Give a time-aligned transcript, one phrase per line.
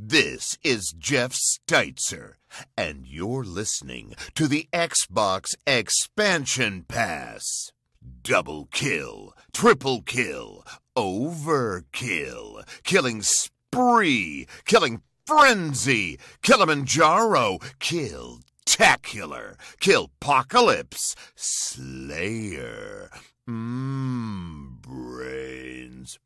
[0.00, 2.34] This is Jeff Steitzer,
[2.76, 7.72] and you're listening to the Xbox Expansion Pass.
[8.22, 10.64] Double kill, triple kill,
[10.96, 23.10] overkill, killing spree, killing frenzy, Killimanjaro, kill tacular, kill apocalypse, slayer.
[23.48, 26.20] Mmm, brains.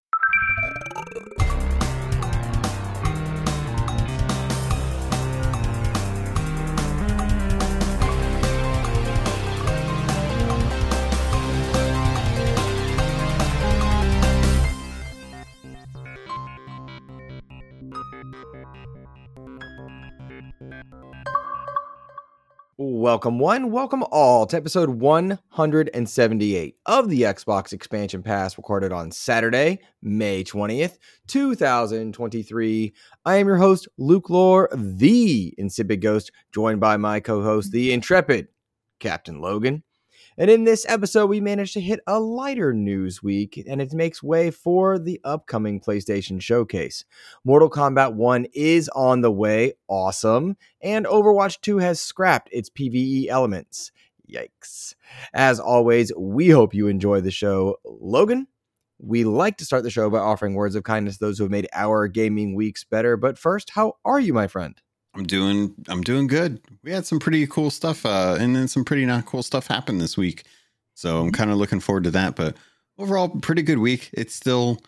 [22.78, 29.78] Welcome, one, welcome all to episode 178 of the Xbox Expansion Pass, recorded on Saturday,
[30.02, 30.98] May 20th,
[31.28, 32.92] 2023.
[33.24, 37.92] I am your host, Luke Lohr, the Insipid Ghost, joined by my co host, the
[37.92, 38.48] Intrepid
[38.98, 39.82] Captain Logun.
[40.38, 44.22] And in this episode, we managed to hit a lighter news week, and it makes
[44.22, 47.04] way for the upcoming PlayStation Showcase.
[47.44, 53.28] Mortal Kombat 1 is on the way, awesome, and Overwatch 2 has scrapped its PvE
[53.28, 53.92] elements.
[54.30, 54.94] Yikes.
[55.34, 57.76] As always, we hope you enjoy the show.
[57.84, 58.46] Logun,
[58.98, 61.50] we like to start the show by offering words of kindness to those who have
[61.50, 63.16] made our gaming weeks better.
[63.16, 64.80] But first, how are you, my friend?
[65.14, 66.60] I'm doing I'm doing good.
[66.82, 70.00] We had some pretty cool stuff uh and then some pretty not cool stuff happened
[70.00, 70.44] this week.
[70.94, 72.56] So I'm kind of looking forward to that, but
[72.98, 74.10] overall pretty good week.
[74.12, 74.78] It's still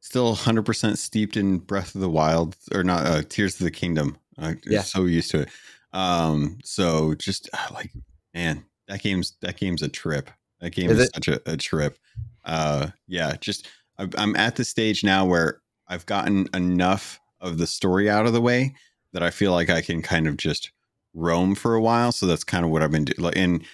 [0.00, 4.18] still 100% steeped in Breath of the Wild or not uh, Tears of the Kingdom.
[4.38, 4.82] I'm Yeah.
[4.82, 5.48] so used to it.
[5.92, 7.90] Um so just uh, like
[8.32, 10.30] man, that game's that game's a trip.
[10.60, 11.98] That game Is is, such a, a trip.
[12.44, 13.66] Uh yeah, just
[13.98, 18.40] I'm at the stage now where I've gotten enough of the story out of the
[18.40, 18.74] way
[19.14, 20.70] that I feel like I can kind of just
[21.14, 22.12] roam for a while.
[22.12, 23.32] So that's kind of what I've been doing.
[23.34, 23.64] And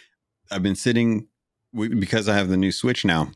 [0.53, 1.27] I've been sitting
[1.75, 3.33] because I have the new Switch now.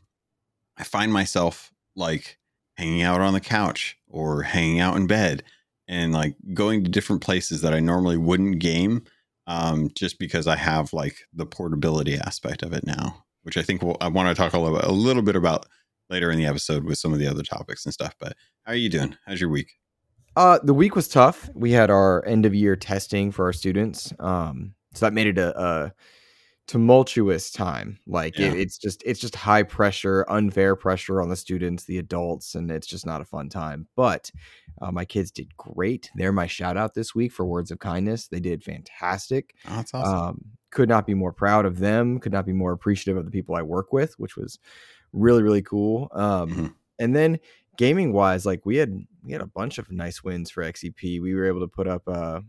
[0.77, 2.37] I find myself like
[2.77, 5.43] hanging out on the couch or hanging out in bed
[5.87, 9.03] and like going to different places that I normally wouldn't game
[9.47, 13.81] um, just because I have like the portability aspect of it now, which I think
[13.81, 15.65] we'll, I want to talk a little, a little bit about
[16.09, 18.15] later in the episode with some of the other topics and stuff.
[18.19, 18.33] But
[18.63, 19.17] how are you doing?
[19.25, 19.71] How's your week?
[20.35, 21.49] Uh, the week was tough.
[21.55, 24.13] We had our end of year testing for our students.
[24.19, 25.93] Um, so that made it a, a
[26.67, 27.99] tumultuous time.
[28.07, 32.55] Like it, it's just it's just high pressure, unfair pressure on the students, the adults,
[32.55, 33.87] and it's just not a fun time.
[33.95, 34.31] But
[34.81, 36.09] uh, my kids did great.
[36.15, 38.27] They're my shout out this week for words of kindness.
[38.27, 39.53] They did fantastic.
[39.67, 40.15] Oh, that's awesome.
[40.15, 42.19] Um, could not be more proud of them.
[42.19, 44.59] Could not be more appreciative of the people I work with, which was
[45.13, 46.09] really really cool.
[46.13, 46.73] Um, Mhm.
[46.97, 47.39] And then
[47.77, 51.21] gaming wise, like we had we had a bunch of nice wins for XEP.
[51.21, 52.43] We were able to put up a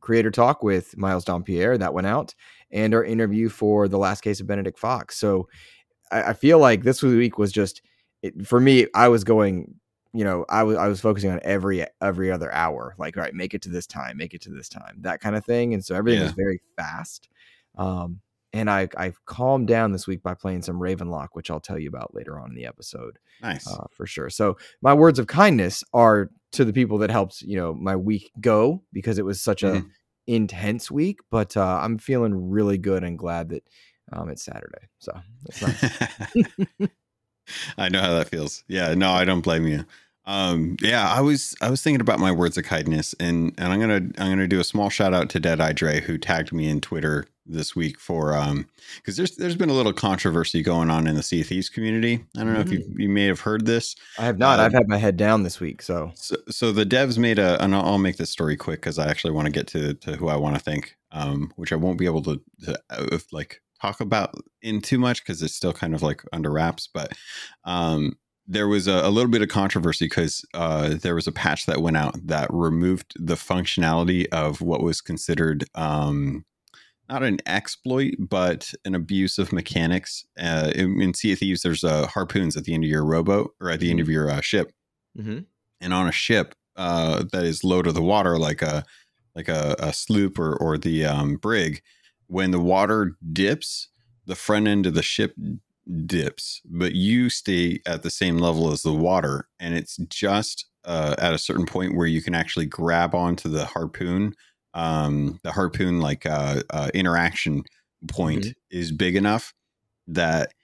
[0.00, 2.34] creator talk with Miles Dompierre that went out,
[2.70, 5.18] and our interview for the last case of Benedict Fox.
[5.18, 5.48] So
[6.10, 7.82] I, I feel like this week was just
[8.22, 8.86] it, for me.
[8.94, 9.74] I was going.
[10.14, 13.32] You know, I was I was focusing on every every other hour, like all right,
[13.32, 15.82] make it to this time, make it to this time, that kind of thing, and
[15.82, 17.30] so everything was very fast.
[17.78, 18.20] Um,
[18.52, 21.88] and I I've calmed down this week by playing some Ravenlok, which I'll tell you
[21.88, 23.66] about later on in the episode nice.
[23.66, 24.30] uh, for sure.
[24.30, 28.30] So my words of kindness are to the people that helped you know my week
[28.40, 29.90] go because it was such a Mhm.
[30.26, 31.20] intense week.
[31.30, 33.64] But uh, I'm feeling really good and glad that
[34.12, 34.88] um, it's Saturday.
[34.98, 35.12] So
[35.44, 36.88] that's nice.
[37.78, 38.64] I know how that feels.
[38.68, 39.84] Yeah, no, I don't blame you.
[40.24, 43.80] Um, yeah, I was I was thinking about my words of kindness, and and I'm
[43.80, 46.68] gonna I'm gonna do a small shout out to Dead Eye Dre who tagged me
[46.68, 51.08] in Twitter this week for um because there's there's been a little controversy going on
[51.08, 52.24] in the Sea Thieves community.
[52.36, 53.96] I don't know if you you may have heard this.
[54.16, 54.60] I have not.
[54.60, 55.82] Uh, I've had my head down this week.
[55.82, 58.98] So So, so the devs made a, and I'll, I'll make this story quick because
[58.98, 61.76] I actually want to get to to who I want to thank, um, which I
[61.76, 65.72] won't be able to, to uh, like talk about in too much because it's still
[65.72, 66.88] kind of like under wraps.
[66.92, 67.12] But
[67.64, 68.16] um,
[68.52, 71.80] there was a, a little bit of controversy because uh, there was a patch that
[71.80, 76.44] went out that removed the functionality of what was considered um,
[77.08, 80.24] not an exploit, but an abuse of mechanics.
[80.38, 83.54] Uh, in, in Sea of Thieves, there's uh, harpoons at the end of your rowboat
[83.60, 84.70] or at the end of your uh, ship
[85.18, 85.44] Mhm.
[85.80, 88.84] and on a ship uh, that is low to the water, like a
[89.34, 91.82] like a, a sloop or or the um, brig,
[92.28, 93.88] when the water dips,
[94.26, 95.34] the front end of the ship
[96.06, 101.14] dips, but you stay at the same level as the water, and it's just uh,
[101.18, 104.34] at a certain point where you can actually grab onto the harpoon.
[104.74, 107.64] Um, the harpoon like uh, uh, interaction
[108.08, 109.52] point is big enough
[110.06, 110.54] that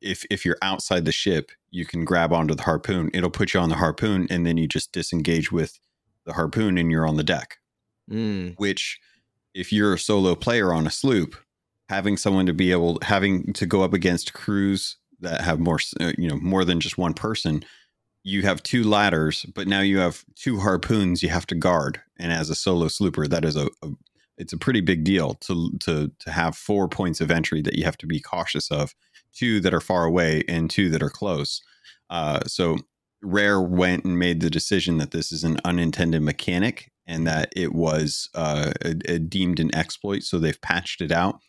[0.00, 3.10] if if you're outside the ship, you can grab onto the harpoon.
[3.12, 5.78] It'll put you on the harpoon, and then you just disengage with
[6.24, 7.58] the harpoon and you're on the deck.
[8.10, 9.00] Mm, Which,
[9.54, 11.34] if you're a solo player on a sloop,
[11.88, 16.12] having someone to be able having to go up against crews that have more uh,
[16.18, 17.64] you know more than just one person
[18.22, 22.00] you have two ladders but now you have two harpoons you have to guard.
[22.18, 23.90] And as a solo slooper that is a, a
[24.36, 27.84] it's a pretty big deal to to to have four points of entry that you
[27.84, 28.94] have to be cautious of
[29.32, 31.62] two that are far away and two that are close.
[32.10, 32.78] Uh, so
[33.22, 37.72] rare went and made the decision that this is an unintended mechanic and that it
[37.72, 41.40] was uh, a, a deemed an exploit so they've patched it out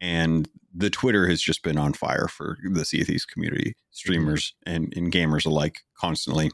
[0.00, 4.54] and the Twitter has just been on fire for the Sea of Thieves community, streamers
[4.66, 6.50] and, and gamers alike, constantly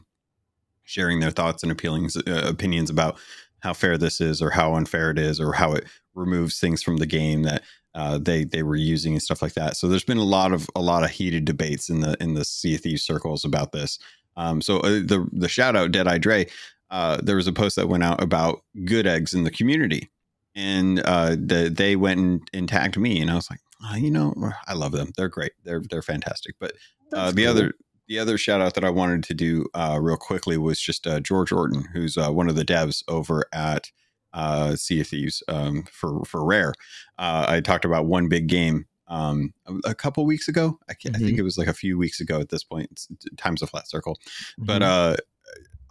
[0.83, 3.17] sharing their thoughts and appealings, uh, opinions about
[3.59, 6.97] how fair this is, or how unfair it is, or how it removes things from
[6.97, 7.63] the game that
[7.95, 9.75] uh, they they were using and stuff like that.
[9.77, 12.45] So there's been a lot of a lot of heated debates in the in the
[12.45, 13.99] Sea of Thieves circles about this.
[14.35, 16.47] Um, so uh, the the shout out Dead Eye Dre,
[16.89, 20.09] uh, there was a post that went out about good eggs in the community
[20.55, 24.11] and uh, the, they went and, and tagged me, and I was like, oh, you
[24.11, 24.33] know,
[24.67, 25.11] I love them.
[25.17, 25.53] They're great.
[25.63, 26.55] They're they're fantastic.
[26.59, 26.73] But
[27.13, 27.51] uh, the cool.
[27.51, 27.73] other
[28.07, 31.19] the other shout out that I wanted to do uh, real quickly was just uh,
[31.19, 33.91] George Orton, who's uh, one of the devs over at
[34.33, 36.73] uh, Sea of Thieves um, for for Rare.
[37.17, 39.53] Uh, I talked about one big game um,
[39.85, 40.79] a, couple weeks ago.
[40.89, 42.89] I, can't, I think it was like a few weeks ago at this point.
[42.91, 43.07] It's,
[43.37, 44.17] time's a flat circle
[44.57, 44.85] but Mhm.
[44.85, 45.17] uh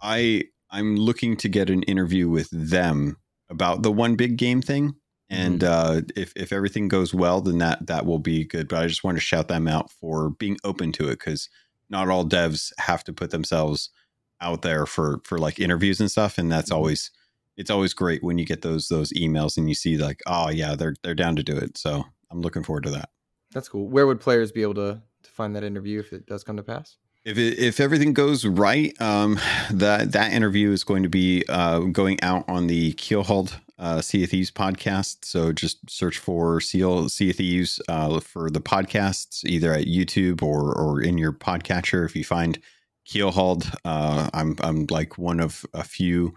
[0.01, 3.17] i i'm looking to get an interview with them
[3.53, 4.95] about the one big game thing
[5.29, 8.87] and uh if if everything goes well then that that will be good but i
[8.87, 11.49] just wanted to shout them out for being open to it because
[11.89, 13.89] not all devs have to put themselves
[14.41, 16.75] out there for for like interviews and stuff and that's Mhm.
[16.75, 17.11] always
[17.55, 20.75] it's always great when you get those those emails and you see like oh yeah
[20.75, 23.09] they're they're down to do it so i'm looking forward to that
[23.53, 23.87] that's cool.
[23.87, 26.63] Where would players be able to to find that interview if it does come to
[26.63, 26.97] pass?
[27.25, 29.39] If it, if everything goes right, um,
[29.71, 34.25] that that interview is going to be uh, going out on the Keelhauled uh, Sea
[34.25, 35.23] of Thieves podcast.
[35.23, 40.43] So just search for Seal Sea of Thieves uh, for the podcasts, either at YouTube
[40.43, 42.05] or or in your podcatcher.
[42.05, 42.59] If you find
[43.07, 46.33] Keelhauled, uh, I'm I'm like one of a few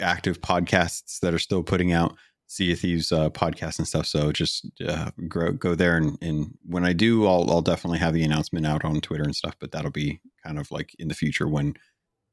[0.00, 2.14] active podcasts that are still putting out
[2.52, 4.06] Sea of Thieves uh, podcasts and stuff.
[4.06, 8.12] So just uh, go, go there and, and when I do, I'll, I'll definitely have
[8.12, 9.54] the announcement out on Twitter and stuff.
[9.60, 11.74] But that'll be kind of like in the future when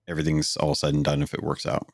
[0.08, 1.88] everything's all said and done if it works out.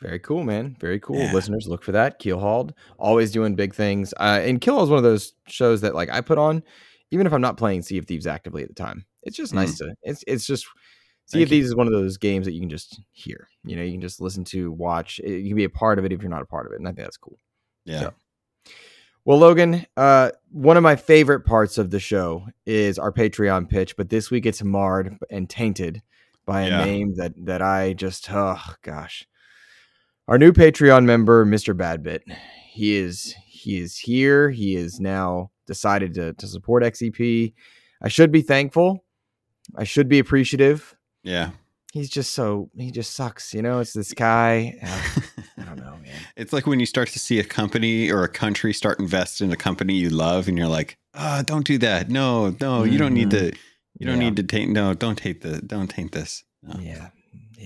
[0.00, 0.76] Very cool, man.
[0.78, 1.16] Very cool.
[1.18, 1.32] Yeah.
[1.32, 2.20] Listeners, look for that.
[2.20, 4.14] Keelhauled, always doing big things.
[4.20, 6.62] Uh, and Keelhaul is one of those shows that like I put on,
[7.10, 9.04] even if I'm not playing Sea of Thieves actively at the time.
[9.24, 9.92] It's just nice to.
[10.02, 11.32] It's it's just Sea Mm.
[11.32, 11.48] Thank of.
[11.48, 13.48] Thieves is one of those games that you can just hear.
[13.64, 15.18] You know, you can just listen to, watch.
[15.24, 16.78] It- You can be a part of it if you're not a part of it,
[16.78, 17.40] and I think that's cool.
[17.86, 18.00] Yeah.
[18.00, 18.14] So-
[19.24, 23.96] Well, Logun, uh, one of my favorite parts of the show is our Patreon pitch,
[23.96, 26.02] but this week it's marred and tainted
[26.44, 26.84] by a Yeah.
[26.84, 29.26] name that that I just oh gosh.
[30.28, 31.74] Our new Patreon member, Mr.
[31.76, 32.20] Badbit.
[32.70, 34.50] He is he is here.
[34.50, 37.52] He is now decided to to support XEP.
[38.02, 39.04] I should be thankful.
[39.74, 40.94] I should be appreciative.
[41.24, 41.50] Yeah.
[41.92, 43.80] He's just so he just sucks, you know.
[43.80, 44.78] It's this guy.
[44.82, 45.20] uh,
[45.58, 46.05] I don't know, man.
[46.36, 49.52] It's like when you start to see a company or a country start invest in
[49.52, 52.08] a company you love and you're like, oh, don't do that.
[52.10, 53.50] No, no, you don't need mm-hmm.
[53.50, 53.58] to,
[53.98, 54.28] you don't Yeah.
[54.28, 54.70] need to taint.
[54.72, 56.44] No, don't taint the, don't taint this.
[56.62, 56.78] No.
[56.80, 57.08] Yeah.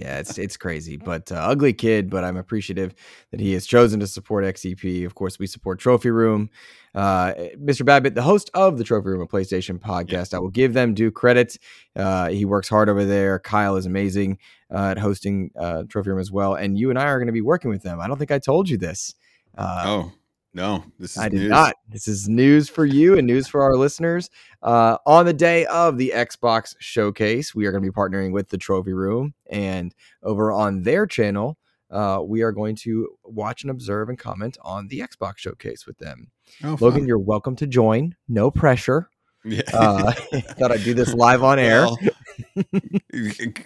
[0.00, 2.08] Yeah, it's it's crazy, but uh, ugly kid.
[2.08, 2.94] But I'm appreciative
[3.32, 5.04] that he has chosen to support XEP.
[5.04, 6.48] Of course, we support Trophy Room.
[6.94, 7.84] Uh, Mr.
[7.84, 11.10] Babbitt, the host of the Trophy Room, a PlayStation podcast, I will give them due
[11.10, 11.58] credit.
[11.94, 13.38] Uh, he works hard over there.
[13.40, 14.38] Kyle is amazing
[14.74, 17.32] uh, at hosting uh, Trophy Room as well, and you and I are going to
[17.32, 18.00] be working with them.
[18.00, 19.14] I don't think I told you this.
[19.58, 20.12] Uh, oh
[20.52, 21.50] no, this is I did news.
[21.50, 21.74] not.
[21.88, 24.30] This is news for you and news for our listeners.
[24.62, 28.48] Uh, on the day of the Xbox showcase, we are going to be partnering with
[28.48, 31.56] the Trophy Room, and over on their channel,
[31.90, 35.98] uh, we are going to watch and observe and comment on the Xbox showcase with
[35.98, 36.30] them.
[36.64, 37.06] Oh, Logun, fun.
[37.06, 38.14] you're welcome to join.
[38.28, 39.08] No pressure.
[39.44, 39.62] yeah.
[39.72, 40.12] Uh,
[40.58, 41.86] thought I'd do this live on air.
[41.86, 41.98] Well,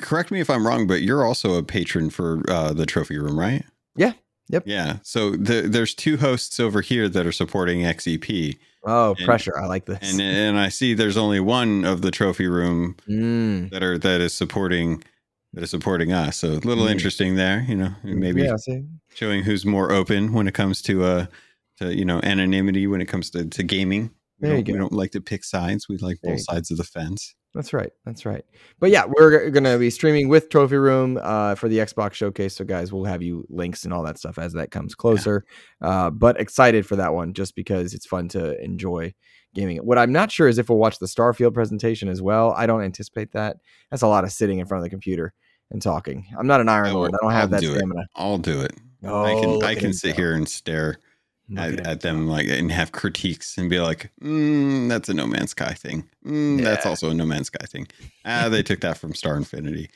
[0.00, 3.38] correct me if I'm wrong, but you're also a patron for uh, the trophy room,
[3.38, 3.64] right?
[3.96, 4.12] Yeah.
[4.50, 4.64] Yep.
[4.66, 4.98] Yeah.
[5.02, 9.58] So the, there's two hosts over here that are supporting XEP, Oh, And- pressure!
[9.58, 10.12] I like this.
[10.12, 13.70] and and I see there's only one of the trophy room Mm.
[13.70, 15.02] that are that is supporting
[15.54, 16.36] that is supporting us.
[16.38, 16.90] So a little Mm.
[16.90, 18.56] interesting there, you know, maybe yeah,
[19.14, 21.26] showing who's more open when it comes to uh
[21.78, 24.10] to you know anonymity when it comes to, to gaming.
[24.40, 25.88] We There you don't, we don't like to pick sides.
[25.88, 26.52] We like There both you go.
[26.54, 27.34] sides of the fence.
[27.54, 27.90] That's right.
[28.04, 28.44] That's right.
[28.80, 32.56] But yeah, we're going to be streaming with Trophy Room uh, for the Xbox showcase.
[32.56, 35.44] So, guys, we'll have you links and all that stuff as that comes closer.
[35.80, 39.14] Uh, but excited for that one just because it's fun to enjoy
[39.54, 39.78] gaming.
[39.78, 42.52] What I'm not sure is if we'll watch the Starfield presentation as well.
[42.56, 43.58] I don't anticipate that.
[43.90, 45.32] That's a lot of sitting in front of the computer.
[45.70, 46.26] and talking.
[46.38, 47.12] I'm not an Iron I Lord.
[47.14, 47.78] I don't have I'll that do it.
[47.78, 48.06] stamina.
[48.16, 48.72] I'll do it.
[49.04, 50.22] Oh, I can I can sit go.
[50.22, 50.98] here and stare
[51.56, 55.50] at, at them like and have critiques and be like, mm, "That's a No Man's
[55.50, 56.08] Sky thing.
[56.24, 57.86] Mm, That's also a No Man's Sky thing."
[58.24, 59.90] Ah, they took that from Star Infinity.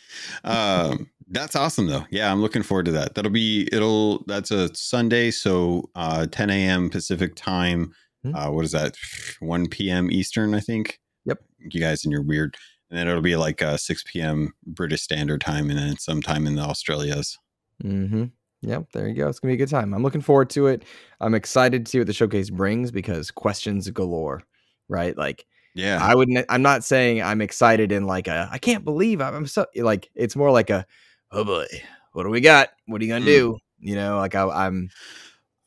[0.45, 2.05] Um, that's awesome though.
[2.11, 3.15] Yeah, I'm looking forward to that.
[3.15, 4.25] That'll be it'll.
[4.27, 6.91] That's a Sunday, so uh, 10 a.m.
[6.91, 7.95] Pacific time.
[8.23, 8.35] Hmm.
[8.35, 8.97] Uh, what is that?
[9.41, 10.11] 1 p.m.
[10.11, 10.99] Eastern, I think.
[11.25, 11.39] Yep.
[11.59, 12.57] You guys and you're weird.
[12.91, 14.55] And then it'll be like uh, 6 p.m.
[14.67, 17.39] British Standard Time, and then sometime in the Australias.
[17.85, 18.25] Mm-hmm.
[18.63, 19.29] Yep, there you go.
[19.29, 19.95] It's gonna be a good time.
[19.95, 20.85] I'm looking forward to it.
[21.21, 24.43] I'm excited to see what the showcase brings because questions galore,
[24.89, 25.17] right?
[25.17, 25.99] Like Yeah.
[26.03, 26.45] I wouldn't.
[26.49, 28.49] I'm not saying I'm excited in like a.
[28.51, 30.11] I can't believe I'm, I'm so like.
[30.15, 30.87] It's more like a.
[31.31, 31.67] Oh boy,
[32.13, 32.71] what do we got?
[32.87, 33.27] What are you gonna Mm.
[33.27, 33.59] do?
[33.81, 34.91] You know, like I, I'm.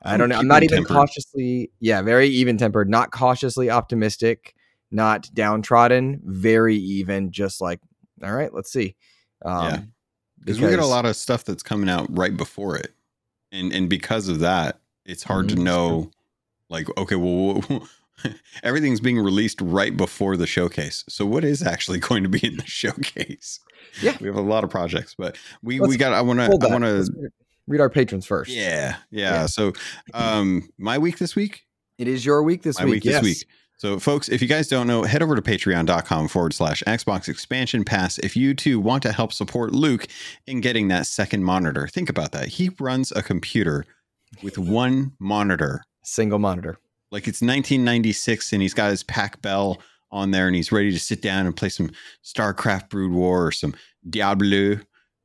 [0.02, 0.36] I don't know.
[0.36, 1.72] I'm not even even cautiously.
[1.80, 2.90] Yeah, very even tempered.
[2.90, 4.54] Not cautiously optimistic.
[4.90, 6.20] Not downtrodden.
[6.26, 7.32] Very even.
[7.32, 7.80] Just like,
[8.22, 8.96] all right, let's see.
[9.46, 9.82] Um, Yeah.
[10.44, 12.94] Because we get a lot of stuff that's coming out right before it,
[13.52, 16.12] and and because of that, it's hard Mhm, to know.
[16.70, 17.64] Like, okay, well,
[18.64, 21.04] everything's being released right before the showcase.
[21.10, 23.60] So, what is actually going to be in the showcase?
[24.02, 24.16] Yeah.
[24.22, 26.14] we have a lot of projects, but we we Let's got.
[26.14, 26.46] I want to.
[26.46, 27.08] I want to.
[27.22, 27.32] read-
[27.68, 28.52] read our patrons first.
[28.52, 29.46] Yeah, yeah, Yeah.
[29.46, 29.74] So,
[30.14, 31.66] um, my week this week.
[31.98, 32.94] It is your week this my week.
[32.96, 33.22] week yes.
[33.24, 33.48] this week.
[33.82, 37.84] So, folks, if you guys don't know, head over to patreon.com forward slash Xbox expansion
[37.84, 40.06] pass if you too want to help support Luke
[40.46, 41.88] in getting that second monitor.
[41.88, 42.50] Think about that.
[42.50, 43.88] He runs a computer
[44.44, 46.78] with one monitor, Single monitor.
[47.10, 51.00] like it's 1996, and he's got his Pac Bell on there and he's ready to
[51.00, 51.90] sit down and play some
[52.24, 53.74] StarCraft Brood War or some
[54.08, 54.80] Diablo.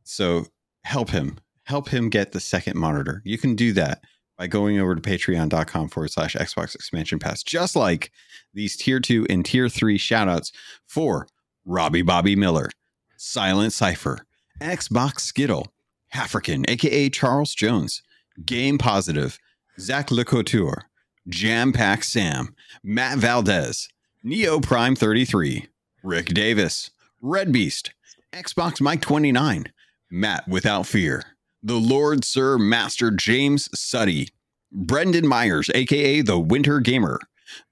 [0.04, 0.46] So,
[0.82, 1.36] help him.
[1.64, 3.20] Help him get the second monitor.
[3.22, 4.02] You can do that
[4.38, 8.10] by going over to patreon.com forward slash Xbox expansion pass, just like
[8.52, 10.52] these tier two and tier three shout outs
[10.86, 11.26] for
[11.64, 12.70] Robbie Bobby Miller,
[13.16, 14.20] Silent Cipher,
[14.60, 15.72] Xbox Skittle,
[16.14, 18.02] African, aka Charles Jones,
[18.44, 19.38] Game Positive,
[19.78, 20.82] Zach LeCouture,
[21.28, 23.88] Jam Pack Sam, Matt Valdez,
[24.22, 25.66] Neo Prime 33,
[26.02, 26.90] Rick Davis,
[27.20, 27.92] Red Beast,
[28.32, 29.72] Xbox Mike 29,
[30.10, 31.24] Matt Without Fear,
[31.66, 34.28] the Lord Sir Master James Suddy,
[34.70, 37.18] Brendan Myers, aka the Winter Gamer,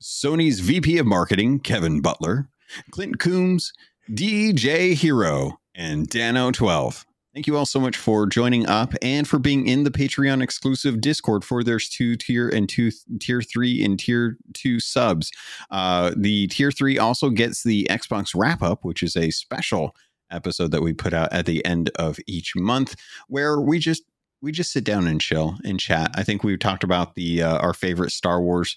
[0.02, 2.48] Sony's VP of Marketing, Kevin Butler,
[2.90, 3.72] Clint Coombs,
[4.10, 7.04] DJ Hero, and Dano12.
[7.34, 11.00] Thank you all so much for joining up and for being in the Patreon exclusive
[11.00, 15.30] Discord for there's two tier and two tier three and tier two subs.
[15.70, 19.94] Uh, the tier three also gets the Xbox wrap up, which is a special
[20.30, 22.96] episode that we put out at the end of each month,
[23.28, 24.04] where we just
[24.42, 26.10] we just sit down and chill and chat.
[26.14, 28.76] I think we've talked about the uh, our favorite Star Wars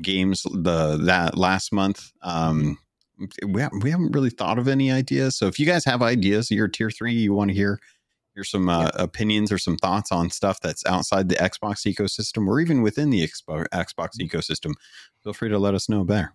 [0.00, 2.12] games the that last month.
[2.22, 2.78] Um,
[3.44, 5.36] we haven't, we haven't really thought of any ideas.
[5.36, 7.80] So if you guys have ideas, you're tier three, you want to hear
[8.34, 12.60] hear some uh, opinions or some thoughts on stuff that's outside the Xbox ecosystem or
[12.60, 14.74] even within the Xbox, Xbox ecosystem,
[15.24, 16.32] feel free to let us know there.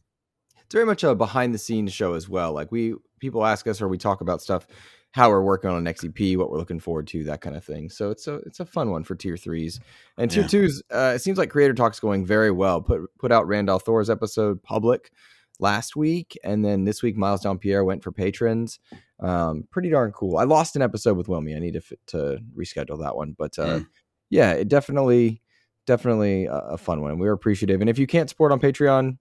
[0.73, 2.51] It's very much a behind the scenes show as well.
[2.51, 4.65] Like we people ask us or we talk about stuff,
[5.11, 7.91] how we're working on an XEP, what we're looking forward to, that kind of thing.
[7.91, 9.79] So it's a it's a fun one for tier threes
[10.17, 10.47] and tier Yeah.
[10.47, 10.81] twos.
[10.91, 12.81] Uh, it seems like Creator Talk's going very well.
[12.81, 15.11] Put put out Randall Thor's episode public
[15.59, 18.79] last week, and then this week Miles Dompierre went for patrons.
[19.19, 20.37] Um, pretty darn cool.
[20.37, 21.55] I lost an episode with Wilmy.
[21.55, 23.87] I need to fit, to reschedule that one, but uh, Mm.
[24.31, 25.43] yeah, it definitely
[25.85, 27.19] definitely a, a fun one.
[27.19, 29.19] We're appreciative, and if you can't support on Patreon,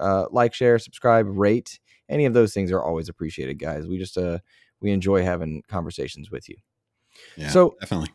[0.00, 1.78] uh, like, share, subscribe, rate.
[2.08, 3.86] Any of those things are always appreciated, guys.
[3.86, 4.38] We just uh
[4.80, 6.56] we enjoy having conversations with you.
[7.36, 8.08] Yeah, So- definitely.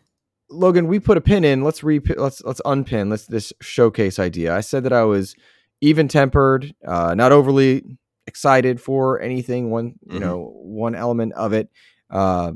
[0.52, 1.64] Logun, we put a pin in.
[1.64, 3.10] Let's re let's let's unpin.
[3.10, 4.56] Let's this showcase idea.
[4.56, 5.36] I said that I was
[5.82, 7.84] even tempered, uh, not overly
[8.28, 9.72] excited for anything.
[9.72, 10.22] One you Mhm.
[10.22, 11.70] know one element of it.
[12.12, 12.52] Uh,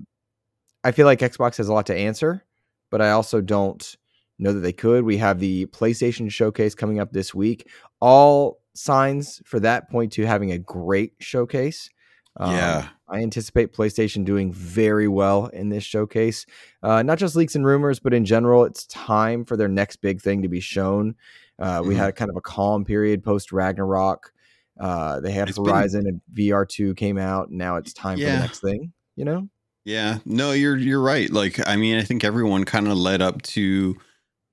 [0.83, 2.45] I feel like Xbox has a lot to answer,
[2.91, 3.95] but I also don't
[4.37, 5.03] know that they could.
[5.03, 7.67] We have the PlayStation showcase coming up this week.
[7.99, 11.89] All signs for that point to having a great showcase.
[12.37, 12.87] Um, Yeah.
[13.09, 16.45] I anticipate PlayStation doing very well in this showcase.
[16.83, 20.21] Uh, not just leaks and rumors, but in general, it's time for their next big
[20.21, 21.15] thing to be shown.
[21.57, 21.97] Uh, We Mhm.
[21.97, 24.31] had kind of a calm period post Ragnarok.
[24.79, 27.49] Uh, they had It's been- Horizon and VR2 came out.
[27.49, 29.49] And now it's time for the next thing, you know?
[29.83, 31.29] Yeah, no, you're you're right.
[31.31, 33.97] Like, I mean, I think everyone kind of led up to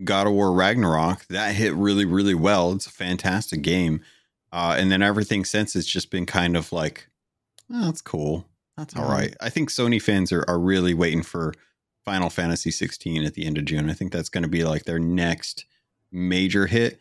[0.03, 1.27] God of War Ragnarok.
[1.29, 2.73] That hit really, really well.
[2.73, 4.01] It's a fantastic game,
[4.57, 7.09] uh, and then everything since has just been kind of like,
[7.73, 8.47] oh, that's cool.
[8.79, 9.09] That's all Mhm.
[9.13, 9.35] right.
[9.41, 11.53] I think Sony fans are are really waiting for
[12.05, 13.91] Final Fantasy 16 at the end of June.
[13.91, 15.65] I think that's going to be like their next
[16.11, 16.99] major hit.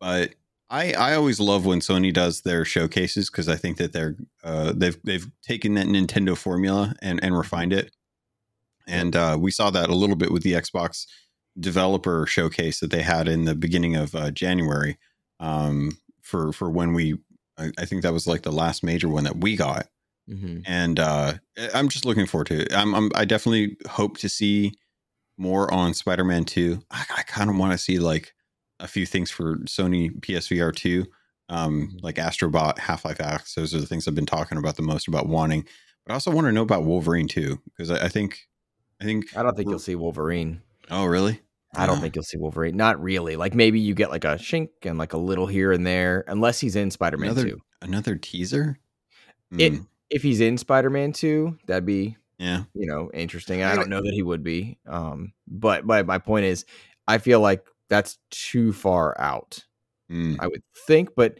[0.00, 0.34] But
[0.70, 4.72] I I always love when Sony does their showcases because I think that they're uh,
[4.76, 7.92] they've they've taken that Nintendo formula and and refined it.
[8.86, 11.06] And uh, we saw that a little bit with the Xbox
[11.60, 14.96] developer showcase that they had in the beginning of uh, January
[15.40, 17.18] um, for for when we.
[17.56, 19.86] I, I think that was like the last major one that we got,
[20.30, 20.62] Mhm.
[20.66, 21.34] and uh,
[21.74, 22.72] I'm just looking forward to it.
[22.72, 24.72] I'm, I'm I definitely hope to see
[25.36, 26.82] more on Spider-Man Two.
[26.90, 28.32] I, I kind of want to see like
[28.78, 31.06] a few things for Sony PSVR Two,
[31.48, 33.54] um, like Astrobot, Half-Life Alyx.
[33.54, 35.64] Those are the things I've been talking about the most about wanting.
[36.06, 38.38] But I also want to know about Wolverine too, because I, I think,
[39.00, 39.36] I think.
[39.36, 40.62] I don't think you'll see Wolverine.
[40.90, 41.40] Oh, really?
[41.74, 42.76] I don't think you'll see Wolverine.
[42.76, 43.36] Not really.
[43.36, 46.58] Like maybe you get like a shink and like a little here and there, unless
[46.60, 47.58] he's in Spider Man Another- 2.
[47.82, 48.78] another teaser.
[49.56, 52.64] It- Hmm, If he's in Spider Man 2, that'd be, yeah.
[52.74, 53.62] you know, interesting.
[53.62, 54.78] I don't know that he would be.
[54.86, 56.64] Um, but but my point is,
[57.06, 59.64] I feel like that's too far out.
[60.08, 60.36] Hmm.
[60.40, 61.38] I would think, but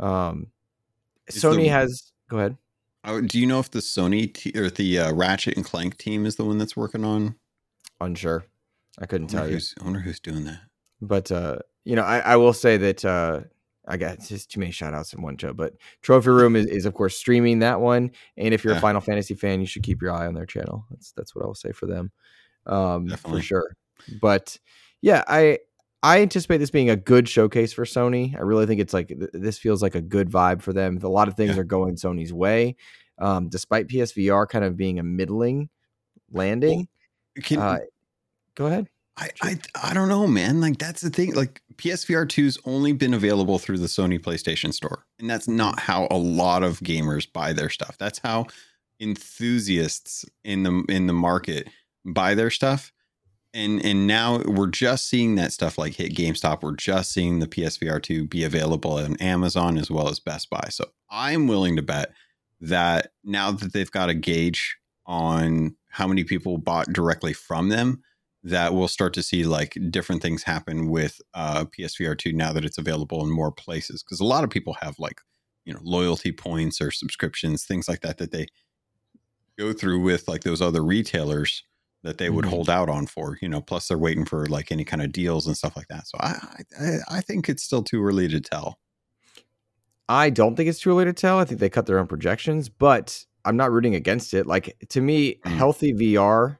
[0.00, 0.48] um,
[1.28, 2.12] Is Sony the- has.
[2.28, 2.56] Go ahead.
[3.04, 6.26] Oh, do you know if the Sony te- or the uh, Ratchet and Clank team
[6.26, 7.36] is the one that's working on?
[8.00, 8.44] Unsure.
[9.00, 9.58] I couldn't tell you.
[9.80, 10.60] I wonder who's doing that.
[11.00, 13.40] But uh, you know, I, I will say that uh,
[13.86, 15.52] I got just too many shout outs in one show.
[15.52, 18.10] But Trophy Room is, is of course streaming that one.
[18.36, 18.78] And if you're Yeah.
[18.78, 20.84] a Final Fantasy fan, you should keep your eye on their channel.
[20.90, 22.10] That's that's what I will say for them.
[22.66, 23.40] Um Definitely.
[23.40, 23.76] for sure.
[24.20, 24.58] But
[25.00, 25.58] yeah, I
[26.02, 28.36] I anticipate this being a good showcase for Sony.
[28.36, 30.98] I really think it's like th- this feels like a good vibe for them.
[31.02, 31.60] A lot of things Yeah.
[31.60, 32.76] are going Sony's way.
[33.20, 35.68] Um, despite PSVR kind of being a middling
[36.30, 36.88] landing.
[37.42, 37.78] Can, uh,
[38.58, 38.88] go ahead.
[39.16, 40.60] I, I I don't know, man.
[40.60, 41.34] Like that's the thing.
[41.34, 46.08] Like PSVR 2's only been available through the Sony PlayStation Store, and that's not how
[46.10, 47.96] a lot of gamers buy their stuff.
[47.98, 48.46] That's how
[49.00, 51.68] enthusiasts in the in the market
[52.04, 52.92] buy their stuff.
[53.54, 56.62] And and now we're just seeing that stuff like hit GameStop.
[56.62, 60.68] We're just seeing the PSVR 2 be available on Amazon as well as Best Buy.
[60.70, 62.12] So I'm willing to bet
[62.60, 68.02] that now that they've got a gauge on how many people bought directly from them,
[68.44, 72.64] that we'll start to see like different things happen with uh, PSVR 2 now that
[72.64, 74.02] it's available in more places.
[74.02, 75.20] Because a lot of people have like,
[75.64, 78.46] you know, loyalty points or subscriptions, things like that, that they
[79.58, 81.64] go through with like those other retailers
[82.04, 82.50] that they would Mhm.
[82.50, 85.46] hold out on for, you know, plus they're waiting for like any kind of deals
[85.48, 86.06] and stuff like that.
[86.06, 86.38] So I,
[86.80, 88.78] I, I think it's still too early to tell.
[90.08, 91.38] I don't think it's too early to tell.
[91.38, 94.46] I think they cut their own projections, but I'm not rooting against it.
[94.46, 95.56] Like to me, Mm.
[95.56, 96.58] healthy VR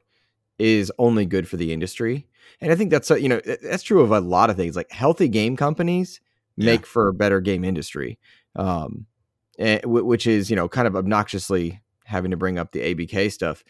[0.59, 2.27] is only good for the industry,
[2.61, 4.75] and I think that's you know that's true of a lot of things.
[4.75, 6.19] Like healthy game companies
[6.57, 6.65] Yeah.
[6.67, 8.19] make for a better game industry,
[8.55, 9.05] um,
[9.57, 13.63] eh, which is you know kind of obnoxiously having to bring up the ABK stuff.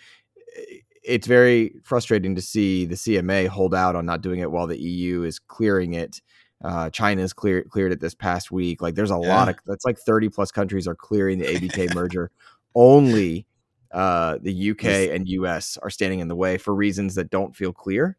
[1.03, 4.79] It's very frustrating to see the CMA hold out on not doing it while the
[4.79, 6.21] EU is clearing it.
[6.63, 8.81] Uh, China's clear, cleared it this past week.
[8.81, 12.31] Like there's a lot of that's like 30 plus countries are clearing the ABK merger.
[12.75, 13.45] Only
[13.91, 15.09] uh, the UK Yes.
[15.15, 18.17] and US are standing in the way for reasons that don't feel clear.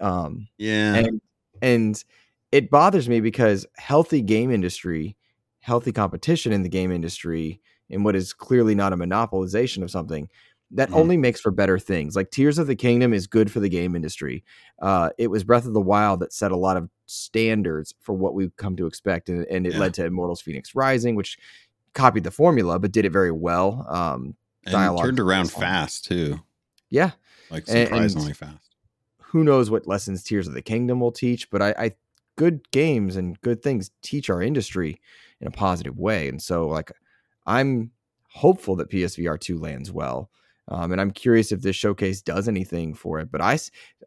[0.00, 0.96] Um, Yeah.
[0.96, 1.20] and
[1.62, 2.04] and
[2.52, 5.16] it bothers me because healthy game industry,
[5.60, 10.28] healthy competition in the game industry, in what is clearly not a monopolization of something,
[10.72, 10.94] that Mhm.
[10.96, 12.14] only makes for better things.
[12.16, 14.44] Like Tears of the Kingdom is good for the game industry.
[14.82, 18.34] Uh, it was Breath of the Wild that set a lot of standards for what
[18.34, 19.80] we've come to expect, and, and it Yeah.
[19.80, 21.38] led to Immortals: Fenyx Rising, which
[21.94, 23.86] copied the formula but did it very well.
[23.88, 24.36] Um,
[24.72, 26.40] dialogue turned around fast too.
[26.90, 27.12] yeah,
[27.50, 28.74] Like And- and- surprisingly fast.
[29.18, 31.90] who knows what lessons Tears of the Kingdom will teach, but I, I
[32.36, 35.00] good games and good things teach our industry
[35.40, 36.28] in a positive way.
[36.28, 36.90] And so like
[37.46, 37.90] I'm
[38.28, 40.30] hopeful that PSVR 2 lands well.
[40.68, 43.30] Um, and I'm curious if this showcase does anything for it.
[43.30, 43.58] But I,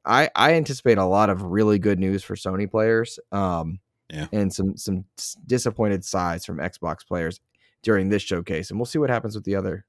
[0.05, 3.17] I anticipate a lot of really good news for Sony players.
[3.31, 3.79] Um,
[4.11, 4.27] Yeah.
[4.33, 5.05] and some some
[5.45, 7.39] disappointed sighs from Xbox players
[7.83, 9.85] during this showcase, and we'll see what happens with the other.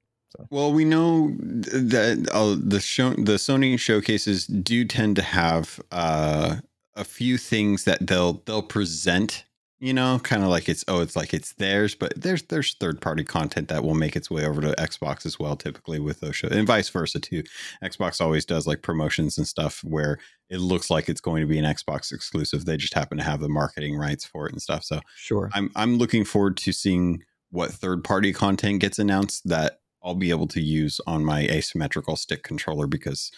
[0.49, 6.57] Well, we know that uh, the show, the Sony showcases do tend to have uh,
[6.95, 9.45] a few things that they'll they'll present.
[9.83, 13.01] You know, kind of like it's oh, it's like it's theirs, but there's there's third
[13.01, 15.55] party content that will make its way over to Xbox as well.
[15.55, 17.41] Typically with those shows, and vice versa too.
[17.83, 20.19] Xbox always does like promotions and stuff where
[20.51, 22.65] it looks like it's going to be an Xbox exclusive.
[22.65, 24.83] They just happen to have the marketing rights for it and stuff.
[24.83, 25.49] So Sure.
[25.53, 30.29] I'm I'm looking forward to seeing what third party content gets announced that I'll be
[30.29, 33.31] able to use on my asymmetrical stick controller because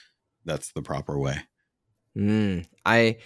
[0.46, 1.40] that's the proper way.
[2.18, 3.18] Mm, I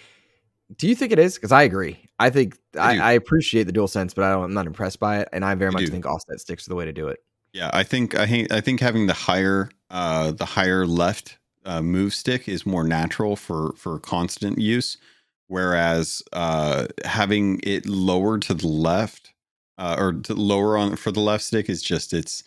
[0.76, 1.36] do you think it is?
[1.36, 1.98] Because I agree.
[2.18, 3.10] I think I I.
[3.10, 5.54] I, appreciate the dual sense, but I don't, I'm not impressed by it, and I
[5.54, 5.90] very I much do.
[5.90, 7.20] think offset sticks are the way to do it.
[7.52, 11.82] Yeah, I think I think I think having the higher uh the higher left uh,
[11.82, 14.98] move stick is more natural for for constant use,
[15.46, 19.32] whereas uh having it lower to the left
[19.78, 22.42] uh, or to lower on for the left stick is just it's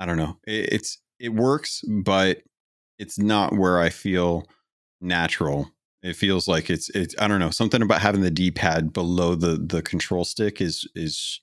[0.00, 2.38] I don't know it, it's it works, but
[2.98, 4.44] it's not where I feel
[5.00, 5.70] natural.
[6.02, 9.34] It feels like it's it's I don't know something about having the D pad below
[9.36, 11.40] the the control stick is is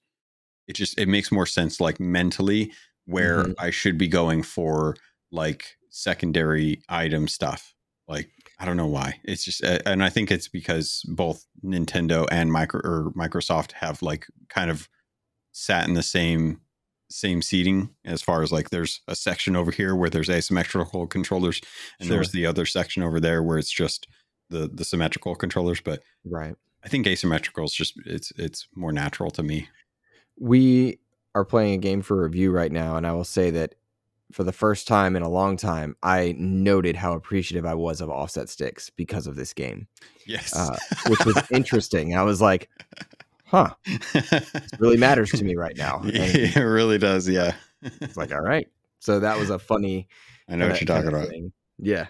[0.68, 2.74] it just it makes more sense like mentally
[3.06, 3.56] where Mhm.
[3.60, 4.96] I should be going for
[5.32, 7.74] like secondary item stuff.
[8.08, 9.20] Like I don't know why.
[9.24, 14.26] It's just and I think it's because both Nintendo and micro or Microsoft have like
[14.50, 14.90] kind of
[15.52, 16.62] sat in the same
[17.10, 21.62] same seating as far as like there's a section over here where there's asymmetrical controllers
[22.00, 24.08] and there's the other section over there where it's just
[24.50, 26.56] the the symmetrical controllers but Right.
[26.84, 29.70] i think asymmetrical is just it's it's more natural to me
[30.38, 31.00] We
[31.34, 33.76] are playing a game for review right now, and I will say that
[34.32, 38.10] for the first time in a long time, I noted how appreciative I was of
[38.10, 39.88] offset sticks because of this game,
[40.26, 40.76] yes uh,
[41.10, 42.16] which was interesting.
[42.18, 42.70] I was like,
[43.48, 46.02] huh, it really matters to me right now.
[46.04, 48.68] And it really does yeah it's like, all right.
[49.00, 50.08] So that was a funny.
[50.50, 51.52] i know what you're talking about thing.
[51.78, 52.08] Yeah.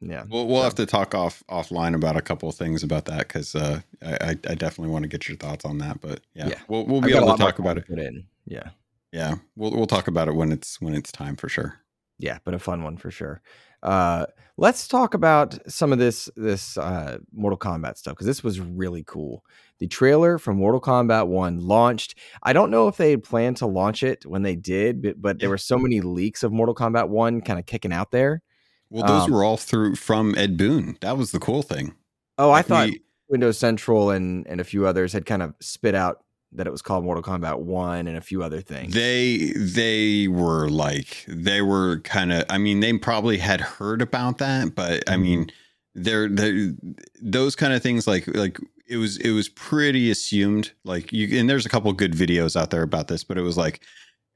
[0.00, 0.24] Yeah.
[0.28, 3.26] We'll, we'll So- have to talk off offline about a couple of things about that
[3.28, 6.00] because uh, I, I definitely want to get your thoughts on that.
[6.00, 6.58] But yeah, Yeah.
[6.68, 7.88] we'll we'll be able to talk about it.
[7.88, 8.24] Put in.
[8.46, 8.70] Yeah.
[9.10, 11.80] Yeah, we'll we'll talk about it when it's when it's time for sure.
[12.18, 13.40] Yeah but a fun one for sure.
[13.82, 14.26] Uh
[14.56, 19.04] let's talk about some of this this uh mortal kombat stuff because this was really
[19.06, 19.44] cool.
[19.78, 22.16] The trailer from mortal kombat 1 launched.
[22.42, 25.38] I don't know if they had planned to launch it when they did but, but
[25.38, 28.42] there were so many leaks of mortal kombat 1 kind of kicking out there.
[28.90, 30.96] Well, those Um, were all through from Ed Boon.
[31.02, 31.94] That was the cool thing.
[32.38, 35.54] oh i Like, thought we- windows central and and a few others had kind of
[35.60, 39.52] spit out that it was called mortal kombat 1 and a few other things they
[39.56, 42.44] they were like they were kind of.
[42.48, 45.20] I mean, they probably had heard about that, but I Mhm.
[45.22, 45.50] mean,
[45.94, 46.72] they're they
[47.20, 51.50] those kind of things like like it was it was pretty assumed like you and
[51.50, 53.82] there's a couple good videos out there about this but it was like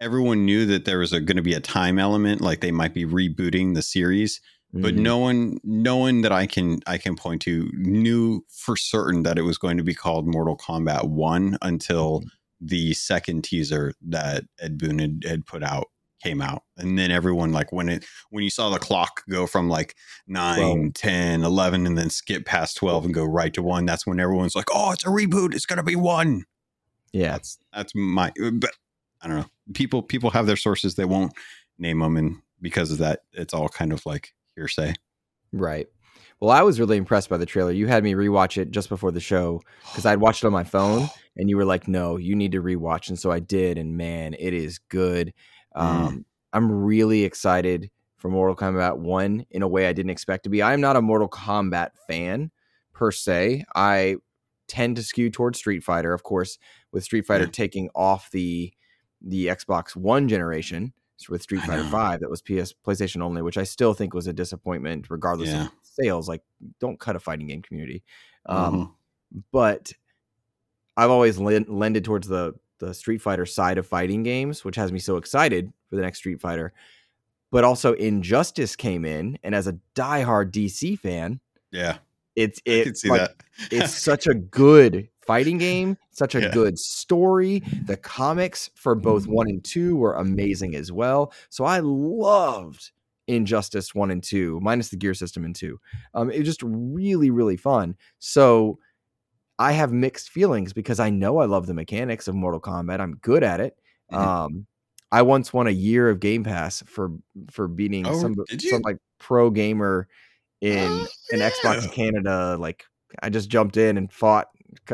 [0.01, 3.05] everyone knew that there was going to be a time element like they might be
[3.07, 4.41] rebooting the series
[4.73, 4.99] but Mhm.
[4.99, 9.39] no one no one that i can i can point to knew for certain that
[9.39, 12.23] it was going to be called mortal kombat 1 until
[12.61, 15.89] the second teaser that ed boon had, had put out
[16.23, 16.63] came out.
[16.77, 19.97] And then everyone like when it when you saw the clock go from like
[20.29, 20.95] 9 Twelve.
[20.95, 24.55] 10 11 and then skip past 12 and go right to 1 that's when everyone's
[24.55, 25.53] like oh it's a reboot.
[25.53, 26.45] It's going to be 1
[27.13, 27.33] yeah.
[27.33, 28.71] That's that's my but
[29.21, 29.47] i don't know.
[29.75, 30.95] People people have their sources.
[30.95, 31.33] They won't
[31.79, 34.95] name them and because of that it's all kind of like hearsay
[35.53, 35.87] Right.
[36.41, 37.71] Well, I was really impressed by the trailer.
[37.71, 40.65] You had me rewatch it just before the show because I'd watched it on my
[40.65, 43.77] phone, and you were like, "No, you need to rewatch," and so I did.
[43.79, 45.35] And man, it is good.
[45.77, 50.51] Um, I'm really excited for Mortal Kombat One in a way I didn't expect to
[50.51, 50.63] be.
[50.63, 52.51] I'm not a Mortal Kombat fan
[52.93, 53.65] per se.
[53.77, 54.17] I
[54.69, 56.59] tend to skew towards Street Fighter, of course,
[56.93, 57.51] with Street Fighter Yeah.
[57.53, 58.73] taking off the
[59.21, 60.93] the Xbox One generation
[61.29, 61.85] with Street Fighter.
[61.85, 65.65] Five that was PS PlayStation only, which I still think was a disappointment, regardless Yeah.
[65.67, 66.29] of sales.
[66.29, 66.43] Like,
[66.81, 68.03] don't cut a fighting game community.
[68.47, 68.75] Um,
[69.35, 69.43] Mhm.
[69.51, 69.93] But
[70.97, 74.91] I've always len- lended towards the the Street Fighter side of fighting games, which has
[74.91, 76.73] me so excited for the next Street Fighter.
[77.53, 81.39] But also, Injustice came in, and as a diehard DC fan,
[81.71, 81.99] yeah
[82.35, 86.51] it's it like, it's such a good fighting game, such a Yeah.
[86.53, 87.63] good story.
[87.87, 91.33] The comics for both one and two were amazing as well.
[91.51, 92.91] So I loved
[93.29, 95.79] Injustice one and two, minus the gear system in two.
[96.15, 97.97] Um, it was just really, really fun.
[98.19, 98.79] So
[99.59, 103.01] I have mixed feelings because I know I love the mechanics of Mortal Kombat.
[103.01, 103.77] I'm good at it.
[104.13, 104.19] Mhm.
[104.19, 104.67] Um,
[105.13, 107.13] I once won a year of Game Pass for
[107.51, 110.09] for beating Oh, some some like pro gamer
[110.61, 111.93] in Oh, in Xbox.
[111.93, 112.57] Canada.
[112.59, 112.85] Like
[113.23, 114.49] I just jumped in and fought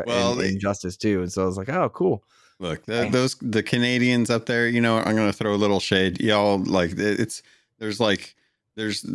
[0.05, 2.23] Well, they- Injustice too, and so I was like, oh, cool.
[2.59, 4.67] Look, those the Canadians up there.
[4.67, 6.19] You know, I'm gonna throw a little shade.
[6.19, 7.41] Y'all like it- it's
[7.79, 8.35] there's like
[8.75, 9.05] there's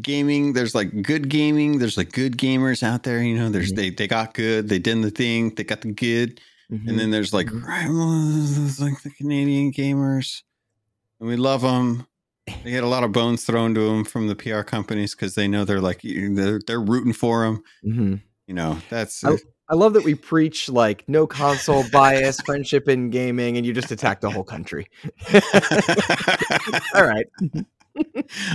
[0.00, 0.52] gaming.
[0.52, 1.78] There's like good gaming.
[1.78, 3.22] There's like good gamers out there.
[3.22, 3.76] You know, there's Mhm.
[3.76, 4.68] they they got good.
[4.68, 5.54] They did the thing.
[5.54, 6.40] They got the good.
[6.72, 6.88] Mhm.
[6.88, 7.62] And then there's like Mhm.
[7.64, 10.42] rivals, like the Canadian gamers,
[11.20, 12.06] and we love them.
[12.64, 15.46] They get a lot of bones thrown to them from the PR companies because they
[15.46, 17.62] know they're like they're, they're rooting for them.
[17.86, 18.20] Mhm.
[18.48, 19.36] You know, that's I-
[19.68, 23.90] I love that we preach like no console bias, friendship in gaming, and you just
[23.90, 24.88] attack the whole country.
[26.94, 27.26] All right.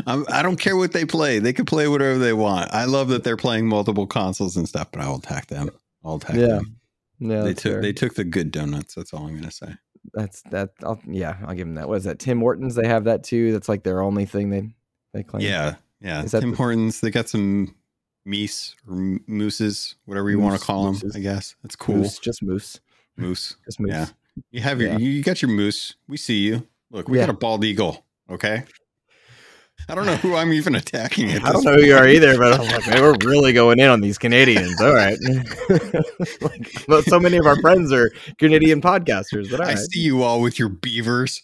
[0.07, 1.39] I'm, I don't care what they play.
[1.39, 2.73] They can play whatever they want.
[2.73, 5.69] I love that they're playing multiple consoles and stuff, but I'll attack them.
[6.03, 6.47] I'll attack Yeah.
[6.47, 6.77] them.
[7.19, 7.81] No, they took fair.
[7.81, 8.93] they took the good donuts.
[8.93, 9.73] That's all I'm gonna say.
[10.13, 10.69] that's that.
[10.83, 11.87] I'll, yeah, I'll give them that.
[11.89, 12.19] What is that?
[12.19, 12.75] Tim Hortons.
[12.75, 13.51] They have that too.
[13.51, 14.69] That's like their only thing they
[15.13, 15.41] they claim.
[15.43, 16.21] Yeah, yeah.
[16.23, 17.01] Is that Tim the- Hortons.
[17.01, 17.73] They got some
[18.27, 20.93] meese or mooses, whatever you want to call them.
[20.93, 21.15] mooses.
[21.15, 21.95] I guess that's cool.
[21.97, 22.79] Moose, just moose,
[23.15, 23.55] Moose.
[23.65, 23.91] just moose.
[23.91, 24.07] Yeah.
[24.51, 24.97] You have your Yeah.
[24.97, 25.95] you got your moose.
[26.07, 26.67] We see you.
[26.91, 27.25] Look, we Yeah.
[27.27, 28.05] got a bald eagle.
[28.29, 28.63] Okay.
[29.89, 31.31] I don't know who I'm even attacking.
[31.31, 33.79] At I don't know who you are either, but I'm like, man, we're really going
[33.79, 34.81] in on these Canadians.
[34.81, 35.17] All right.
[36.41, 39.77] like, but so many of our friends are Canadian podcasters, but I right.
[39.77, 41.41] see you all with your beavers.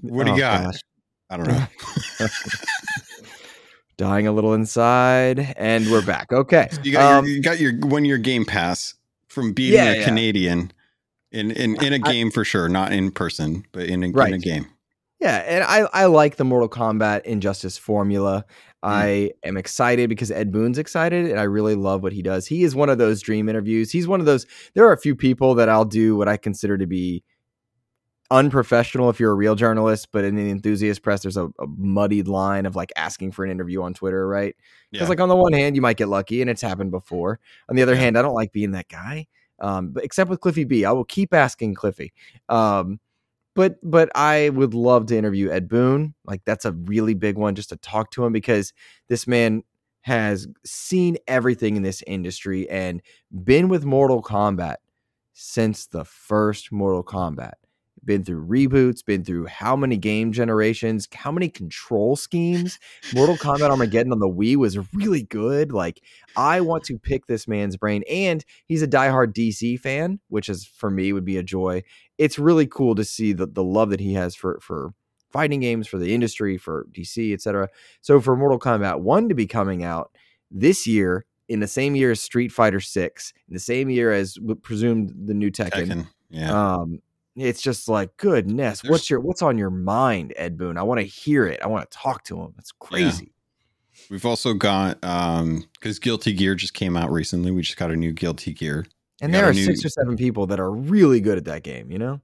[0.00, 0.64] What do Oh, you got?
[0.64, 0.80] gosh.
[1.30, 1.66] I don't know.
[3.96, 6.32] Dying a little inside, and we're back.
[6.32, 6.68] Okay.
[6.82, 8.94] You got Um, your you got your one year game pass
[9.28, 10.04] from beating Yeah, a yeah.
[10.04, 10.72] Canadian
[11.30, 14.32] in in, in a I- game for sure, not in person, but in a, in
[14.34, 14.66] a game.
[15.20, 18.44] Yeah, and I, I like the Mortal Kombat Injustice formula.
[18.82, 22.46] I am excited because Ed Boon's excited, and I really love what he does.
[22.48, 23.90] He is one of those dream interviews.
[23.92, 24.44] He's one of those.
[24.74, 27.22] There are a few people that I'll do what I consider to be
[28.30, 32.28] unprofessional if you're a real journalist, but in the enthusiast press, there's a, a muddied
[32.28, 34.56] line of like asking for an interview on Twitter, right?
[34.90, 35.10] Because Yeah.
[35.10, 37.38] like on the one hand, you might get lucky, and it's happened before.
[37.68, 38.00] On the other Yeah.
[38.00, 39.26] hand, I don't like being that guy.
[39.60, 42.12] Um, but except with Cliffy B, I will keep asking Cliffy.
[42.48, 42.98] Um,
[43.54, 46.14] but but I would love to interview Ed Boon.
[46.24, 48.72] Like that's a really big one just to talk to him because
[49.08, 49.62] this man
[50.00, 53.00] has seen everything in this industry and
[53.44, 54.76] been with Mortal Kombat
[55.34, 57.52] since the first Mortal Kombat.
[58.04, 62.78] Been through reboots, been through how many game generations, how many control schemes.
[63.14, 65.72] Mortal Kombat Armageddon on the Wii was really good.
[65.72, 66.02] Like,
[66.36, 68.02] I want to pick this man's brain.
[68.10, 71.82] And he's a diehard DC fan, which is for me would be a joy.
[72.18, 74.92] It's really cool to see the, the love that he has for for
[75.34, 77.68] fighting games, for the industry, for DC, etc.
[78.00, 80.12] So for Mortal Kombat 1 to be coming out
[80.48, 84.38] this year in the same year as Street Fighter 6, in the same year as
[84.62, 85.88] presumed the new Tekken.
[85.88, 86.06] Tekken.
[86.30, 86.74] Yeah.
[86.76, 87.00] Um,
[87.36, 88.80] it's just like goodness.
[88.82, 90.76] There's- what's your what's on your mind, Ed Boon?
[90.78, 91.60] I want to hear it.
[91.62, 92.54] I want to talk to him.
[92.58, 93.32] It's crazy.
[94.10, 97.50] We've also got um because Guilty Gear just came out recently.
[97.50, 98.86] We just got a new Guilty Gear.
[99.20, 101.62] And We there are new- six or seven people that are really good at that
[101.62, 101.90] game.
[101.90, 102.20] You know,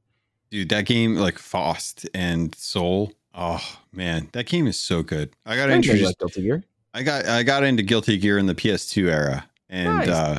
[0.50, 3.12] Dude, that game like Faust and Sol.
[3.34, 5.30] Oh man, that game is so good.
[5.46, 6.64] I got I didn't know you introduced liked Guilty Gear.
[6.92, 10.08] I got I got into Guilty Gear in the PS2 era and Nice.
[10.08, 10.38] uh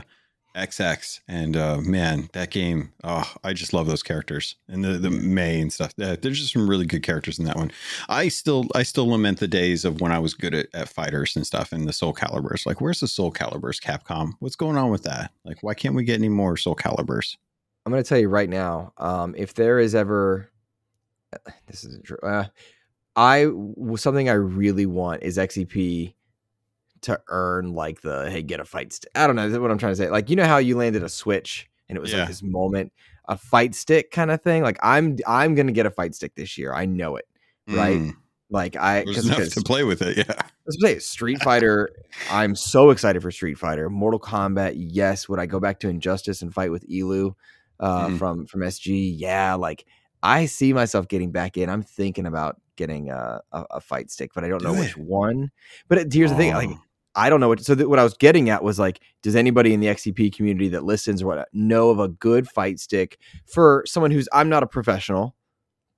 [0.55, 5.09] XX and uh man, that game, oh, I just love those characters and the the
[5.09, 5.93] May and stuff.
[6.01, 7.71] Uh, There's just some really good characters in that one.
[8.09, 11.35] I still I still lament the days of when I was good at, at fighters
[11.35, 12.65] and stuff and the Soul Caliburs.
[12.65, 14.33] Like, where's the Soul Caliburs, Capcom?
[14.39, 15.31] What's going on with that?
[15.45, 17.37] Like, why can't we get any more Soul Caliburs?
[17.85, 18.93] I'm going to tell you right now.
[18.97, 20.51] Um, if there is ever,
[21.67, 22.19] this isn't true.
[22.21, 22.45] Uh,
[23.15, 23.51] I
[23.95, 26.13] something I really want is XEP
[27.01, 29.11] to earn like the hey get a fight stick.
[29.15, 30.09] I don't know what I'm trying to say.
[30.09, 32.19] Like you know how you landed a switch and it was Yeah.
[32.19, 32.91] like this moment,
[33.27, 34.63] a fight stick kind of thing.
[34.63, 36.73] Like I'm I'm gonna get a fight stick this year.
[36.73, 37.25] I know it.
[37.67, 37.97] Right.
[37.99, 38.13] Mm,
[38.49, 40.17] Like I there's enough to play with it.
[40.17, 40.41] Yeah.
[40.65, 41.89] Let's say Street Fighter.
[42.29, 43.89] I'm so excited for Street Fighter.
[43.89, 44.73] Mortal Kombat.
[44.75, 45.27] Yes.
[45.27, 47.33] Would I go back to Injustice and fight with Elu
[47.79, 48.17] uh, Mhm.
[48.19, 49.13] from from SG?
[49.17, 49.55] Yeah.
[49.55, 49.85] Like
[50.23, 51.67] I see myself getting back in.
[51.69, 54.95] I'm thinking about getting a, a, a fight stick, but I don't know Do which
[54.97, 55.51] one.
[55.87, 56.53] But it, here's the thing.
[56.53, 56.79] Like Oh.
[57.15, 57.59] I don't know what.
[57.61, 60.69] So th- what I was getting at was like, does anybody in the XEP community
[60.69, 64.63] that listens or what know of a good fight stick for someone who's I'm not
[64.63, 65.35] a professional,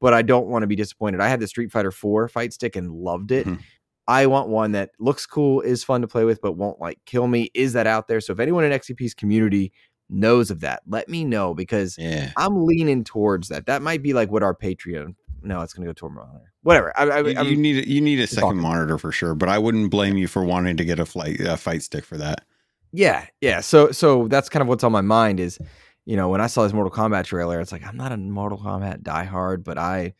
[0.02, 1.22] but I don't want to be disappointed.
[1.22, 3.46] I had the Street Fighter 4 fight stick and loved it.
[3.48, 3.60] Mhm.
[4.08, 7.28] I want one that looks cool, is fun to play with, but won't like kill
[7.28, 7.50] me.
[7.54, 8.20] Is that out there?
[8.20, 9.72] So if anyone in XEP's community
[10.10, 12.32] knows of that, let me know because Yeah.
[12.36, 13.66] I'm leaning towards that.
[13.68, 15.16] That might be like what our Patreon.
[15.44, 16.54] No, it's going to go to a monitor.
[16.62, 16.98] Whatever.
[16.98, 18.62] I, I, You, you need you need a second talking.
[18.62, 21.58] monitor for sure, but I wouldn't blame you for wanting to get a flight a
[21.58, 22.46] fight stick for that.
[22.92, 23.60] Yeah, yeah.
[23.62, 25.60] So so that's kind of what's on my mind is,
[26.06, 28.58] you know, when I saw this Mortal Kombat trailer, it's like I'm not a Mortal
[28.60, 30.14] Kombat diehard, but I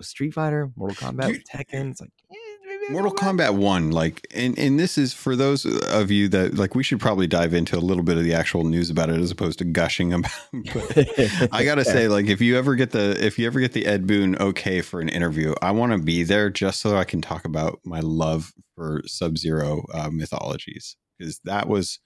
[0.00, 1.90] Street Fighter, Mortal Kombat, Dude, Tekken.
[1.90, 2.47] It's like eh,
[2.90, 3.12] Mortal.
[3.12, 6.74] Kombat One, like, and and this is for those of you that like.
[6.74, 9.30] We should probably dive into a little bit of the actual news about it as
[9.30, 10.30] opposed to gushing about.
[10.72, 13.86] But I gotta say, like, if you ever get the if you ever get the
[13.86, 17.20] Ed Boon okay for an interview, I want to be there just so I can
[17.20, 21.98] talk about my love for Sub Zero uh, mythologies because that was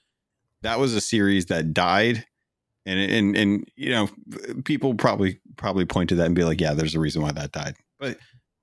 [0.63, 2.27] that was a series that died.
[2.85, 4.09] And, and and you know
[4.65, 7.53] people probably probably point to that and be like yeah there's a reason why that
[7.53, 8.19] died but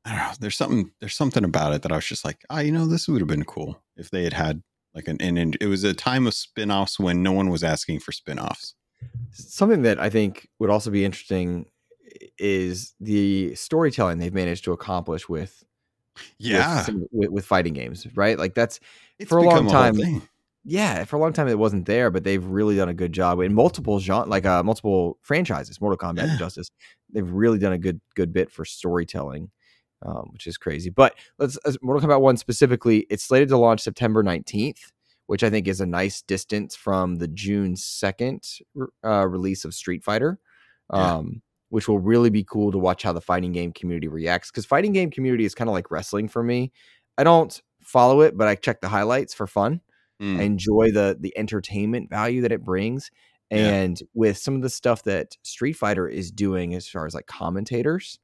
[0.06, 0.32] I don't know.
[0.40, 0.92] There's something.
[1.00, 3.28] There's something about it that I was just like, ah, you know, this would have
[3.28, 4.64] been cool if they had had
[4.96, 5.18] like an.
[5.20, 8.76] And, and it was a time of spin-offs when no one was asking for spin-offs.
[9.32, 11.66] Something that I think would also be interesting
[12.38, 15.64] is the storytelling they've managed to accomplish with
[16.38, 18.38] Yeah, with, with, with fighting games, right?
[18.38, 18.80] Like that's
[19.20, 20.22] it's for a long time- thing.
[20.66, 23.40] yeah, for a long time it wasn't there, but they've really done a good job
[23.42, 26.34] in multiple genre, like uh, multiple franchises, Mortal Kombat, Yeah.
[26.34, 26.72] Injustice.
[27.14, 29.52] They've really done a good good bit for storytelling,
[30.06, 30.90] um, which is crazy.
[30.90, 33.06] But let's Mortal Kombat One specifically.
[33.10, 34.92] It's slated to launch September nineteenth,
[35.28, 38.44] which I think is a nice distance from the June second
[39.04, 40.40] uh, release of Street Fighter.
[40.94, 41.16] Yeah.
[41.16, 44.66] Um, which will really be cool to watch how the fighting game community reacts because
[44.66, 46.72] fighting game community is kind of like wrestling for me.
[47.18, 49.82] I don't follow it, but I check the highlights for fun.
[50.22, 50.40] Mm.
[50.40, 53.12] I enjoy the the entertainment value that it brings.
[53.52, 53.58] Yeah.
[53.58, 57.26] And with some of the stuff that Street Fighter is doing as far as like
[57.26, 58.20] commentators,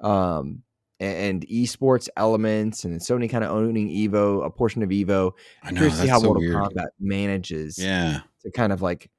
[0.00, 0.62] um,
[1.04, 5.32] and, esports elements, and Sony kind of owning Evo, a portion of Evo.
[5.62, 6.56] I I'm curious to see how so Mortal weird.
[6.56, 8.20] Kombat manages Yeah.
[8.42, 9.10] to kind of like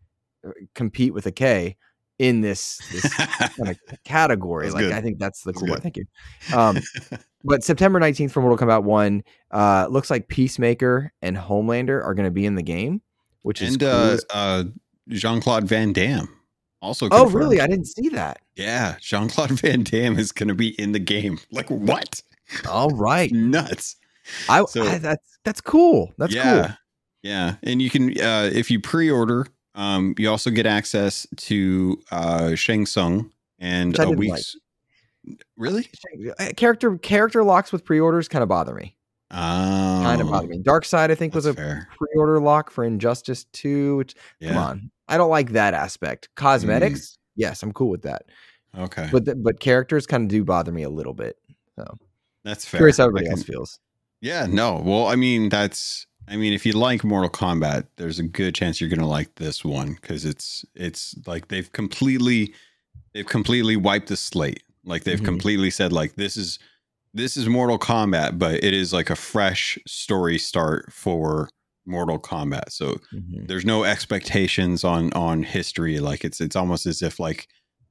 [0.46, 1.78] uh, compete with a K
[2.18, 4.66] in this this kind of category.
[4.66, 4.94] That's like good.
[4.94, 5.84] I think that's the That's cool good.
[5.84, 6.06] Thank you.
[6.56, 6.78] Um,
[7.44, 12.26] but September 19th for Mortal Kombat 1, uh, looks like Peacemaker and Homelander are going
[12.26, 13.02] to be in the game,
[13.42, 13.90] which is and cool.
[13.90, 14.64] uh, uh,
[15.10, 16.30] Jean Claude Van Damme
[16.82, 17.08] also.
[17.12, 17.62] oh, really?
[17.62, 18.40] I didn't see that.
[18.56, 21.40] Yeah, Jean Claude Van Damme is going to be in the game.
[21.52, 22.22] Like what?
[22.70, 23.32] All right.
[23.34, 23.96] Nuts.
[24.50, 26.14] I, So- I that's that's cool.
[26.18, 26.76] That's yeah, cool.
[27.24, 32.56] Yeah, and you can uh, if you pre-order, um, you also get access to uh,
[32.56, 34.56] Shang Tsung and a I a didn't week's.
[35.58, 35.88] Really?
[36.40, 38.96] Uh, Character character locks with pre-orders kind of bother me.
[39.32, 40.60] Oh, Kind of bother me.
[40.60, 41.88] Dark Side, I think, was a fair.
[41.98, 44.50] pre-order lock for Injustice 2, which Yeah.
[44.50, 44.92] come on.
[45.08, 46.30] I don't like that aspect.
[46.36, 48.24] Cosmetics, yes, I'm cool with that.
[48.78, 51.38] Okay, But the, but characters kind of do bother me a little bit.
[52.44, 52.80] that's fair.
[52.80, 53.80] Curious how everybody can- else feels.
[54.22, 54.76] Yeah, no.
[54.86, 56.06] Well, I mean, that's.
[56.28, 59.64] I mean, if you like Mortal Kombat, there's a good chance you're gonna like this
[59.66, 62.54] one because it's it's like they've completely
[63.14, 64.64] they've completely wiped the slate.
[64.84, 65.26] Like they've Mhm.
[65.26, 66.58] completely said like this is
[67.16, 71.50] this is Mortal Kombat, but it is like a fresh story start for
[71.86, 72.72] Mortal Kombat.
[72.72, 73.48] So Mhm.
[73.48, 76.00] there's no expectations on on history.
[76.00, 77.48] Like it's it's almost as if like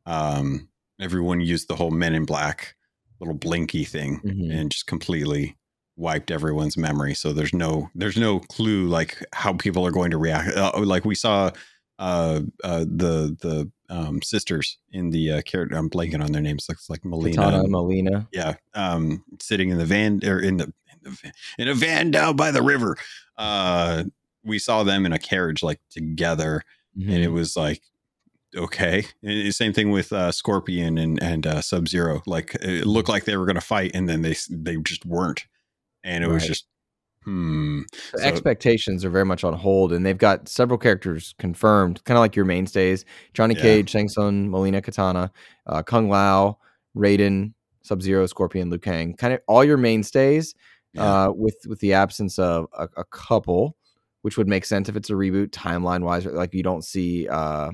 [0.07, 0.69] um
[1.01, 2.77] everyone used the whole Men in Black
[3.21, 4.55] little blinky thing Mhm.
[4.55, 5.57] and just completely
[5.97, 7.15] wiped everyone's memory.
[7.15, 10.55] So there's no there's no clue like how people are going to react.
[10.57, 11.51] Uh, like we saw
[11.99, 16.67] uh uh the the um sisters in the uh character I'm blanking on their names.
[16.69, 17.35] Looks like Mileena.
[17.37, 18.27] Katana, Mileena.
[18.33, 22.11] yeah um sitting in the van or in the in, the van, in a van
[22.11, 22.97] down by the river
[23.39, 24.05] uh
[24.45, 26.63] we saw them in a carriage like together
[26.97, 27.33] and it Mhm.
[27.35, 27.83] was like
[28.57, 33.09] okay and same thing with uh scorpion and and uh sub zero like it looked
[33.09, 35.45] like they were gonna fight and then they they just weren't
[36.05, 36.67] and it was just
[37.25, 42.17] hmm So- expectations are very much on hold, and they've got several characters confirmed, kind
[42.17, 43.63] of like your mainstays: Johnny Yeah.
[43.63, 45.31] Cage, Shang Tsung, Mileena Katana,
[45.67, 46.59] uh, Kung Lao,
[46.97, 49.15] Raiden, Sub Zero, Scorpion, Liu Kang.
[49.15, 50.55] Kind of all your mainstays,
[50.93, 51.03] yeah.
[51.27, 53.77] uh, with with the absence of a, a couple,
[54.23, 56.27] which would make sense if it's a reboot timeline wise.
[56.27, 57.71] Like you don't see uh,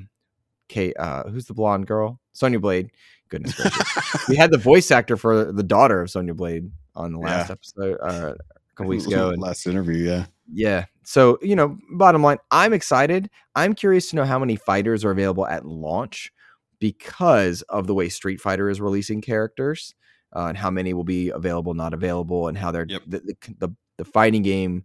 [0.69, 2.21] Kate, uh, who's the blonde girl?
[2.33, 2.91] Sonya Blade.
[3.29, 4.29] Goodness gracious.
[4.29, 7.53] we had the voice actor for the daughter of Sonya Blade on the last Yeah.
[7.53, 8.35] episode uh,
[8.81, 10.87] couple weeks ago, and last interview yeah yeah.
[11.05, 13.31] So, you know, bottom line, I'm excited.
[13.55, 16.33] I'm curious to know how many fighters are available at launch
[16.79, 19.95] because of the way Street Fighter is releasing characters
[20.35, 23.03] uh, and how many will be available, not available, and how they're Yep.
[23.07, 24.85] the, the, the, the fighting game,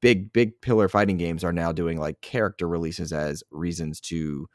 [0.00, 4.46] big, big pillar fighting games are now doing like character releases as reasons to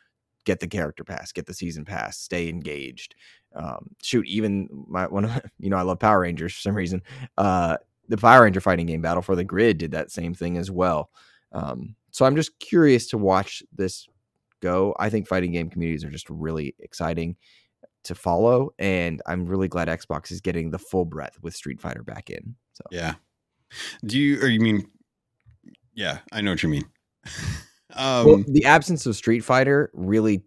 [0.45, 3.15] get the character pass, get the season pass, stay engaged.
[3.55, 7.01] Um, shoot, even my one of you know, I love Power Rangers for some reason.
[7.37, 7.77] Uh,
[8.09, 11.09] the Power Ranger fighting game Battle for the Grid did that same thing as well.
[11.51, 14.07] Um, so I'm just curious to watch this
[14.61, 14.95] go.
[14.99, 17.35] I think fighting game communities are just really exciting
[18.03, 22.03] to follow, and I'm really glad Xbox is getting the full breadth with Street Fighter
[22.03, 22.55] back in.
[22.73, 23.15] So yeah
[24.05, 24.87] do you or you mean
[25.93, 26.85] yeah i know what you mean
[27.95, 30.43] um well, the absence of Street Fighter really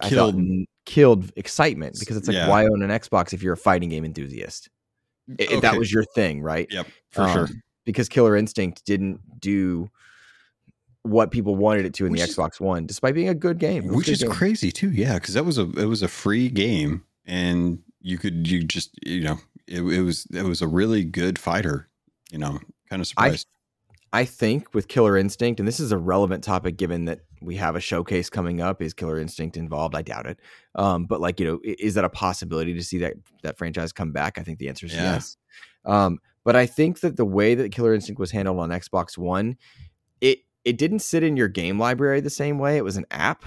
[0.00, 2.48] I thought killed killed excitement because it's like Yeah.
[2.48, 4.68] why own an Xbox if you're a fighting game enthusiast?
[5.30, 5.60] I- if Okay.
[5.60, 6.66] that was your thing, right?
[6.70, 9.90] yep for sure Um, because Killer Instinct didn't do
[11.02, 13.58] what people wanted it to in Which the is- Xbox One, despite being a good
[13.58, 13.84] game.
[13.84, 14.30] It which good is game.
[14.32, 18.50] crazy too yeah because that was a it was a free game and you could
[18.50, 21.88] you just you know it, it was it was a really good fighter
[22.30, 22.58] you know
[22.90, 23.59] kind of surprised I
[24.24, 27.80] think with Killer Instinct, and this is a relevant topic given that we have a
[27.80, 28.82] showcase coming up.
[28.82, 29.94] Is Killer Instinct involved?
[29.94, 30.38] I doubt it.
[30.74, 34.12] Um, but like you know, is that a possibility to see that that franchise come
[34.12, 34.38] back?
[34.38, 35.12] I think the answer is Yeah.
[35.14, 35.36] yes.
[35.84, 39.56] Um, but I think that the way that Killer Instinct was handled on Xbox One,
[40.20, 42.76] it it didn't sit in your game library the same way.
[42.76, 43.44] It was an app.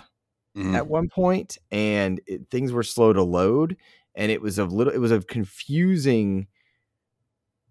[0.55, 0.76] Mhm.
[0.76, 3.76] at one point and it, things were slow to load
[4.14, 6.45] and it was a little it was a confusing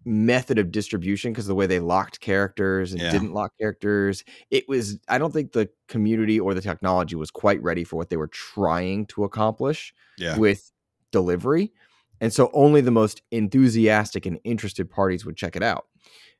[0.05, 3.11] method of distribution because the way they locked characters and Yeah.
[3.11, 7.61] didn't lock characters it was i don't think the community or the technology was quite
[7.63, 10.37] ready for what they were trying to accomplish yeah.
[10.37, 10.71] with
[11.11, 11.71] delivery
[12.19, 15.87] and so only the most enthusiastic and interested parties would check it out.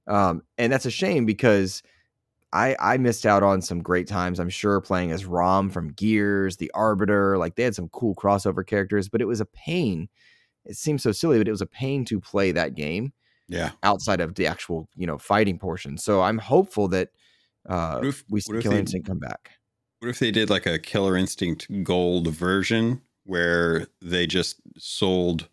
[0.08, 1.84] Um, and that's a shame because
[2.54, 6.58] I, I missed out on some great times i'm sure playing as RAAM from gears
[6.58, 10.08] the arbiter like they had some cool crossover characters but it was a pain
[10.66, 13.12] it seems so silly but it was a pain to play that game
[13.48, 13.72] Yeah.
[13.84, 15.98] outside of the actual you know fighting portion.
[15.98, 17.10] So I'm hopeful that
[17.68, 19.52] uh, What if- we see Killer they- Instinct come back.
[20.00, 25.48] What if they did like a Killer Instinct Gold version where they just sold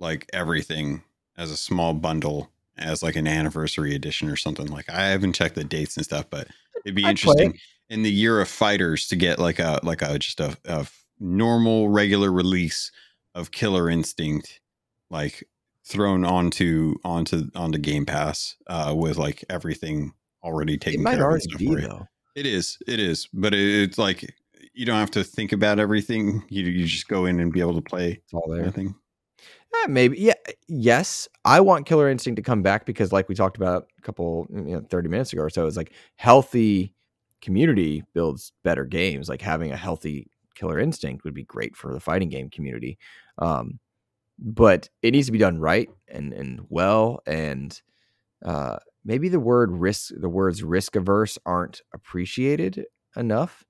[0.00, 1.04] like everything
[1.36, 4.66] as a small bundle as like an anniversary edition or something?
[4.66, 6.48] Like I haven't checked the dates and stuff, but
[6.84, 7.56] it'd be I'd interesting
[7.88, 10.86] in the year of fighters to get like a like a just a, a
[11.20, 12.90] normal regular release
[13.34, 14.60] of Killer Instinct
[15.08, 15.44] like
[15.84, 20.12] thrown onto onto onto Game Pass uh with like everything
[20.44, 22.06] already It taken might care of already stuff be though.
[22.34, 22.78] It is.
[22.86, 23.28] It is.
[23.32, 24.34] But it, it's like
[24.74, 26.42] you don't have to think about everything.
[26.48, 28.60] You you just go in and be able to play It's all there.
[28.60, 28.94] everything.
[29.82, 30.18] Eh, maybe.
[30.18, 30.34] Yeah.
[30.68, 31.28] Yes.
[31.44, 34.60] I want Killer Instinct to come back because, like we talked about a couple, you
[34.76, 36.94] know, 30 minutes ago or so, it's like healthy
[37.40, 39.28] community builds better games.
[39.28, 42.98] Like having a healthy Killer Instinct would be great for the fighting game community.
[43.38, 43.78] Um,
[44.44, 47.80] but it needs to be done right and and well and
[48.44, 52.84] uh maybe the word risk the words risk averse aren't appreciated
[53.16, 53.64] enough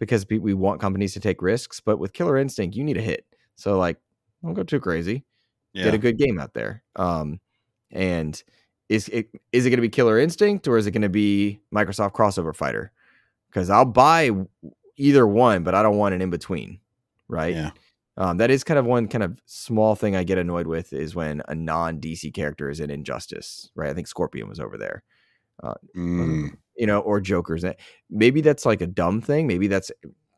[0.00, 3.24] because we want companies to take risks but with killer instinct you need a hit
[3.54, 3.98] so like
[4.42, 5.24] don't go too crazy
[5.72, 5.84] Yeah.
[5.84, 6.82] get a good game out there.
[6.96, 7.40] Um,
[7.90, 8.42] and
[8.88, 11.60] is it is it going to be Killer Instinct or is it going to be
[11.74, 12.92] Microsoft Crossover Fighter?
[13.48, 14.30] Because I'll buy
[14.96, 16.80] either one, but I don't want an in between,
[17.28, 17.54] right?
[17.54, 17.70] Yeah.
[18.18, 21.14] Um, that is kind of one kind of small thing I get annoyed with is
[21.14, 23.90] when a non DC character is in Injustice, right?
[23.90, 25.02] I think Scorpion was over there,
[25.94, 27.64] Mm, you know, or Joker's.
[28.10, 29.46] Maybe that's like a dumb thing.
[29.46, 29.90] Maybe that's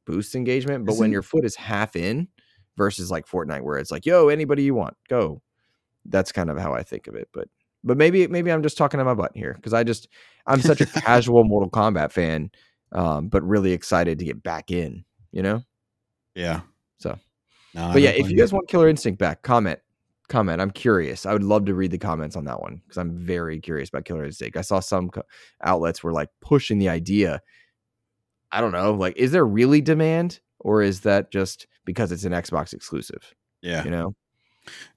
[0.07, 0.87] boost engagement.
[0.87, 2.29] But when Isn't- your foot is half in
[2.77, 5.43] versus like Fortnite, where it's like, yo, anybody you want, go.
[6.05, 7.29] That's kind of how I think of it.
[7.33, 7.49] But
[7.85, 10.09] but maybe maybe I'm just talking to my butt here because I just
[10.47, 12.51] I'm such a casual Mortal Kombat fan,
[12.93, 15.05] um, but really excited to get back in.
[15.31, 15.63] You know.
[16.35, 16.61] yeah.
[17.79, 17.87] So.
[17.87, 19.79] No, But yeah, if you blame guys want Killer Instinct back, comment.
[20.29, 20.61] Comment.
[20.61, 21.25] I'm curious.
[21.25, 24.05] I would love to read the comments on that one because I'm very curious about
[24.05, 24.57] Killer Instinct.
[24.57, 25.23] I saw some co-
[25.63, 27.41] outlets were like pushing the idea.
[28.53, 28.93] I don't know.
[28.93, 33.35] Like, is there really demand, or is that just because it's an Xbox exclusive?
[33.63, 33.85] yeah.
[33.85, 34.15] You know.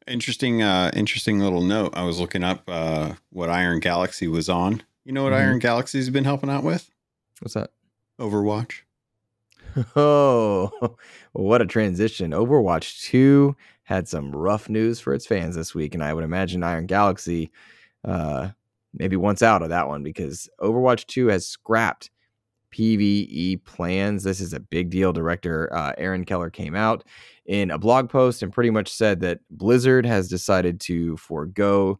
[0.08, 0.62] Interesting.
[0.62, 1.94] Uh, interesting little note.
[1.96, 4.84] I was looking up uh, what Iron Galaxy was on.
[5.06, 5.38] You know what Mhm.
[5.38, 6.90] Iron Galaxy's been helping out with?
[7.40, 7.72] What's that?
[8.20, 8.82] Overwatch.
[9.96, 10.98] Oh,
[11.34, 12.32] what a transition.
[12.32, 16.64] Overwatch 2 had some rough news for its fans this week, and I would imagine
[16.64, 17.52] Iron Galaxy
[18.06, 18.50] uh,
[18.94, 22.10] maybe once out of that one because Overwatch 2 has scrapped
[22.74, 24.24] PvE plans.
[24.24, 25.14] This is a big deal.
[25.14, 27.04] Director uh, Aaron Keller came out
[27.46, 32.00] in a blog post and pretty much said that Blizzard has decided to forego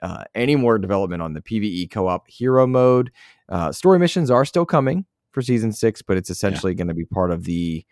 [0.00, 3.10] uh, any more development on the PvE co op hero mode.
[3.48, 7.04] Uh, story missions are still coming for season six, but it's essentially going to be
[7.04, 7.84] part of the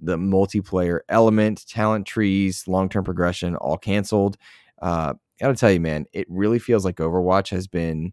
[0.00, 4.36] the multiplayer element, talent trees, long term progression, all canceled.
[4.80, 8.12] Uh, I gotta tell you, man, it really feels like Overwatch has been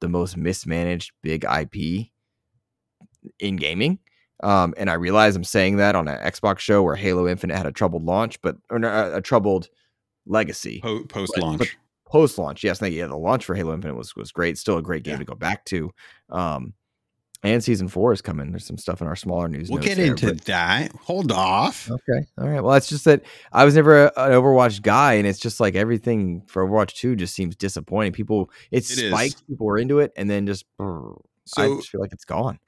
[0.00, 2.06] the most mismanaged big IP
[3.40, 3.98] in gaming.
[4.44, 7.66] Um, and I realize I'm saying that on an Xbox show where Halo Infinite had
[7.66, 9.68] a troubled launch, but or no, a, troubled
[10.26, 11.76] legacy Po- Post launch.
[12.06, 12.62] post launch.
[12.62, 13.00] Yes, thank you.
[13.00, 14.56] Yeah, the launch for Halo Infinite was was great.
[14.56, 15.18] Still a great game Yeah.
[15.18, 15.90] to go back to.
[16.30, 16.74] Um,
[17.42, 18.50] and season four is coming.
[18.50, 19.70] There's some stuff in our smaller news.
[19.70, 20.92] We'll get there, into but- that.
[21.02, 21.90] Hold off.
[21.90, 22.26] Okay.
[22.38, 22.60] All right.
[22.62, 23.22] Well, it's just that
[23.52, 27.16] I was never a, an Overwatch guy, and it's just like everything for Overwatch 2
[27.16, 28.12] just seems disappointing.
[28.12, 29.10] People, it, It is.
[29.10, 31.12] spiked, people were into it, and then just, brr,
[31.56, 32.58] I just feel like it's gone.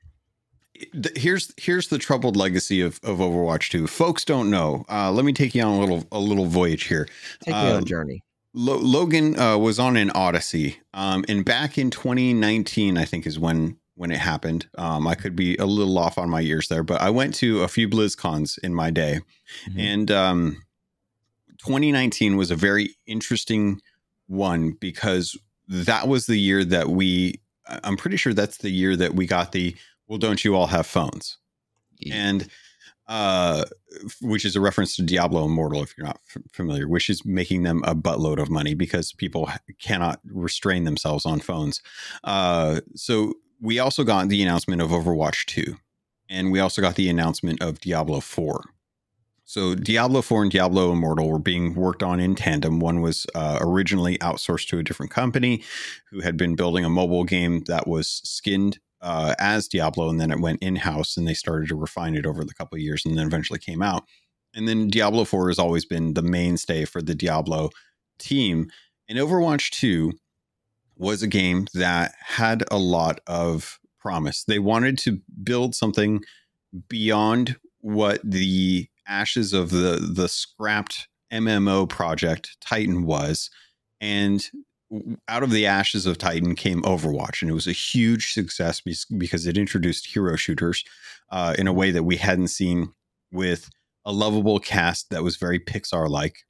[1.16, 3.86] here's here's the troubled legacy of, of Overwatch 2.
[3.86, 4.84] Folks don't know.
[4.88, 7.06] Uh, let me take you on a little a little voyage here.
[7.44, 8.22] Take me on Um, a journey.
[8.56, 13.76] Logun uh, was on an Odyssey, um, and back in 2019, I think is when
[14.00, 14.66] when it happened.
[14.78, 17.62] Um, I could be a little off on my years there, but I went to
[17.62, 19.20] a few BlizzCons in my day,
[19.68, 19.78] Mhm.
[19.78, 20.62] and um,
[21.58, 23.78] 2019 was a very interesting
[24.26, 25.36] one because
[25.68, 27.40] that was the year that we.
[27.84, 29.76] I'm pretty sure that's the year that we got the.
[30.08, 31.36] Well, don't you all have phones?
[32.10, 32.48] and
[33.06, 33.62] uh
[34.22, 37.62] which is a reference to Diablo Immortal if you're not f- familiar which is making
[37.64, 39.50] them a buttload of money because people
[39.82, 41.82] cannot restrain themselves on phones
[42.24, 45.76] uh so we also got the announcement of Overwatch 2
[46.28, 48.62] and we also got the announcement of Diablo 4
[49.50, 52.78] so Diablo 4 and Diablo Immortal were being worked on in tandem.
[52.78, 55.64] One was uh, originally outsourced to a different company
[56.08, 60.30] who had been building a mobile game that was skinned uh, as Diablo, and then
[60.30, 63.04] it went in house, and they started to refine it over the couple of years,
[63.04, 64.04] and then eventually came out.
[64.54, 67.70] And then Diablo Four has always been the mainstay for the Diablo
[68.20, 68.70] team,
[69.08, 70.12] and Overwatch Two
[71.00, 74.44] was a game that had a lot of promise.
[74.44, 76.20] They wanted to build something
[76.88, 83.50] beyond what the ashes of the the scrapped MMO project Titan was,
[83.98, 84.46] and
[85.26, 88.82] out of the ashes of Titan came Overwatch, and it was a huge success
[89.16, 90.84] because it introduced hero shooters
[91.30, 92.92] uh, in a way that we hadn't seen
[93.32, 93.70] with
[94.04, 96.44] a lovable cast that was very Pixar like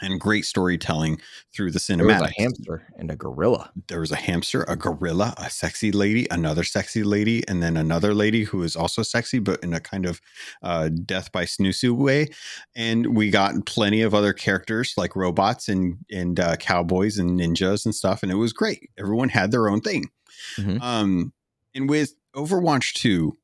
[0.00, 1.20] and great storytelling
[1.54, 2.08] through the cinematic.
[2.08, 3.70] There was a hamster and a gorilla.
[3.88, 8.14] There was a hamster, a gorilla, a sexy lady, another sexy lady, and then another
[8.14, 10.20] lady who is also sexy, but in a kind of
[10.62, 12.28] uh, death by snu snu way.
[12.74, 17.84] And we got plenty of other characters like robots and and uh, cowboys and ninjas
[17.84, 18.90] and stuff, and it was great.
[18.98, 20.10] Everyone had their own thing.
[20.56, 20.82] Mm-hmm.
[20.82, 21.32] Um,
[21.74, 23.36] and with Overwatch 2,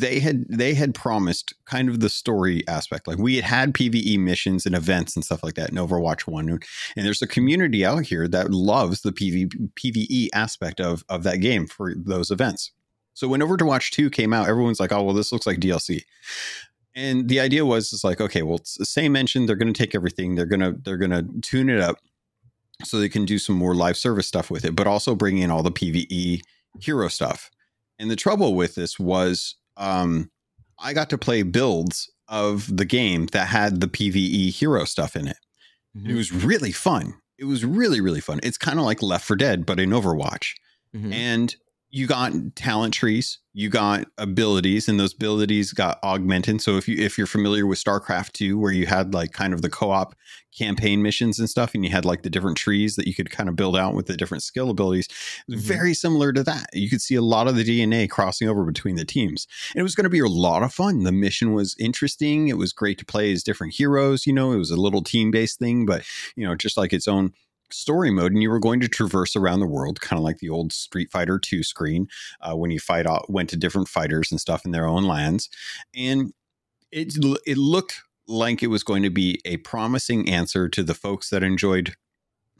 [0.00, 4.18] they had they had promised kind of the story aspect like we had had pve
[4.18, 8.04] missions and events and stuff like that in overwatch 1 and there's a community out
[8.04, 12.72] here that loves the PV, pve aspect of of that game for those events.
[13.14, 16.02] So when overwatch 2 came out everyone's like oh well this looks like dlc
[16.94, 19.78] and the idea was it's like okay well it's the same engine they're going to
[19.78, 21.98] take everything they're going to they're going to tune it up
[22.82, 25.50] so they can do some more live service stuff with it but also bring in
[25.50, 26.40] all the pve
[26.80, 27.50] hero stuff.
[27.98, 30.30] And the trouble with this was um,
[30.78, 35.28] I got to play builds of the game that had the PVE hero stuff in
[35.28, 35.36] it.
[35.96, 36.10] Mm-hmm.
[36.10, 37.14] It was really fun.
[37.38, 38.40] It was really, really fun.
[38.42, 40.52] It's kind of like Left 4 Dead, but in Overwatch.
[40.94, 41.12] Mm-hmm.
[41.12, 41.56] And
[41.94, 46.60] you got talent trees, you got abilities, and those abilities got augmented.
[46.60, 49.62] So if you if you're familiar with StarCraft 2, where you had like kind of
[49.62, 50.16] the co-op
[50.58, 53.48] campaign missions and stuff, and you had like the different trees that you could kind
[53.48, 55.06] of build out with the different skill abilities,
[55.48, 55.54] mm-hmm.
[55.54, 56.66] very similar to that.
[56.72, 59.46] You could see a lot of the DNA crossing over between the teams.
[59.72, 61.04] And it was going to be a lot of fun.
[61.04, 62.48] The mission was interesting.
[62.48, 64.26] It was great to play as different heroes.
[64.26, 67.34] You know, it was a little team-based thing, but you know, just like its own
[67.74, 70.48] story mode and you were going to traverse around the world kind of like the
[70.48, 72.08] old street fighter 2 screen
[72.40, 75.48] uh, when you fight out went to different fighters and stuff in their own lands.
[75.94, 76.32] And
[76.90, 77.16] it,
[77.46, 81.42] it looked like it was going to be a promising answer to the folks that
[81.42, 81.94] enjoyed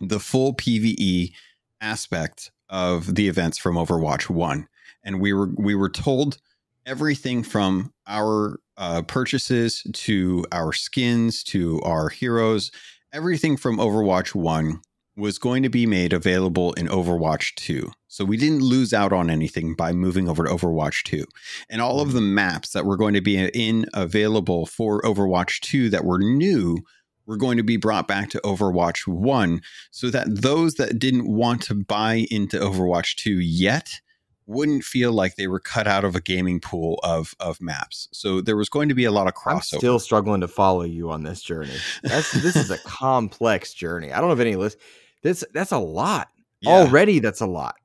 [0.00, 1.32] the full pve
[1.80, 4.66] aspect of the events from overwatch 1
[5.04, 6.38] and we were we were told
[6.86, 12.70] everything from our uh, purchases to our skins to our heroes
[13.12, 14.80] everything from overwatch 1
[15.16, 17.90] was going to be made available in Overwatch 2.
[18.08, 21.24] So we didn't lose out on anything by moving over to Overwatch 2.
[21.70, 22.14] And all of mm.
[22.14, 26.78] the maps that were going to be in available for Overwatch 2 that were new
[27.26, 29.60] were going to be brought back to Overwatch 1
[29.90, 34.00] so that those that didn't want to buy into Overwatch 2 yet
[34.46, 38.08] wouldn't feel like they were cut out of a gaming pool of of maps.
[38.12, 39.74] So there was going to be a lot of crossover.
[39.74, 41.76] I'm still struggling to follow you on this journey.
[42.02, 44.12] That's this is a complex journey.
[44.12, 44.76] I don't know if any list
[45.24, 46.28] that's that's a lot.
[46.60, 46.70] Yeah.
[46.70, 47.76] Already that's a lot.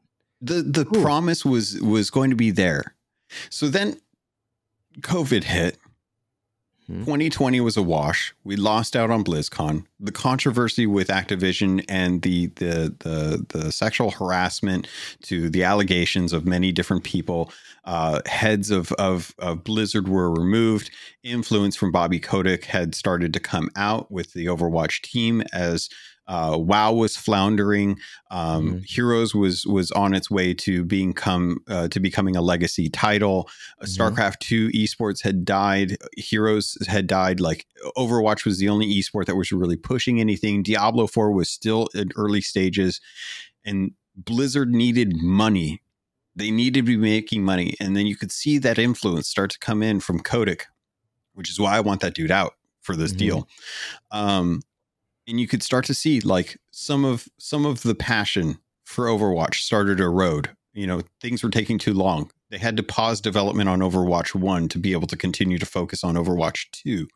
[0.41, 1.01] The the Ooh.
[1.01, 2.95] promise was was going to be there.
[3.49, 3.99] So then
[5.01, 5.77] COVID hit.
[6.89, 7.63] 2020 hmm.
[7.63, 8.33] was a wash.
[8.43, 9.85] We lost out on BlizzCon.
[9.99, 14.87] The controversy with Activision and the the the the sexual harassment
[15.23, 17.51] to the allegations of many different people.
[17.85, 20.89] Uh, heads of, of of Blizzard were removed.
[21.23, 25.89] Influence from Bobby Kotick had started to come out with the Overwatch team as
[26.29, 27.97] uh, WoW was floundering.
[28.29, 28.79] Um, mm-hmm.
[28.85, 33.49] Heroes was was on its way to being come uh, to becoming a legacy title.
[33.81, 34.01] Uh, mm-hmm.
[34.01, 35.97] StarCraft two esports had died.
[36.15, 37.39] Heroes had died.
[37.39, 37.65] Like
[37.97, 40.61] Overwatch was the only esport that was really pushing anything.
[40.61, 43.01] Diablo four was still in early stages,
[43.65, 45.81] and Blizzard needed money.
[46.35, 49.59] They needed to be making money, and then you could see that influence start to
[49.59, 50.67] come in from Kotick,
[51.33, 53.17] which is why I want that dude out for this mm-hmm.
[53.17, 53.47] deal.
[54.11, 54.61] Um,
[55.29, 59.55] and you could start to see like some of some of the passion for Overwatch
[59.55, 60.49] started to erode.
[60.73, 62.31] You know, things were taking too long.
[62.49, 66.03] They had to pause development on Overwatch 1 to be able to continue to focus
[66.03, 67.07] on Overwatch 2.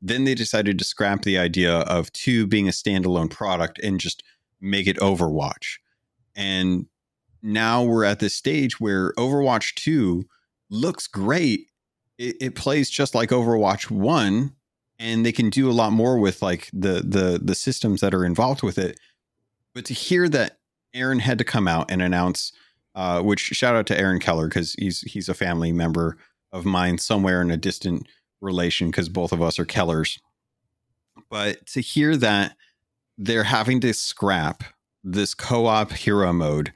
[0.00, 4.24] Then they decided to scrap the idea of 2 being a standalone product and just
[4.60, 5.78] make it Overwatch.
[6.34, 6.86] And
[7.42, 10.24] now we're at this stage where Overwatch 2
[10.68, 11.68] looks great.
[12.18, 14.52] It, it plays just like Overwatch 1,
[15.02, 18.24] and they can do a lot more with like the the the systems that are
[18.24, 18.98] involved with it.
[19.74, 20.58] But to hear that
[20.94, 22.52] Aaron had to come out and announce,
[22.94, 26.16] uh, which shout out to Aaron Keller because he's he's a family member
[26.52, 28.06] of mine somewhere in a distant
[28.40, 30.20] relation because both of us are Kellers.
[31.28, 32.56] But to hear that
[33.18, 34.64] they're having to scrap
[35.02, 36.72] this co-op hero mode,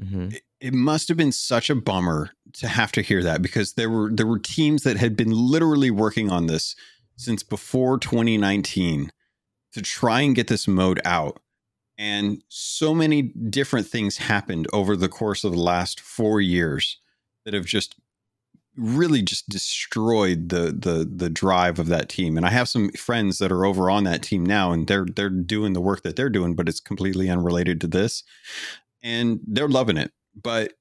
[0.00, 0.30] mm-hmm.
[0.32, 3.90] it, it must have been such a bummer to have to hear that because there
[3.90, 6.74] were there were teams that had been literally working on this
[7.18, 9.10] since before 2019
[9.72, 11.40] to try and get this mode out.
[11.98, 17.00] And so many different things happened over the course of the last four years
[17.44, 17.96] that have just
[18.76, 22.36] really just destroyed the the the drive of that team.
[22.36, 25.28] And I have some friends that are over on that team now, and they're they're
[25.28, 28.22] doing the work that they're doing, but it's completely unrelated to this,
[29.02, 30.12] and they're loving it.
[30.40, 30.74] But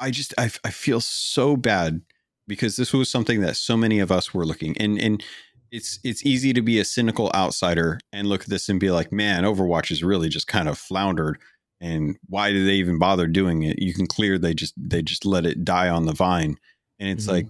[0.00, 2.00] I just I, I feel so bad
[2.46, 5.22] because this was something that so many of us were looking and and
[5.70, 9.10] it's it's easy to be a cynical outsider and look at this and be like,
[9.10, 11.38] man, Overwatch is really just kind of floundered.
[11.80, 13.80] And why did they even bother doing it?
[13.80, 16.58] You can clear they just they just let it die on the vine.
[16.98, 17.32] And it's Mhm.
[17.32, 17.46] like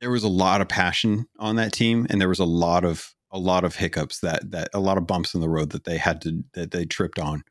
[0.00, 3.12] there was a lot of passion on that team, and there was a lot of
[3.32, 5.98] a lot of hiccups that that a lot of bumps in the road that they
[5.98, 7.42] had to that they tripped on.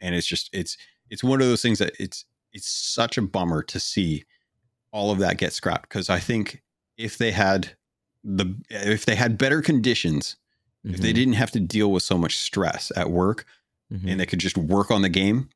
[0.00, 0.76] And it's just it's
[1.08, 4.24] it's one of those things that it's it's such a bummer to see
[4.92, 6.62] all of that get scrapped because I think
[6.98, 7.72] if they had
[8.22, 10.36] the if they had better conditions,
[10.84, 11.14] if they Mhm.
[11.14, 13.46] didn't have to deal with so much stress at work
[13.92, 14.10] Mhm.
[14.10, 15.48] and they could just work on the game,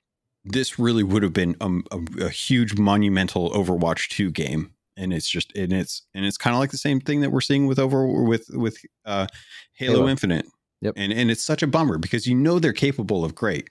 [0.45, 4.73] this really would have been a, a, a huge monumental Overwatch 2 game.
[4.97, 7.41] And it's just and it's and it's kind of like the same thing that we're
[7.43, 9.27] seeing with over with with uh
[9.75, 10.09] Halo, Halo.
[10.09, 10.47] Infinite.
[10.81, 10.95] Yep.
[10.97, 13.69] And and it's such a bummer because you know they're capable of great.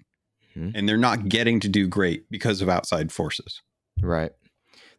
[0.55, 0.71] Mhm.
[0.75, 3.61] And they're not getting to do great because of outside forces.
[3.99, 4.31] Right.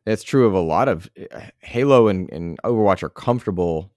[0.06, 3.90] That's true of a lot of uh, Halo and, and Overwatch are comfortable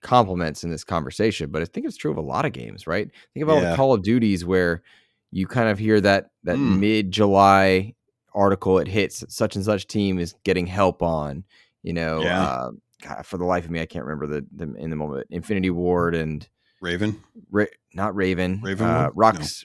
[0.00, 3.08] compliments in this conversation, but I think it's true of a lot of games, right?
[3.34, 3.70] Think about all Yeah.
[3.70, 4.82] the Call of Duties where
[5.30, 6.80] you kind of hear that that Mm.
[6.80, 7.94] mid July
[8.34, 11.44] article it hits such and such team is getting help on,
[11.82, 12.22] you know.
[12.22, 12.42] Yeah.
[12.42, 12.70] Uh,
[13.02, 15.26] God, for the life of me, I can't remember the, the in the moment.
[15.30, 16.48] Infinity Ward and
[16.80, 19.10] Raven, Ra- not Raven, Raven uh?
[19.14, 19.64] Rocks.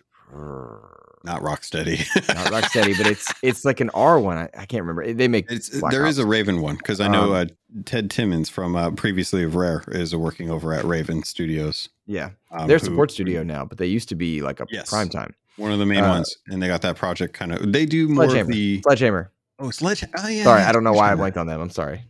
[1.24, 1.98] Not Rocksteady.
[2.36, 4.38] Not Rocksteady, but it's it's like an R one.
[4.38, 5.12] I, I can't remember.
[5.14, 6.24] They make there is Ops.
[6.24, 9.84] a Raven one because I know Um, uh, Ted Timmins from uh, previously of Rare
[9.90, 11.90] is working over at Raven Studios.
[12.06, 12.30] yeah.
[12.52, 14.90] um, They're a who- support studio now, but they used to be like a Yes.
[14.90, 15.34] prime time.
[15.58, 17.74] one of the main Uh, ones, and they got that project kind of.
[17.74, 19.32] They do more of the Sledgehammer.
[19.60, 20.04] oh Sledge.
[20.18, 21.18] Oh yeah, Sorry, I don't know why I Sledgehammer.
[21.18, 21.62] blanked on them.
[21.62, 22.04] I'm sorry.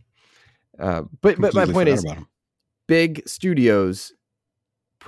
[0.78, 2.04] Uh, but but my point is,
[2.86, 4.12] big studios,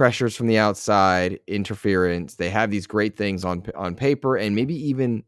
[0.01, 2.37] pressures from the outside, interference.
[2.37, 5.25] They have these great things on on paper and maybe even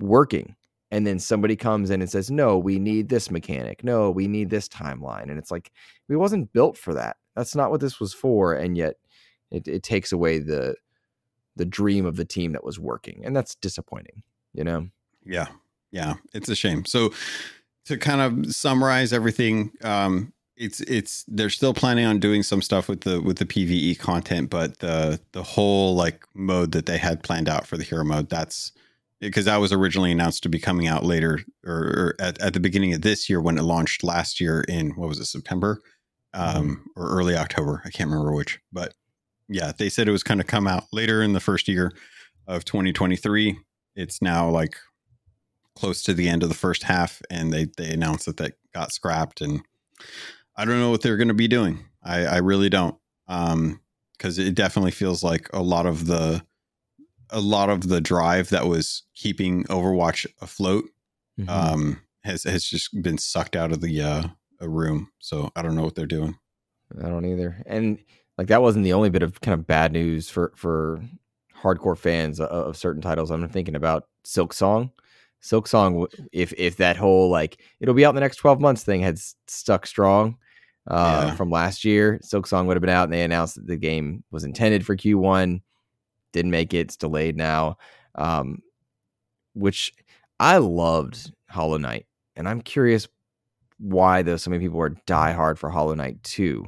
[0.00, 0.56] working,
[0.90, 3.84] and then somebody comes in and says, "No, we need this mechanic.
[3.84, 5.72] No, we need this timeline." And it's like
[6.08, 7.18] we wasn't built for that.
[7.36, 8.94] That's not what this was for, and yet
[9.50, 10.76] it, it takes away the
[11.56, 14.22] the dream of the team that was working, and that's disappointing.
[14.54, 14.88] You know.
[15.26, 15.48] Yeah,
[15.90, 16.86] yeah, it's a shame.
[16.86, 17.12] So
[17.84, 22.88] to kind of summarize everything, um, it's it's they're still planning on doing some stuff
[22.88, 27.22] with the with the PVE content, but the the whole like mode that they had
[27.22, 28.72] planned out for the hero mode, that's
[29.20, 32.60] because that was originally announced to be coming out later or, or at, at the
[32.60, 35.80] beginning of this year when it launched last year in what was it September?
[36.34, 38.92] Um, or early October I can't remember which but
[39.48, 41.90] yeah they said it was kind of come out later in the first year
[42.46, 43.58] of 2023
[43.96, 44.76] it's now like
[45.74, 48.92] close to the end of the first half and they they announced that that got
[48.92, 49.62] scrapped and
[50.58, 52.96] I don't know what they're going to be doing I I really don't
[53.28, 53.80] um
[54.16, 56.44] because it definitely feels like a lot of the
[57.30, 60.84] a lot of the drive that was keeping Overwatch afloat
[61.38, 61.48] Mhm.
[61.48, 64.22] um, has has just been sucked out of the uh,
[64.60, 65.12] a room.
[65.20, 66.36] So I don't know what they're doing.
[67.00, 67.62] I don't either.
[67.66, 67.98] And
[68.36, 71.00] like that wasn't the only bit of kind of bad news for for
[71.62, 73.30] hardcore fans of, of certain titles.
[73.30, 74.90] I'm thinking about Silksong.
[75.40, 78.82] Silk Song, if if that whole like it'll be out in the next 12 months
[78.82, 80.36] thing had stuck strong
[80.90, 81.34] uh, Yeah.
[81.34, 84.44] from last year, Silksong would have been out, and they announced that the game was
[84.44, 85.60] intended for Q1.
[86.32, 86.78] Didn't make it.
[86.80, 87.78] It's delayed now.
[88.14, 88.62] Um,
[89.54, 89.92] which
[90.40, 93.08] I loved Hollow Knight, and I'm curious
[93.78, 96.64] why though so many people are diehard for Hollow Knight 2.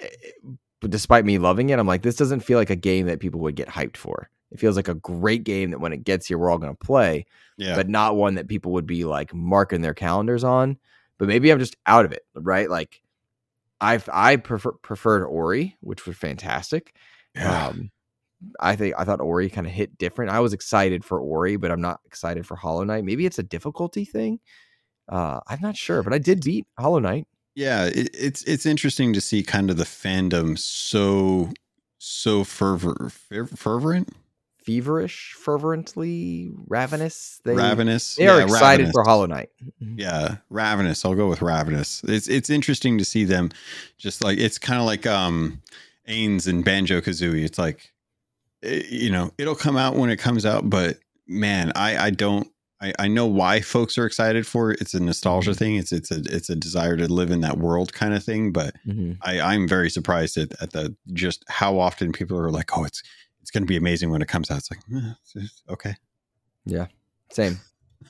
[0.00, 0.08] Eh,
[0.80, 3.40] But despite me loving it, I'm like, this doesn't feel like a game that people
[3.40, 4.30] would get hyped for.
[4.52, 6.86] It feels like a great game that when it gets here, we're all going to
[6.86, 7.26] play,
[7.58, 10.78] Yeah, but not one that people would be like marking their calendars on.
[11.18, 12.70] But maybe I'm just out of it, right?
[12.70, 13.02] Like,
[13.80, 16.94] I I prefer preferred Ori, which was fantastic.
[17.34, 17.68] yeah.
[17.68, 17.90] Um,
[18.60, 20.30] I think I thought Ori kind of hit different.
[20.30, 23.04] I was excited for Ori, but I'm not excited for Hollow Knight.
[23.04, 24.38] Maybe it's a difficulty thing.
[25.08, 27.26] Uh, I'm not sure, but I did beat Hollow Knight.
[27.56, 27.86] yeah.
[27.86, 31.50] It, it's it's interesting to see kind of the fandom so
[31.98, 34.14] so fervor fer- fervent,
[34.68, 37.40] Feverish, fervently, ravenous.
[37.44, 38.16] They ravenous.
[38.16, 38.92] they are Yeah, excited ravenous.
[38.92, 39.48] for Hollow Knight.
[39.80, 41.04] Yeah, ravenous.
[41.04, 42.02] I'll go with ravenous.
[42.04, 43.50] It's it's interesting to see them
[43.96, 45.62] just like it's kind of like um
[46.08, 47.44] Ains and Banjo Kazooie.
[47.44, 47.90] It's like
[48.62, 52.46] eh, you know it'll come out when it comes out, but man, I I don't.
[52.80, 54.80] I, I know why folks are excited for it.
[54.80, 55.74] It's a nostalgia thing.
[55.74, 58.52] It's it's a it's a desire to live in that world kind of thing.
[58.52, 59.16] But Mhm.
[59.22, 63.02] I, I'm very surprised at, at the just how often people are like, oh, it's
[63.48, 64.58] it's going to be amazing when it comes out.
[64.58, 65.94] It's like, eh, it's- okay.
[66.66, 66.88] Yeah.
[67.32, 67.58] Same.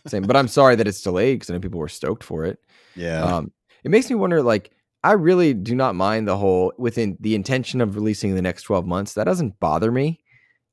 [0.09, 0.25] same.
[0.25, 2.59] But I'm sorry that it's delayed because I know people were stoked for it.
[2.97, 3.23] Yeah.
[3.23, 3.53] Um,
[3.85, 4.73] it makes me wonder, like,
[5.05, 8.65] I really do not mind the whole within the intention of releasing in the next
[8.65, 9.15] 12 months.
[9.15, 10.19] That doesn't bother me.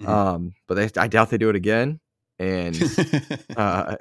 [0.01, 0.07] Mhm.
[0.07, 1.99] Um, but they, I doubt they do it again.
[2.39, 2.75] And
[3.55, 3.97] uh,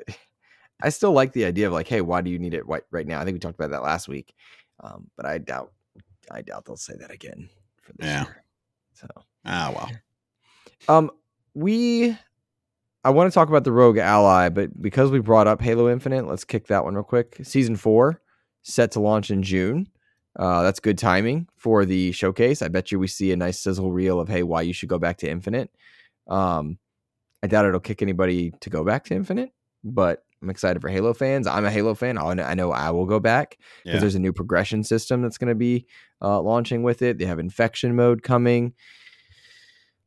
[0.82, 3.06] I still like the idea of like, hey, why do you need it right, right
[3.06, 3.20] now?
[3.20, 4.34] I think we talked about that last week.
[4.82, 5.72] Um, but I doubt,
[6.30, 7.50] I doubt they'll say that again
[7.82, 8.22] for this Yeah.
[8.24, 8.44] year.
[8.94, 9.06] So,
[9.44, 9.90] ah, well.
[10.88, 11.10] Um,
[11.54, 12.16] we,
[13.04, 16.26] I want to talk about the ROG Ally, but because we brought up Halo Infinite,
[16.26, 17.38] let's kick that one real quick.
[17.42, 18.20] Season four
[18.62, 19.88] set to launch in June.
[20.36, 22.60] Uh, that's good timing for the showcase.
[22.62, 24.98] I bet you we see a nice sizzle reel of hey, why you should go
[24.98, 25.70] back to Infinite.
[26.26, 26.78] Um,
[27.42, 29.52] I doubt it'll kick anybody to go back to Infinite,
[29.84, 31.46] but I'm excited for Halo fans.
[31.46, 32.18] I'm a Halo fan.
[32.18, 34.00] I know I, know I will go back because Yeah.
[34.00, 35.86] there's a new progression system that's going to be
[36.20, 37.18] uh, launching with it.
[37.18, 38.72] They have infection mode coming.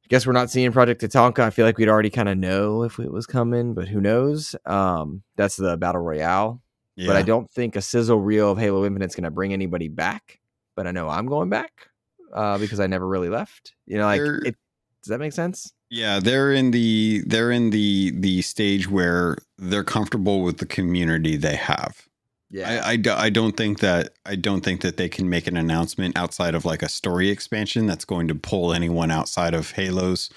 [0.08, 1.39] I guess we're not seeing Project Tatanka.
[1.39, 4.55] I feel like we'd already kind of know if it was coming, but who knows?
[4.66, 6.62] Um, that's the battle royale.
[6.95, 7.08] yeah.
[7.08, 10.39] But I don't think a sizzle reel of Halo Infinite's going to bring anybody back.
[10.78, 11.89] But I know I'm going back
[12.34, 13.74] uh, because I never really left.
[13.86, 14.55] You know, like it.
[15.03, 15.74] Does that make sense?
[15.89, 21.36] Yeah, they're in the they're in the the stage where they're comfortable with the community
[21.36, 22.07] they have.
[22.56, 25.58] I, I, do, I don't think that I don't think that they can make an
[25.58, 30.30] announcement outside of like a story expansion that's going to pull anyone outside of Halo's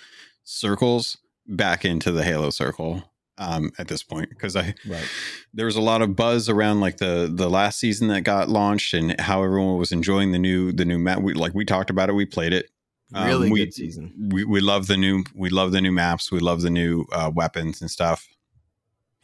[0.42, 3.04] circles back into the Halo circle
[3.38, 5.08] um, at this point because I right.
[5.54, 8.92] there was a lot of buzz around like the the last season that got launched
[8.92, 11.20] and how everyone was enjoying the new the new map.
[11.20, 12.70] We like we talked about it, we played it.
[13.14, 14.30] Um, Really we- good season.
[14.30, 17.30] we, we love the new we love the new maps we love the new uh,
[17.34, 18.28] weapons and stuff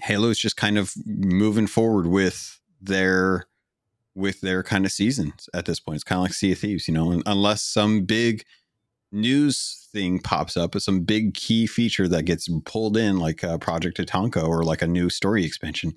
[0.01, 3.47] halo's just kind of moving forward with their
[4.15, 6.89] with their kind of seasons at this point it's kind of like sea of thieves
[6.89, 8.43] you know unless some big
[9.13, 13.99] news thing pops up some big key feature that gets pulled in like uh, project
[13.99, 15.93] tatanka or like a new story expansion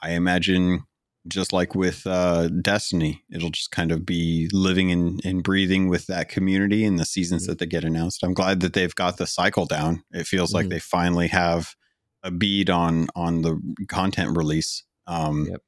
[0.00, 0.82] i imagine
[1.28, 6.06] just like with uh, Destiny, it'll just kind of be living and, and breathing with
[6.06, 8.22] that community and the seasons that they get announced.
[8.22, 10.02] I'm glad that they've got the cycle down.
[10.12, 10.70] It feels like Mhm.
[10.70, 11.74] they finally have
[12.22, 14.82] a bead on on the content release.
[15.06, 15.60] Um, Yep.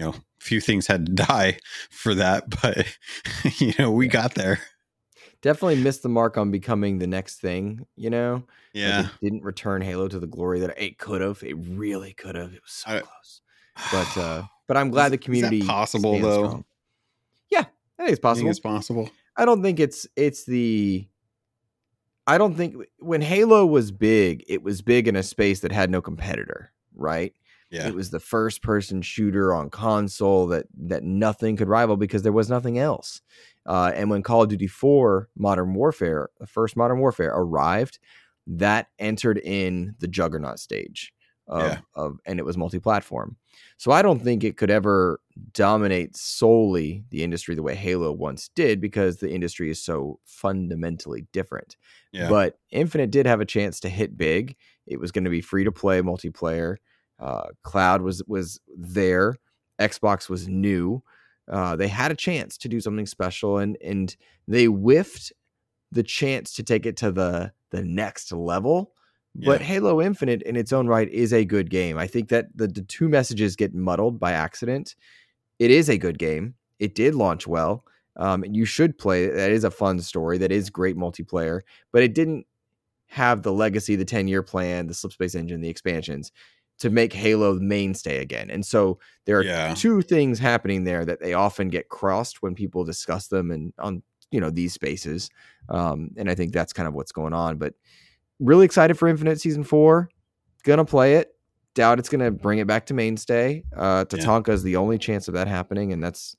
[0.00, 1.58] You know, a few things had to die
[1.90, 2.86] for that, but
[3.60, 4.60] you know, we got there.
[5.42, 7.86] Definitely missed the mark on becoming the next thing.
[7.96, 9.00] You know, Like, Yeah.
[9.00, 11.42] it didn't return Halo to the glory that it could have.
[11.42, 12.54] It really could have.
[12.54, 13.40] It was so I- close.
[13.92, 16.46] But uh, but I'm glad Is- the community possible, though?
[16.46, 16.64] strong.
[17.50, 17.64] Yeah,
[17.98, 18.44] I think it's possible.
[18.46, 19.10] think it's possible.
[19.36, 21.06] I don't think it's it's the
[22.26, 25.90] I don't think when Halo was big, it was big in a space that had
[25.90, 27.34] no competitor, right?
[27.70, 27.86] Yeah.
[27.86, 32.32] It was the first person shooter on console that that nothing could rival because there
[32.32, 33.20] was nothing else.
[33.66, 37.98] Uh, and when Call of Duty 4 Modern Warfare, the first Modern Warfare arrived,
[38.46, 41.12] that entered in the juggernaut stage
[41.46, 41.78] of, Yeah.
[41.94, 43.36] of and it was multi-platform.
[43.76, 45.20] So I don't think it could ever
[45.52, 51.26] dominate solely the industry the way Halo once did because the industry is so fundamentally
[51.32, 51.76] different.
[52.12, 52.28] Yeah.
[52.28, 54.56] But Infinite did have a chance to hit big.
[54.86, 56.76] It was going to be free to play multiplayer.
[57.20, 59.36] Uh, Cloud was was there.
[59.80, 61.02] Xbox was new.
[61.50, 64.16] Uh, they had a chance to do something special, and and
[64.48, 65.32] they whiffed
[65.92, 68.92] the chance to take it to the the next level.
[69.34, 69.66] But Yeah.
[69.66, 71.96] Halo Infinite, in its own right, is a good game.
[71.98, 74.96] I think that the, the two messages get muddled by accident.
[75.60, 76.54] It is a good game.
[76.80, 77.84] It did launch well.
[78.16, 79.34] Um, and you should play it.
[79.36, 80.36] That is a fun story.
[80.38, 81.60] That is great multiplayer.
[81.92, 82.44] But it didn't
[83.06, 86.32] have the legacy, the 10 year plan, the Slipspace engine, the expansions
[86.80, 88.50] to make Halo the mainstay again.
[88.50, 89.74] And so there are Yeah.
[89.74, 94.02] two things happening there that they often get crossed when people discuss them and on
[94.32, 95.28] you know these spaces.
[95.68, 97.56] Um, and I think that's kind of what's going on.
[97.58, 97.74] But
[98.38, 100.08] really excited for Infinite Season Four.
[100.64, 101.34] Gonna play it.
[101.74, 103.64] Doubt it's gonna bring it back to mainstay.
[103.76, 104.18] Uh, Yeah.
[104.18, 106.36] Tatanka is the only chance of that happening, and that's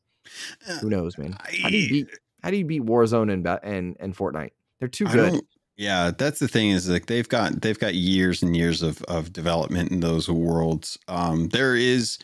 [0.68, 1.36] Uh, who knows, man.
[1.62, 2.08] How do you beat
[2.44, 4.52] How do you beat Warzone and and and Fortnite?
[4.80, 5.42] They're too good.
[5.82, 9.34] Yeah, that's the thing is like they've got they've got years and years of of
[9.34, 11.00] development in those worlds.
[11.08, 12.20] Um, there is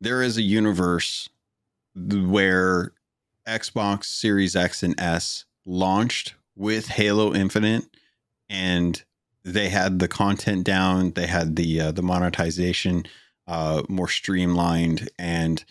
[0.00, 1.28] there is a universe
[1.94, 2.90] where
[3.46, 7.84] Xbox Series X and S launched with Halo Infinite,
[8.50, 9.00] and
[9.44, 13.06] they had the content down, they had the uh, the monetization
[13.46, 15.64] uh, more streamlined, and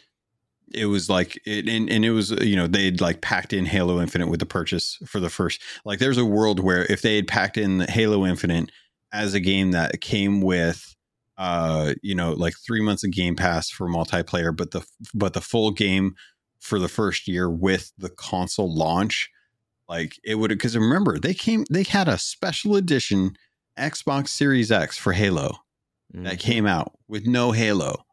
[0.74, 4.02] it was like it and, and it was you know they'd like packed in Halo
[4.02, 7.28] Infinite with the purchase for the first like there's a world where if they had
[7.28, 8.72] packed in Halo Infinite
[9.14, 10.94] as a game that came with
[11.38, 15.42] uh you know like 3 months of game pass for multiplayer but the but the
[15.42, 16.16] full game
[16.60, 19.30] for the first year with the console launch
[19.88, 23.36] like it would because remember they came they had a special edition
[23.80, 25.58] Xbox Series X for Halo
[26.14, 26.40] that Mhm.
[26.40, 28.07] came out with no Halo,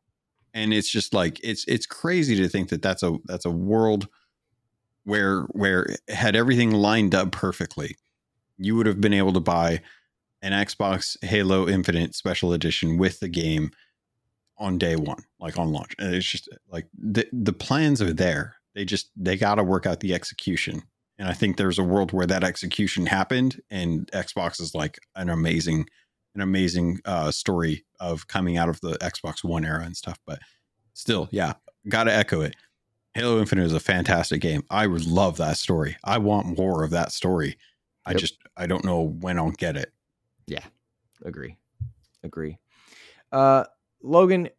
[0.55, 4.09] and it's just like it's it's crazy to think that that's a that's a world
[5.05, 7.97] where where had everything lined up perfectly,
[8.57, 9.83] you would have been able to buy
[10.41, 13.71] an Xbox Halo Infinite Special Edition with the game
[14.57, 15.95] on day one, like on launch.
[15.99, 18.57] And it's just like the the plans are there.
[18.75, 20.83] They just they got to work out the execution.
[21.19, 25.29] And I think there's a world where that execution happened, and Xbox is like an
[25.29, 25.87] amazing,
[26.35, 30.19] an amazing uh, story of coming out of the Xbox One era and stuff.
[30.27, 30.39] But
[30.93, 31.55] still, yeah,
[31.89, 32.57] got to echo it.
[33.15, 34.65] Halo Infinite is a fantastic game.
[34.71, 35.97] I love that story.
[36.05, 37.57] I want more of that story.
[38.07, 38.21] I Yep.
[38.21, 39.93] just I don't know when I'll get it.
[40.47, 40.65] Yeah,
[41.25, 41.57] agree
[42.23, 42.59] agree
[43.33, 43.65] uh
[44.03, 44.51] Logun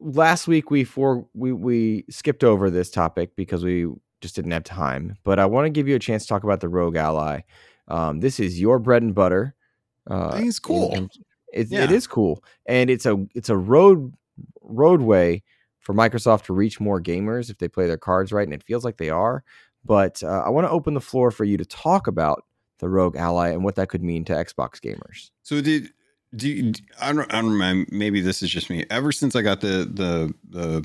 [0.00, 3.86] last week we for we we skipped over this topic because we
[4.20, 6.60] just didn't have time but i want to give you a chance to talk about
[6.60, 7.40] the ROG Ally
[7.88, 9.54] um this is your bread and butter
[10.08, 11.08] uh it's in cool.
[11.52, 11.84] it's, Yeah.
[11.84, 14.12] it is cool and it's a it's a road
[14.62, 15.42] roadway
[15.80, 18.84] for microsoft to reach more gamers if they play their cards right and it feels
[18.84, 19.42] like they are
[19.84, 22.44] but uh, i want to open the floor for you to talk about
[22.78, 25.90] the ROG Ally and what that could mean to xbox gamers So did
[26.34, 28.84] do you, I don't I don't remember maybe this is just me.
[28.90, 30.84] Ever since I got the the the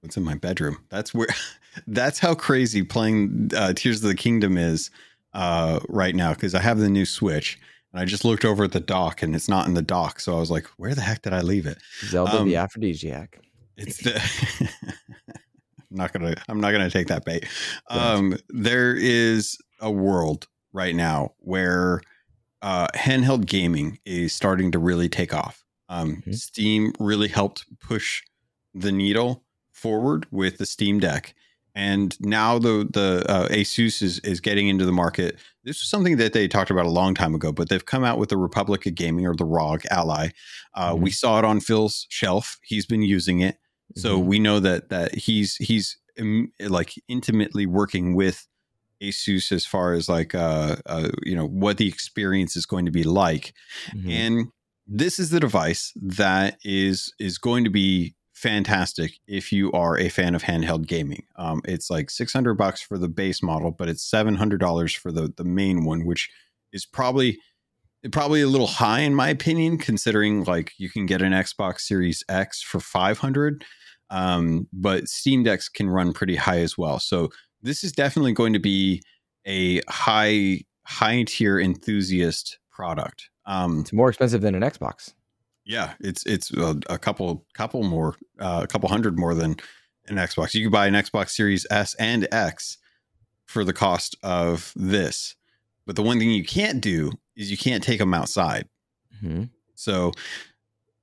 [0.00, 1.28] what's in my bedroom, that's where
[1.86, 4.90] that's how crazy playing uh, Tears of the Kingdom is
[5.32, 7.58] uh, right now because I have the new Switch
[7.96, 10.36] and I just looked over at the dock and it's not in the dock, so
[10.36, 11.78] I was like, where the heck did I leave it?
[12.04, 13.40] zelda the Um, aphrodisiac
[13.78, 14.12] It's the
[15.90, 17.46] I'm not gonna I'm not gonna take that bait.
[17.88, 22.02] Um, there is a world right now where
[22.60, 25.64] uh, handheld gaming is starting to really take off.
[25.88, 26.34] Um, Mhm.
[26.34, 28.22] Steam really helped push
[28.74, 31.34] the needle forward with the Steam Deck,
[31.74, 35.38] and now the the uh, Asus is is getting into the market.
[35.66, 38.18] This was something that they talked about a long time ago, but they've come out
[38.18, 40.28] with the Republic of Gaming or the ROG Ally.
[40.74, 41.00] Uh, Mhm.
[41.00, 43.58] We saw it on Phil's shelf; he's been using it,
[43.96, 44.24] so Mhm.
[44.26, 48.46] we know that that he's he's um, like intimately working with
[49.02, 52.90] Asus as far as like uh, uh you know what the experience is going to
[52.92, 53.52] be like
[53.94, 54.10] Mhm.
[54.10, 54.46] and
[54.86, 60.10] this is the device that is is going to be fantastic if you are a
[60.10, 61.24] fan of handheld gaming.
[61.36, 65.32] Um it's like 600 bucks for the base model but it's 700 dollars for the
[65.38, 66.28] the main one which
[66.70, 67.38] is probably
[68.12, 72.22] probably a little high in my opinion considering like you can get an xbox series
[72.28, 73.64] x for 500
[74.10, 77.00] um but steam decks can run pretty high as well.
[77.00, 77.30] So
[77.62, 79.02] this is definitely going to be
[79.46, 83.30] a high high tier enthusiast product.
[83.46, 85.14] Um it's more expensive than an xbox
[85.66, 89.56] yeah it's it's a, a couple couple more uh, a couple hundred more than
[90.06, 92.78] an xbox you could buy an xbox series s and x
[93.46, 95.34] for the cost of this
[95.86, 98.68] but the one thing you can't do is you can't take them outside
[99.22, 99.50] Mhm.
[99.74, 100.12] so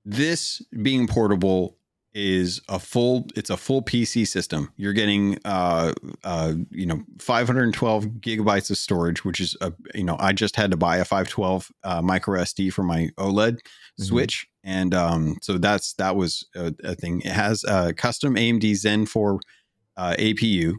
[0.06, 1.78] this being portable
[2.16, 4.72] is a full it's a full PC system.
[4.78, 5.94] You're getting uh
[6.24, 10.72] uh you know 512 gigabytes of storage, which is a you know I just had
[10.72, 13.60] to buy a 512 uh, micro SD for my OLED
[14.00, 14.06] Mhm.
[14.06, 17.22] switch and um so that's that was a, a thing.
[17.22, 19.40] It has a custom AMD Zen 4
[19.98, 20.74] uh, APU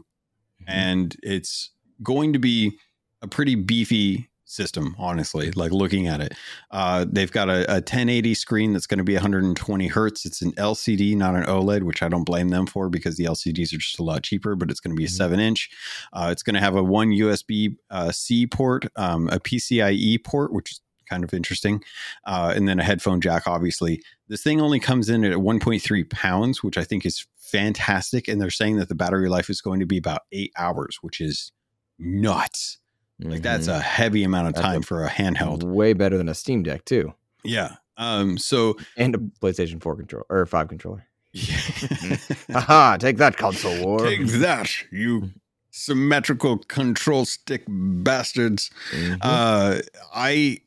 [0.67, 1.71] and it's
[2.03, 2.77] going to be
[3.21, 6.33] a pretty beefy system honestly like looking at it.
[6.71, 10.25] Uh, they've got a, a 1080 screen that's going to be 120 hertz.
[10.25, 13.73] It's an lcd not an oled which i don't blame them for because the lcds
[13.73, 15.11] are just a lot cheaper but it's going to be a Mhm.
[15.17, 15.69] 7 inch.
[16.13, 20.53] Uh, it's going to have a one usb uh, c port um, a pcie port
[20.53, 21.83] which is kind of interesting
[22.25, 24.01] uh, and then a headphone jack obviously.
[24.27, 28.49] This thing only comes in at 1.3 pounds which i think is fantastic and they're
[28.49, 31.51] saying that the battery life is going to be about eight hours which is
[31.99, 32.79] nuts
[33.19, 33.75] like that's Mhm.
[33.77, 36.63] a heavy amount of That's a- time for a handheld way better than a steam
[36.63, 37.13] deck too
[37.43, 41.57] yeah um so and a playstation 4 controller or 5 controller yeah.
[42.51, 45.29] haha take that console war take that you
[45.71, 49.17] symmetrical control stick bastards Mhm.
[49.21, 49.81] uh
[50.13, 50.59] i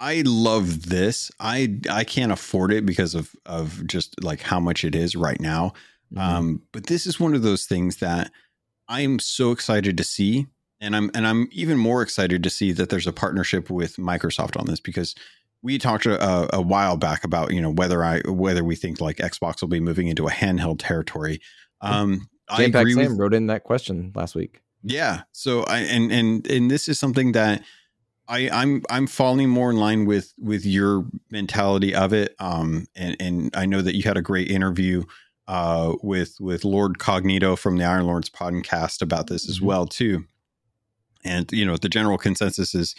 [0.00, 4.84] i love this i i can't afford it because of of just like how much
[4.84, 5.72] it is right now
[6.12, 6.18] Mhm.
[6.20, 8.32] Um, but this is one of those things that
[8.88, 10.48] I'm so excited to see,
[10.80, 14.58] and I'm and I'm even more excited to see that there's a partnership with Microsoft
[14.58, 15.14] on this because
[15.62, 19.18] we talked a, a while back about you know whether I whether we think like
[19.18, 21.40] Xbox will be moving into a handheld territory.
[21.80, 24.60] Um, I agree Sam with wrote in that question last week.
[24.82, 25.22] yeah.
[25.32, 27.62] So I and and and this is something that
[28.26, 32.34] I I'm I'm falling more in line with with your mentality of it.
[32.38, 35.04] Um and and I know that you had a great interview
[35.46, 39.62] uh with with Lord Cognito from the Iron Lords podcast about this as Mhm.
[39.64, 40.24] well too.
[41.24, 42.94] And you know, the general consensus is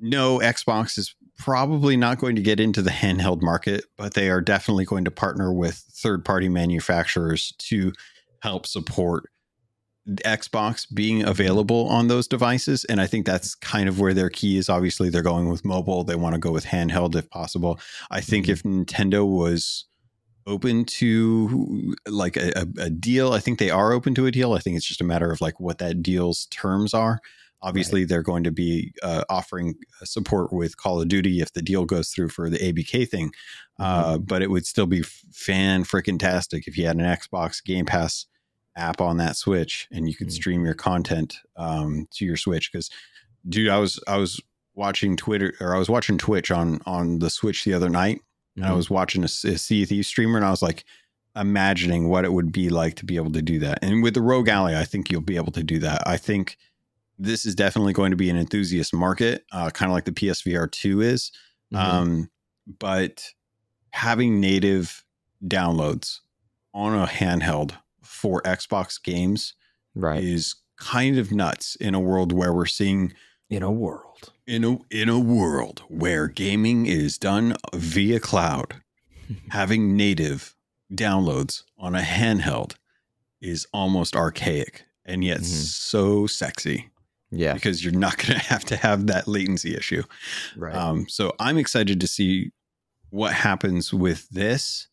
[0.00, 4.40] no Xbox is probably not going to get into the handheld market, but they are
[4.40, 7.92] definitely going to partner with third party manufacturers to
[8.42, 9.30] help support
[10.08, 12.84] Xbox being available on those devices.
[12.86, 14.68] And I think that's kind of where their key is.
[14.68, 16.02] Obviously, they're going with mobile.
[16.02, 17.78] They want to go with handheld if possible.
[18.10, 18.52] I think mm-hmm.
[18.52, 19.84] if Nintendo was
[20.46, 24.54] open to like a, a, deal, I think they are open to a deal.
[24.54, 27.20] I think it's just a matter of like what that deal's terms are.
[27.60, 28.08] Obviously, right.
[28.08, 32.10] they're going to be uh, offering support with Call of Duty if the deal goes
[32.10, 33.32] through for the ABK thing.
[33.78, 34.24] Uh, mm-hmm.
[34.24, 38.26] but it would still be fan freaking tastic if you had an Xbox Game Pass
[38.76, 40.34] app on that Switch and you could mm-hmm.
[40.34, 42.72] stream your content um, to your Switch.
[42.72, 42.90] Because,
[43.48, 44.40] dude, I was I was
[44.74, 48.60] watching Twitter or I was watching Twitch on on the Switch the other night, mm-hmm.
[48.60, 48.76] and I mm-hmm.
[48.76, 50.84] was watching a, a Sea streamer, and I was like
[51.36, 53.78] imagining what it would be like to be able to do that.
[53.82, 56.06] And with the ROG Ally, I think you'll be able to do that.
[56.06, 56.56] I think
[57.18, 60.70] this is definitely going to be an enthusiast market, uh, kind of like the PSVR
[60.70, 61.32] 2 is.
[61.72, 61.96] Mm-hmm.
[61.96, 62.30] Um,
[62.78, 63.32] but
[63.90, 65.04] having native
[65.44, 66.20] downloads
[66.74, 69.54] on a handheld for Xbox games
[69.94, 70.22] right.
[70.22, 73.12] is kind of nuts in a world where we're seeing
[73.50, 78.76] in a world in a in a world where gaming is done via cloud
[79.50, 80.54] having native
[80.92, 82.74] downloads on a handheld
[83.40, 85.46] is almost archaic and yet mm-hmm.
[85.46, 86.90] so sexy
[87.30, 87.54] yeah.
[87.54, 90.02] Because you're not going to have to have that latency issue.
[90.56, 90.74] Right.
[90.74, 92.52] Um, so I'm excited to see
[93.10, 94.88] what happens with this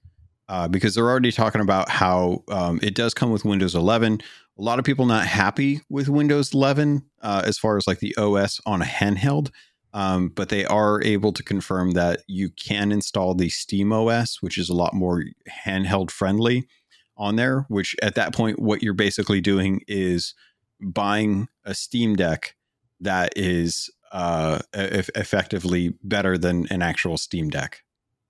[0.48, 4.22] uh, because they're already talking about how um, it does come with Windows 11.
[4.58, 8.16] A lot of people not happy with Windows 11 uh, as far as like the
[8.16, 9.52] OS on a handheld.
[9.94, 14.58] Um, but they are able to confirm that you can install the Steam OS, which
[14.58, 15.24] is a lot more
[15.66, 16.68] handheld friendly
[17.16, 17.66] on there.
[17.70, 20.34] Which at that point, what you're basically doing is
[20.82, 22.56] buying a Steam Deck
[23.00, 27.82] that is uh, effectively better than an actual Steam Deck.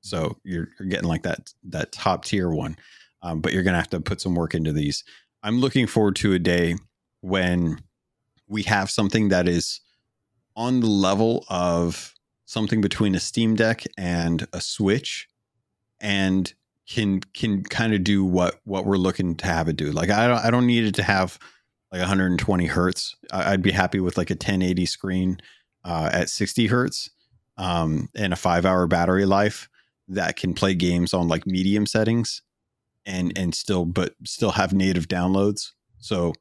[0.02, 2.78] So you're, you're getting like that that top tier one,
[3.22, 5.04] um, but you're gonna have to put some work into these.
[5.44, 6.76] I'm looking forward to a day
[7.22, 7.80] when
[8.48, 9.82] we have something that is
[10.56, 12.14] on the level of
[12.46, 15.28] something between a Steam Deck and a Switch,
[16.00, 16.54] and
[16.88, 19.92] can can kind of do what what we're looking to have it do.
[19.92, 21.40] Like I don't I don't need it to have
[21.96, 23.16] like 120 hertz.
[23.32, 25.40] I'd be happy with like a 1080 screen
[25.86, 27.10] uh, at 60 hertz
[27.58, 29.70] um, and a five hour battery life
[30.10, 32.42] that can play games on like medium settings
[33.06, 35.72] and and still but still have native downloads.
[36.00, 36.34] So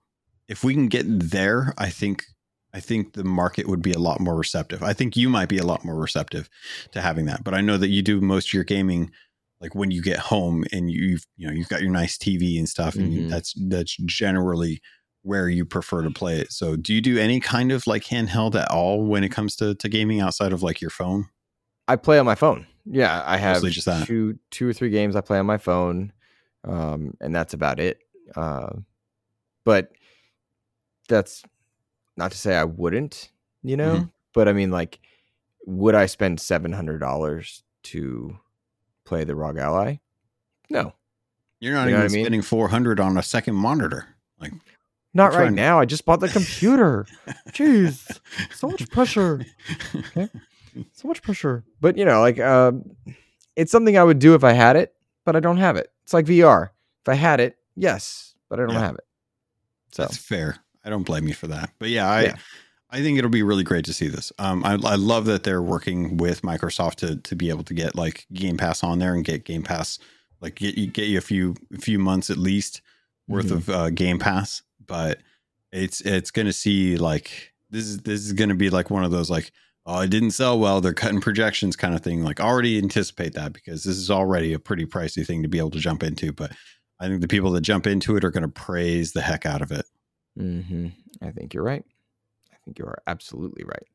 [0.49, 2.25] if we can get there, I think
[2.73, 4.83] I think the market would be a lot more receptive.
[4.83, 6.51] I think you might be a lot more receptive
[6.91, 7.45] to having that.
[7.45, 9.13] But I know that you do most of your gaming
[9.61, 12.69] like when you get home and you've you know you've got your nice TV and
[12.69, 13.29] stuff, and mm-hmm.
[13.29, 14.81] that's that's generally
[15.25, 16.53] where you prefer to play it.
[16.53, 19.75] So, do you do any kind of like handheld at all when it comes to,
[19.75, 21.27] to gaming outside of like your phone?
[21.89, 22.67] I play on my phone.
[22.87, 24.07] Yeah, I have just that.
[24.07, 26.13] two two or three games I play on my phone,
[26.65, 27.99] um, and that's about it.
[28.37, 28.71] Uh,
[29.65, 29.93] but
[31.09, 31.43] that's
[32.17, 33.31] not to say I wouldn't,
[33.63, 33.95] you know.
[33.97, 34.05] Mm-hmm.
[34.35, 35.01] But I mean, like,
[35.67, 38.39] would I spend seven hundred dollars to
[39.07, 39.97] play the ROG Ally?
[40.69, 40.95] No.
[41.61, 42.43] You're not you even spending I mean?
[42.43, 44.07] four hundred on a second monitor.
[44.39, 44.53] Like
[45.15, 45.79] not right now.
[45.79, 47.07] I just bought the computer.
[47.51, 48.21] Jeez,
[48.53, 49.45] so much pressure.
[49.95, 50.29] Okay.
[50.93, 51.65] So much pressure.
[51.81, 52.73] But you know, like, uh,
[53.57, 54.93] it's something I would do if I had it,
[55.25, 55.93] but I don't have it.
[56.03, 56.71] It's like VR.
[57.03, 58.81] If I had it, yes, but I don't yeah.
[58.81, 59.05] have it.
[59.93, 60.59] So that's fair.
[60.85, 61.71] I don't blame you for that.
[61.79, 62.23] But yeah, I.
[62.23, 62.37] Yeah.
[62.91, 64.33] I think it'll be really great to see this.
[64.39, 67.97] Um, I, I, love that they're working with Microsoft to to be able to get
[67.97, 69.99] like Game Pass on there and get Game Pass
[70.41, 72.83] like get you get you a few a few months at least
[73.27, 73.57] worth mm-hmm.
[73.57, 75.21] of uh, Game Pass but
[75.73, 79.05] it's it's going to see like this is this is going to be like one
[79.05, 79.51] of those like
[79.87, 83.53] oh it didn't sell well they're cutting projections kind of thing like already anticipate that
[83.53, 86.53] because this is already a pretty pricey thing to be able to jump into but
[87.01, 89.61] i think the people that jump into it are going to praise the heck out
[89.61, 89.85] of it.
[90.39, 90.89] Mm-hmm.
[91.23, 91.85] i think you're right.
[92.53, 93.87] I think you are absolutely right.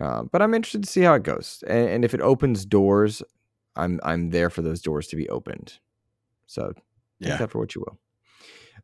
[0.00, 3.22] Uh, but i'm interested to see how it goes and, and if it opens doors
[3.76, 5.78] i'm i'm there for those doors to be opened.
[6.46, 6.72] So
[7.20, 7.30] yeah.
[7.30, 7.98] take that for what you will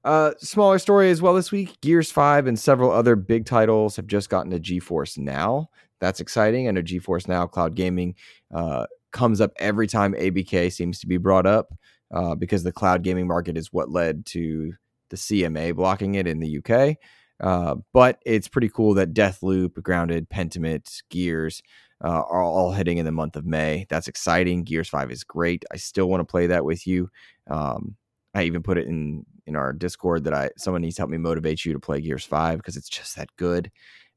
[0.05, 1.81] uh, smaller story as well this week.
[1.81, 5.69] Gears 5 and several other big titles have just gotten to GeForce Now.
[6.01, 6.69] That's exciting.
[6.69, 8.15] I know GeForce Now Cloud Gaming
[8.55, 11.73] uh, comes up every time ABK seems to be brought up
[12.13, 14.73] uh, because the cloud gaming market is what led to
[15.11, 16.97] the CMA blocking it in the UK.
[17.41, 21.63] Uh, but it's pretty cool that Deathloop, Grounded, Pentiment, Gears
[22.05, 23.87] uh, are all hitting in the month of May.
[23.89, 24.65] That's exciting.
[24.65, 25.65] Gears 5 is great.
[25.73, 27.11] I still want to play that with you.
[27.51, 27.97] Um,
[28.35, 31.19] I even put it in in our Discord that I someone needs to help me
[31.19, 33.71] motivate you to play Gears Five because it's just that good.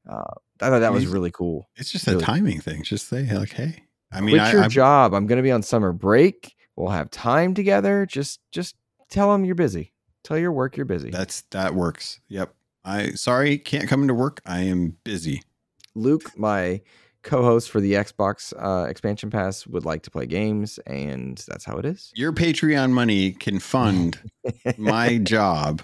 [0.09, 0.23] Uh,
[0.61, 1.69] I thought that was really cool.
[1.75, 2.83] It's just really a timing thing.
[2.83, 5.13] Just say like, hey, I mean, Quit your I- job.
[5.13, 6.55] I'm going to be on summer break.
[6.75, 8.05] We'll have time together.
[8.05, 8.75] Just just
[9.09, 9.93] tell them you're busy.
[10.23, 11.09] Tell your work you're busy.
[11.09, 12.19] that's that works.
[12.29, 12.53] Yep.
[12.85, 14.41] I sorry, can't come into work.
[14.45, 15.41] I am busy.
[15.95, 16.81] Luke, my
[17.27, 21.77] co-host for the Xbox uh, expansion pass, would like to play games, and that's how
[21.77, 22.11] it is.
[22.15, 24.19] Your Patreon money can fund
[24.77, 25.81] my job.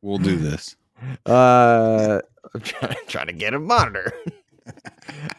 [0.00, 0.76] We'll do this.
[1.26, 2.22] Uh,
[2.54, 4.14] I'm trying, trying to get a monitor.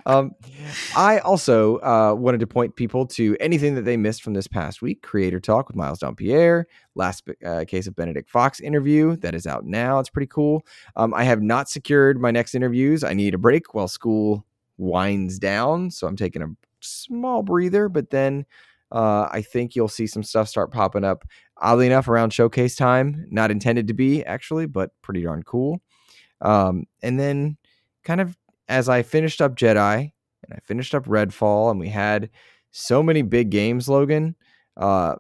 [0.06, 0.36] um,
[0.96, 4.84] I also uh, wanted to point people to anything that they missed from this past
[4.84, 5.02] week.
[5.02, 9.66] Creator Talk with Miles Dompierre, last uh, case of Benedict Fox interview that is out
[9.66, 9.98] now.
[9.98, 10.62] It's pretty cool.
[10.96, 13.04] Um, I have not secured my next interviews.
[13.04, 14.46] I need a break while school
[14.78, 16.48] winds down, so I'm taking a
[16.80, 17.90] small breather.
[17.90, 18.46] But then
[18.92, 21.26] uh, I think you'll see some stuff start popping up.
[21.58, 25.82] Oddly enough, around showcase time, not intended to be actually, but pretty darn cool.
[26.42, 27.58] Um, and then
[28.04, 30.12] kind of as I finished up Jedi
[30.44, 32.30] and I finished up Redfall, and we had
[32.72, 34.36] so many big games, Logun.
[34.76, 35.16] Uh,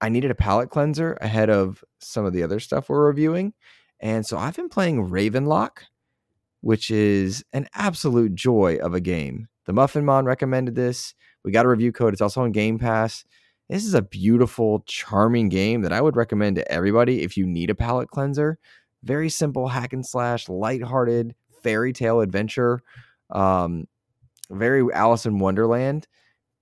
[0.00, 3.52] I needed a palate cleanser ahead of some of the other stuff we're reviewing.
[4.00, 5.80] And so I've been playing Ravenlok,
[6.60, 9.48] which is an absolute joy of a game.
[9.66, 11.14] The Muffin Mon recommended this.
[11.44, 12.12] We got a review code.
[12.12, 13.24] It's also on Game Pass.
[13.68, 17.70] This is a beautiful, charming game that I would recommend to everybody if you need
[17.70, 18.58] a palate cleanser.
[19.04, 22.82] Very simple hack and slash, lighthearted fairy tale adventure.
[23.30, 23.86] Um,
[24.50, 26.08] very Alice in Wonderland,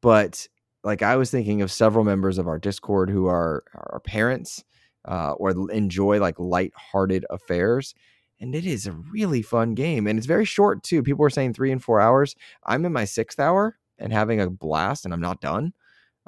[0.02, 0.46] but
[0.84, 4.62] like I was thinking of several members of our Discord who are our parents
[5.06, 7.94] uh, or enjoy like light-hearted affairs,
[8.40, 11.02] and it is a really fun game, and it's very short too.
[11.02, 12.34] People are saying three and four hours.
[12.64, 15.72] I'm in my sixth hour and having a blast, and I'm not done.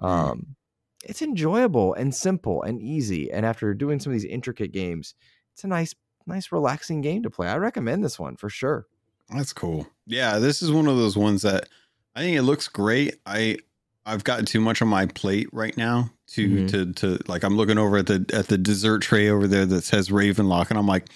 [0.00, 0.08] Mm.
[0.08, 0.56] Um,
[1.04, 5.14] it's enjoyable and simple and easy, and after doing some of these intricate games,
[5.54, 5.94] it's a nice,
[6.26, 7.48] nice, relaxing game to play.
[7.48, 8.86] I recommend this one for sure.
[9.34, 9.86] That's cool.
[10.06, 11.68] Yeah, this is one of those ones that
[12.16, 13.16] I think it looks great.
[13.24, 13.58] I
[14.04, 16.68] I've gotten too much on my plate right now to Mhm.
[16.70, 19.84] to to like I'm looking over at the at the dessert tray over there that
[19.84, 21.06] says Ravenlok and I'm like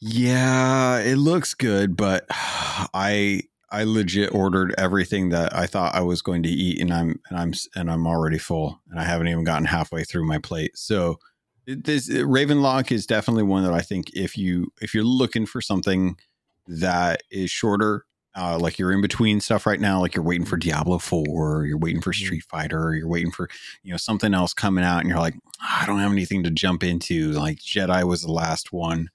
[0.00, 6.22] yeah, it looks good, but I I legit ordered everything that I thought I was
[6.22, 9.44] going to eat and I'm and I'm and I'm already full and I haven't even
[9.44, 10.76] gotten halfway through my plate.
[10.78, 11.18] So
[11.66, 16.16] this Ravenlok is definitely one that I think if you if you're looking for something
[16.68, 18.04] that is shorter,
[18.36, 21.24] uh, like you're in between stuff right now, like you're waiting for Diablo Four,
[21.58, 22.24] or you're waiting for Mhm.
[22.26, 23.48] Street Fighter, or you're waiting for
[23.82, 26.50] you know something else coming out, and you're like, "Ah, I don't have anything to
[26.50, 27.32] jump into.
[27.32, 29.08] Like Jedi was the last one.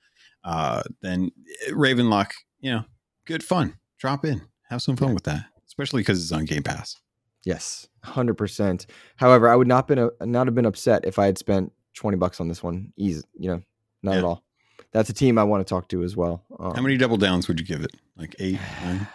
[0.43, 1.31] Uh, then
[1.67, 2.85] eh, Ravenlok, you know,
[3.25, 3.77] good fun.
[3.99, 6.97] Drop in, have some fun with that, especially because it's on Game Pass.
[7.43, 8.85] Yes, hundred percent.
[9.17, 12.17] However, I would not been a, not have been upset if I had spent twenty
[12.17, 12.91] bucks on this one.
[12.97, 13.61] Easy, you know,
[14.03, 14.43] not at all.
[14.91, 16.43] That's a team I want to talk to as well.
[16.59, 17.91] Um, How many double downs would you give it?
[18.17, 19.07] Like eight, nine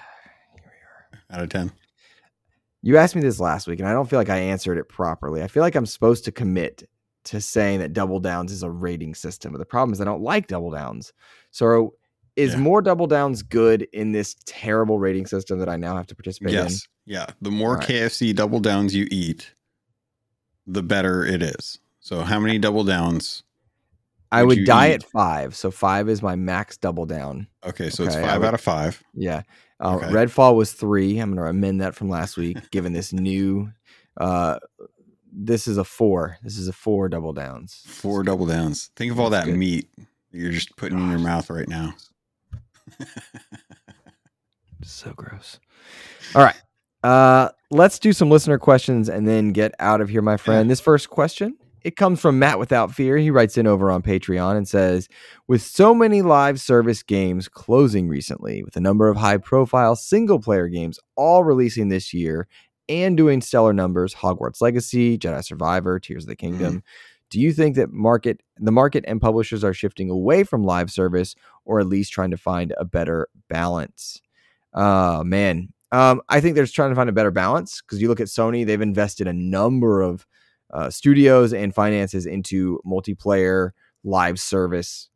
[0.54, 0.70] Here we
[1.34, 1.36] are.
[1.36, 1.70] out of ten?
[2.82, 5.42] You asked me this last week, and I don't feel like I answered it properly.
[5.42, 6.88] I feel like I'm supposed to commit
[7.26, 10.22] to saying that double downs is a rating system, but the problem is I don't
[10.22, 11.12] like double downs.
[11.50, 11.94] So,
[12.36, 12.58] is Yeah.
[12.60, 16.52] more double downs good in this terrible rating system that I now have to participate
[16.54, 16.64] in?
[16.64, 16.86] Yes.
[17.06, 17.26] Yeah.
[17.40, 17.86] The more right.
[17.88, 19.54] KFC double downs you eat,
[20.66, 21.78] the better it is.
[22.00, 23.42] So how many double downs?
[24.32, 24.94] I Would would die eat?
[24.94, 25.54] at five.
[25.56, 27.46] So five is my max double down.
[27.64, 29.02] Okay, so it's Okay, I five would- out of five.
[29.14, 29.42] Yeah.
[29.80, 30.06] Uh, Okay.
[30.08, 31.18] Redfall was three.
[31.18, 33.70] I'm going to amend that from last week, given this new.
[34.18, 34.58] Uh,
[35.36, 36.38] this is a four.
[36.42, 37.82] This is a four double downs.
[37.86, 38.90] Four double downs.
[38.96, 39.56] Think of all that good.
[39.56, 39.88] meat
[40.32, 41.94] you're just putting in your mouth right now.
[44.84, 45.58] So gross.
[46.34, 46.60] All right.
[47.02, 50.70] Uh, let's do some listener questions and then get out of here, my friend.
[50.70, 53.16] This first question it comes from Matt Without Fear.
[53.18, 55.08] He writes in over on Patreon and says,
[55.46, 60.98] "With so many live service games closing recently, with a number of high-profile single-player games
[61.14, 62.48] all releasing this year
[62.88, 66.82] and doing stellar numbers, Hogwarts Legacy, Jedi Survivor, Tears of the Kingdom."
[67.30, 71.34] Do you think that market the market and publishers are shifting away from live service
[71.64, 74.20] or at least trying to find a better balance?
[74.72, 78.20] Oh man, um, I think they're trying to find a better balance because you look
[78.20, 80.26] at Sony; they've invested a number of
[80.72, 83.70] uh, studios and finances into multiplayer
[84.04, 85.08] live service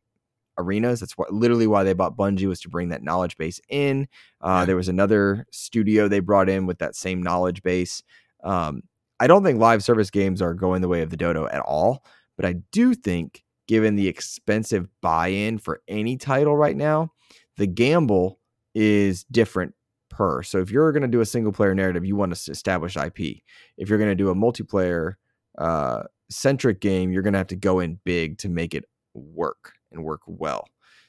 [0.58, 1.00] arenas.
[1.00, 4.08] That's what literally why they bought Bungie was to bring that knowledge base in.
[4.40, 4.64] Uh, Yeah.
[4.66, 8.02] There was another studio they brought in with that same knowledge base.
[8.44, 8.82] Um,
[9.18, 12.04] I don't think live service games are going the way of the dodo at all,
[12.36, 17.12] but I do think, given the expensive buy-in for any title right now,
[17.56, 18.38] the gamble
[18.74, 19.74] is different
[20.08, 20.42] per.
[20.42, 23.42] So if you're going to do a single player narrative, you want to establish IP.
[23.76, 25.14] If you're going to do a multiplayer
[25.58, 29.74] uh, centric game, you're going to have to go in big to make it work
[29.92, 30.66] and work well.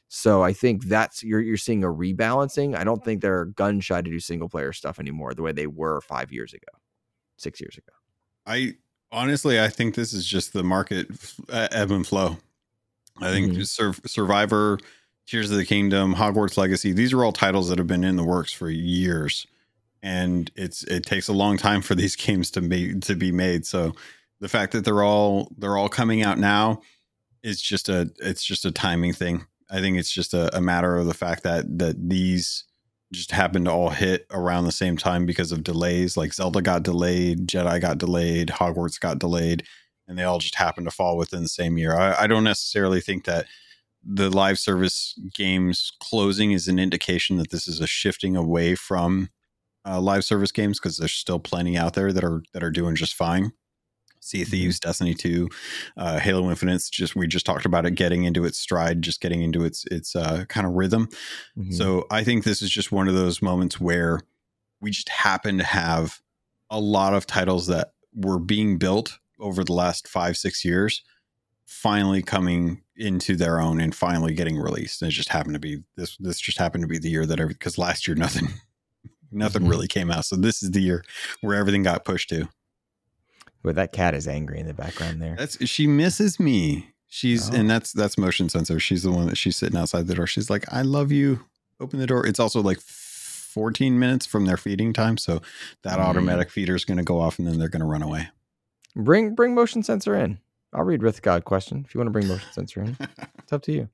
[0.08, 2.76] So I think that's you're you're seeing a rebalancing.
[2.76, 5.68] I don't think they're gun shy to do single player stuff anymore the way they
[5.68, 6.68] were five years ago,
[7.38, 7.94] six years ago.
[8.46, 8.76] I
[9.12, 11.08] honestly, I think this is just the market
[11.50, 12.38] ebb and flow.
[13.22, 13.68] I think Mhm.
[13.68, 14.80] Sur- Survivor,
[15.28, 18.24] Tears of the Kingdom, Hogwarts Legacy, these are all titles that have been in the
[18.24, 19.46] works for years.
[20.04, 23.66] And it's it takes a long time for these games to be to be made.
[23.66, 23.94] So
[24.42, 26.82] the fact that they're all they're all coming out now
[27.44, 29.46] is just a it's just a timing thing.
[29.70, 32.66] I think it's just a, a matter of the fact that that these
[33.12, 36.16] just happened to all hit around the same time because of delays.
[36.16, 39.64] Like Zelda got delayed, Jedi got delayed, Hogwarts got delayed,
[40.08, 41.98] and they all just happened to fall within the same year.
[41.98, 43.48] I, I don't necessarily think that
[44.04, 49.30] the live service games closing is an indication that this is a shifting away from
[49.86, 52.96] uh, live service games because there's still plenty out there that are that are doing
[52.96, 53.52] just fine.
[54.22, 55.50] Sea of Thieves, Destiny 2,
[55.98, 59.42] uh, Halo Infinite's just we just talked about it getting into its stride, just getting
[59.42, 61.10] into its its uh, kind of rhythm.
[61.58, 61.74] Mhm.
[61.74, 64.22] So I think this is just one of those moments where
[64.80, 66.20] we just happen to have
[66.70, 71.04] a lot of titles that were being built over the last five, six years
[71.66, 75.02] finally coming into their own and finally getting released.
[75.02, 77.40] And it just happened to be this this just happened to be the year that
[77.40, 78.50] every because last year nothing
[79.32, 79.70] nothing Mhm.
[79.70, 80.26] really came out.
[80.26, 81.04] So this is the year
[81.42, 82.48] where everything got pushed to.
[83.64, 85.36] But that cat is angry in the background there.
[85.38, 86.88] That's she misses me.
[87.08, 87.54] She's Oh.
[87.54, 88.80] and that's that's motion sensor.
[88.80, 90.28] She's the one that she's sitting outside the door.
[90.28, 91.46] She's like, I love you.
[91.80, 92.26] Open the door.
[92.26, 95.18] It's also like 14 minutes from their feeding time.
[95.18, 95.42] So
[95.84, 96.04] that Mm.
[96.04, 98.30] automatic feeder is going to go off and then they're going to run away.
[98.96, 100.40] Bring bring motion sensor in.
[100.74, 102.98] I'll read Rith God question if you want to bring motion sensor in.
[103.44, 103.90] It's up to you.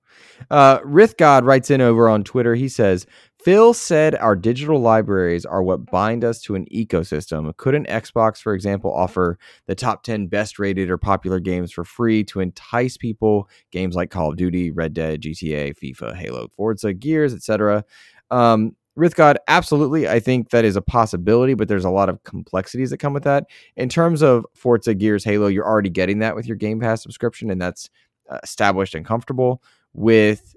[0.52, 2.53] Uh, Rith God writes in over on Twitter.
[2.53, 3.07] He says,
[3.48, 7.56] Phil said our digital libraries are what bind us to an ecosystem.
[7.56, 12.26] Couldn't Xbox, for example, offer the top 10 best rated or popular games for free
[12.26, 13.48] to entice people?
[13.72, 17.86] Games like Call of Duty, Red Dead, GTA, FIFA, Halo, Forza, Gears, etc.
[18.32, 20.10] Um, Rith God, absolutely.
[20.10, 23.24] I think that is a possibility, but there's a lot of complexities that come with
[23.24, 23.45] that.
[23.78, 27.49] In terms of Forza, Gears, Halo, you're already getting that with your Game Pass subscription,
[27.49, 27.90] and that's
[28.30, 29.64] uh, established and comfortable
[29.94, 30.56] with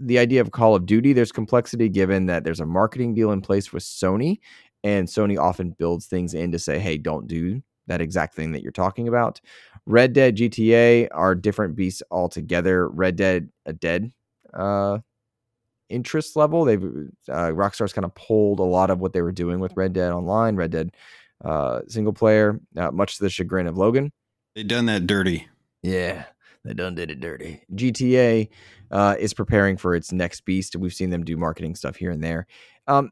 [0.00, 3.40] the idea of Call of Duty, there's complexity given that there's a marketing deal in
[3.40, 4.38] place with Sony,
[4.82, 8.62] and Sony often builds things in to say, hey, don't do that exact thing that
[8.62, 9.40] you're talking about.
[9.86, 12.88] Red Dead, GTA are different beasts altogether.
[12.88, 14.12] Red Dead, a dead
[14.52, 14.98] uh,
[15.88, 16.64] interest level.
[16.64, 19.92] They've uh, Rockstar's kind of pulled a lot of what they were doing with Red
[19.92, 20.90] Dead Online, Red Dead
[21.44, 24.10] uh, single player, uh, much to the chagrin of Logun.
[24.54, 25.48] They done that dirty.
[25.82, 26.24] Yeah,
[26.64, 27.62] they done did it dirty.
[27.74, 28.48] GTA
[28.90, 30.76] uh, is preparing for its next beast.
[30.76, 32.46] We've seen them do marketing stuff here and there.
[32.86, 33.10] Um,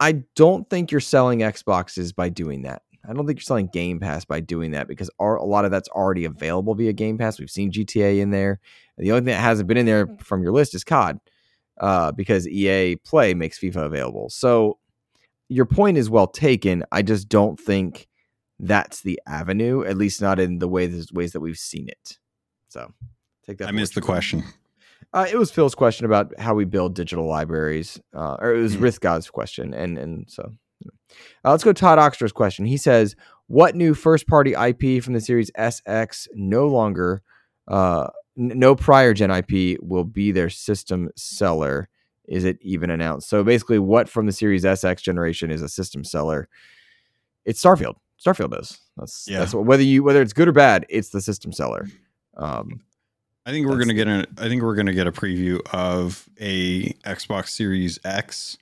[0.00, 2.82] I don't think you're selling Xboxes by doing that.
[3.08, 5.70] I don't think you're selling Game Pass by doing that because our, a lot of
[5.70, 7.38] that's already available via Game Pass.
[7.38, 8.60] We've seen GTA in there.
[8.98, 11.18] The only thing that hasn't been in there from your list is COD
[11.80, 14.28] uh, because EA Play makes FIFA available.
[14.28, 14.78] So
[15.48, 16.84] your point is well taken.
[16.92, 18.08] I just don't think
[18.58, 22.18] that's the avenue, at least not in the way ways that we've seen it.
[22.68, 22.92] So
[23.46, 23.68] take that.
[23.68, 24.44] I missed the question.
[25.12, 28.74] Uh, it was Phil's question about how we build digital libraries, uh, or it was
[28.74, 28.84] Hmm.
[28.84, 30.52] Rith God's question, and and so
[31.44, 31.72] uh, let's go.
[31.72, 32.66] to Todd Oxter's question.
[32.66, 33.16] He says,
[33.46, 37.22] "What new first-party IP from the Series SX no longer,
[37.68, 38.08] uh,
[38.38, 41.88] n- no prior gen IP will be their system seller?
[42.26, 43.30] Is it even announced?
[43.30, 46.48] So basically, what from the Series SX generation is a system seller?
[47.46, 47.94] It's Starfield.
[48.22, 48.78] Starfield is.
[48.98, 49.38] That's Yeah.
[49.38, 51.86] that's what, whether you whether it's good or bad, it's the system seller.
[52.38, 52.80] Um,
[53.46, 54.26] I think we're gonna get a.
[54.38, 58.58] I think we're gonna get a preview of a Xbox Series X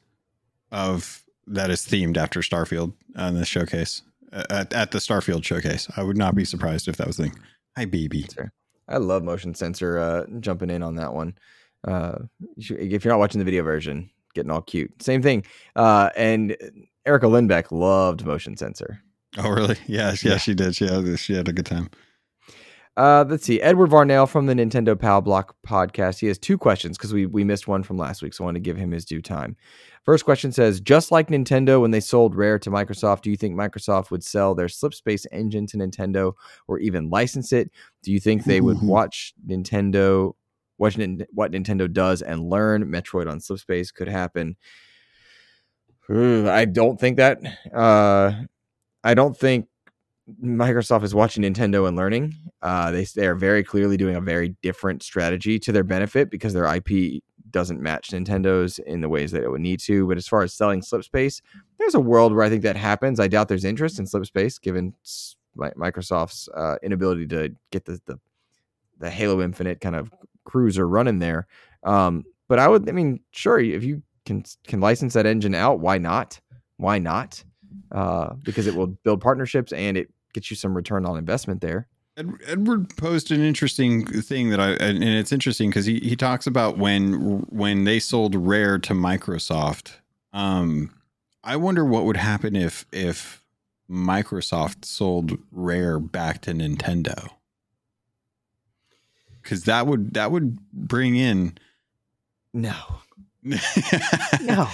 [0.71, 5.89] of that is themed after Starfield on the showcase at, at the Starfield showcase.
[5.97, 7.39] I would not be surprised if that was the thing.
[7.77, 8.27] Hi, baby.
[8.89, 11.37] I love motion sensor uh, jumping in on that one.
[11.87, 12.19] Uh,
[12.57, 15.03] if you're not watching the video version, getting all cute.
[15.03, 15.45] Same thing.
[15.75, 16.57] Uh, and
[17.05, 19.01] Erica Lindbeck loved motion sensor.
[19.39, 19.77] Oh, really?
[19.87, 20.37] Yeah, yeah, Yeah.
[20.39, 20.75] she did.
[20.77, 21.91] She had she had a good time.
[22.97, 23.61] Uh, let's see.
[23.61, 26.19] Edward Varnell from the Nintendo Pal Block podcast.
[26.19, 28.55] He has two questions because we we missed one from last week, so I want
[28.55, 29.55] to give him his due time.
[30.03, 33.55] First question says, just like Nintendo when they sold Rare to Microsoft, do you think
[33.55, 36.33] Microsoft would sell their Slipspace engine to Nintendo
[36.69, 37.71] or even license it?
[38.03, 40.33] Do you think they would watch Nintendo,
[40.79, 42.91] watch Nin- what Nintendo does and learn?
[42.91, 44.57] Metroid on Slipspace could happen.
[46.09, 47.41] I don't think that.
[47.75, 48.33] Uh,
[49.05, 49.67] I don't think
[50.43, 52.35] Microsoft is watching Nintendo and learning.
[52.63, 56.53] Uh, they they are very clearly doing a very different strategy to their benefit because
[56.53, 60.07] their IP doesn't match Nintendo's in the ways that it would need to.
[60.07, 61.41] But as far as selling Slipspace,
[61.79, 63.21] there's a world where I think that happens.
[63.21, 64.95] I doubt there's interest in Slipspace given
[65.57, 68.19] Microsoft's uh, inability to get the, the
[68.99, 70.11] the Halo Infinite kind of
[70.45, 71.47] cruiser running there.
[71.85, 72.89] Um, but I would.
[72.89, 76.41] I mean, sure, if you can can license that engine out, why not?
[76.79, 77.45] Why not?
[77.93, 81.89] Uh, because it will build partnerships and it gets you some return on investment there.
[82.47, 86.77] Edward posed an interesting thing that I, and it's interesting because he, he talks about
[86.77, 89.93] when when they sold Rare to Microsoft.
[90.33, 90.95] Um,
[91.43, 93.43] I wonder what would happen if if
[93.91, 97.31] Microsoft sold Rare back to Nintendo,
[99.43, 101.57] because that would that would bring in
[102.53, 102.75] no.
[104.43, 104.69] No,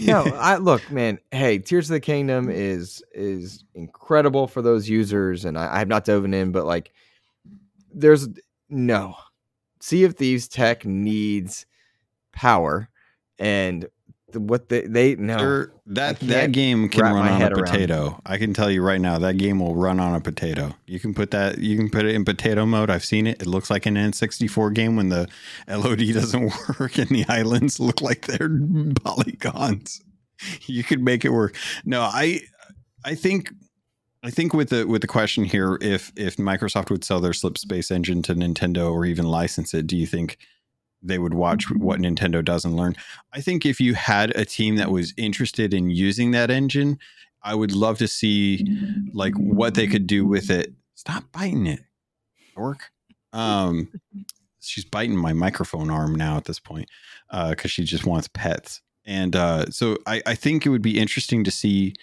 [0.00, 0.22] no.
[0.36, 1.18] I look, man.
[1.30, 5.88] Hey, Tears of the Kingdom is is incredible for those users, and I, I have
[5.88, 6.92] not dove in, but like,
[7.92, 8.28] there's
[8.68, 9.16] no
[9.80, 11.66] Sea of Thieves tech needs
[12.32, 12.88] power,
[13.38, 13.86] and
[14.34, 18.08] what they they no sure, that that game can run on a potato.
[18.08, 18.22] Around.
[18.26, 20.74] I can tell you right now that game will run on a potato.
[20.86, 22.90] You can put that you can put it in potato mode.
[22.90, 23.40] I've seen it.
[23.40, 25.28] It looks like an N64 game when the
[25.68, 28.50] LOD doesn't work and the islands look like they're
[29.02, 30.02] polygons.
[30.66, 31.56] You could make it work.
[31.84, 32.40] No, I
[33.04, 33.52] I think
[34.22, 37.90] I think with the with the question here, if if Microsoft would sell their Slipspace
[37.90, 40.38] engine to Nintendo or even license it, do you think
[41.02, 41.82] they would watch mm-hmm.
[41.82, 42.96] what Nintendo does and learn.
[43.32, 46.98] I think if you had a team that was interested in using that engine,
[47.42, 48.66] I would love to see
[49.12, 50.72] like what they could do with it.
[50.94, 51.80] Stop biting it,
[52.56, 52.90] work.
[53.32, 53.88] Um,
[54.60, 56.88] she's biting my microphone arm now at this point
[57.30, 58.80] because uh, she just wants pets.
[59.04, 61.94] And uh, so I, I think it would be interesting to see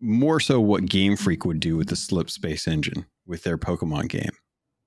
[0.00, 4.30] more so what Game Freak would do with the Slipspace engine with their Pokemon game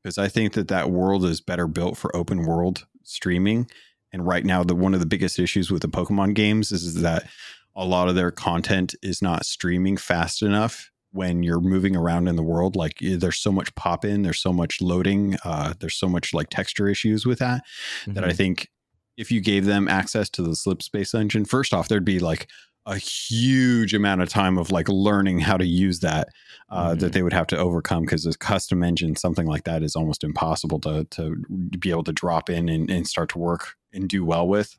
[0.02, 3.70] because I think that that world is better built for open world streaming.
[4.12, 7.02] And right now, the one of the biggest issues with the Pokemon games is, is
[7.02, 7.28] that
[7.76, 12.36] a lot of their content is not streaming fast enough when you're moving around in
[12.36, 12.76] the world.
[12.76, 16.50] Like there's so much pop in, there's so much loading, uh, there's so much like
[16.50, 17.64] texture issues with that
[18.02, 18.14] mm-hmm.
[18.14, 18.38] that I mm-hmm.
[18.38, 18.70] think
[19.18, 22.50] if you gave them access to the Slipspace engine, first off, there'd be like
[22.90, 26.28] a huge amount of time of like learning how to use that
[26.70, 27.00] uh, mm-hmm.
[27.00, 30.24] that they would have to overcome because a custom engine, something like that, is almost
[30.24, 31.36] impossible to to
[31.78, 34.76] be able to drop in and, and start to work and do well with.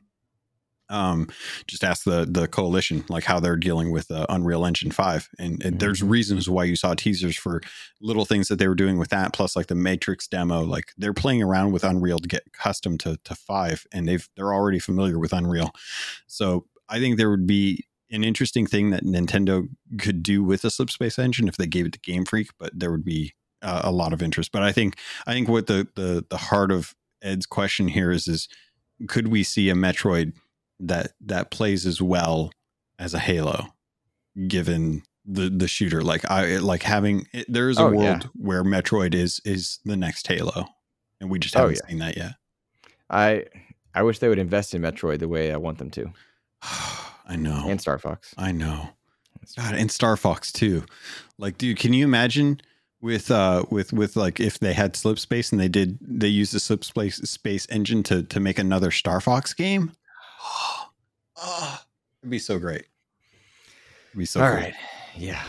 [0.88, 1.28] Um,
[1.68, 5.52] just ask the the coalition like how they're dealing with uh, Unreal Engine five, and,
[5.52, 5.78] and mm-hmm.
[5.78, 7.60] there's reasons why you saw teasers for
[8.00, 10.62] little things that they were doing with that, plus like the Matrix demo.
[10.62, 14.52] Like they're playing around with Unreal to get custom to to five, and they've they're
[14.52, 15.70] already familiar with Unreal.
[16.26, 19.68] So I think there would be an interesting thing that Nintendo
[19.98, 22.90] could do with a Slipspace engine if they gave it to Game Freak, but there
[22.90, 24.52] would be uh, a lot of interest.
[24.52, 24.96] But I think
[25.26, 28.48] I think what the the the heart of Ed's question here is is
[29.08, 30.32] could we see a Metroid
[30.80, 32.50] that that plays as well
[32.98, 33.68] as a Halo,
[34.48, 38.28] given the the shooter like I like having it, there is a oh, world yeah.
[38.34, 40.66] where Metroid is is the next Halo,
[41.20, 41.90] and we just oh, haven't oh, yeah.
[41.90, 42.32] seen that yet.
[43.08, 43.44] I
[43.94, 46.12] I wish they would invest in Metroid the way I want them to.
[47.30, 47.64] I know.
[47.68, 48.34] And Star Fox.
[48.36, 48.90] I know.
[49.56, 50.84] God, and Star Fox too.
[51.38, 52.60] Like, dude, can you imagine
[53.00, 56.58] with uh with with like if they had Slipspace and they did they used the
[56.58, 59.92] Slipspace space engine to to make another Star Fox game?
[60.42, 61.78] Oh,
[62.20, 62.86] it'd be so great.
[64.08, 64.74] It'd be so All right.
[65.16, 65.42] Yeah.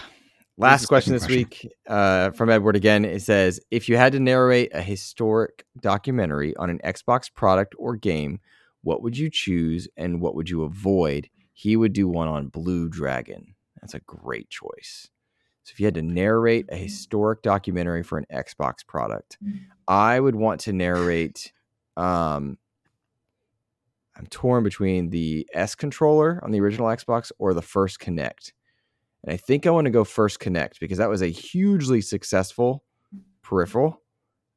[0.57, 1.39] Last question this question.
[1.39, 3.03] week uh, from Edward again.
[3.03, 7.95] It says, if you had to narrate a historic documentary on an Xbox product or
[7.95, 8.39] game,
[8.83, 11.27] what would you choose and what would you avoid?
[11.53, 13.55] He would do one on Blue Dragon.
[13.81, 15.09] That's a great choice.
[15.63, 19.37] So if you had to narrate a historic documentary for an Xbox product,
[19.87, 21.53] I would want to narrate.
[21.97, 22.57] Um,
[24.15, 28.51] I'm torn between the S controller on the original Xbox or the first Kinect,
[29.23, 32.83] And I think I want to go first Kinect because that was a hugely successful
[33.41, 34.01] peripheral.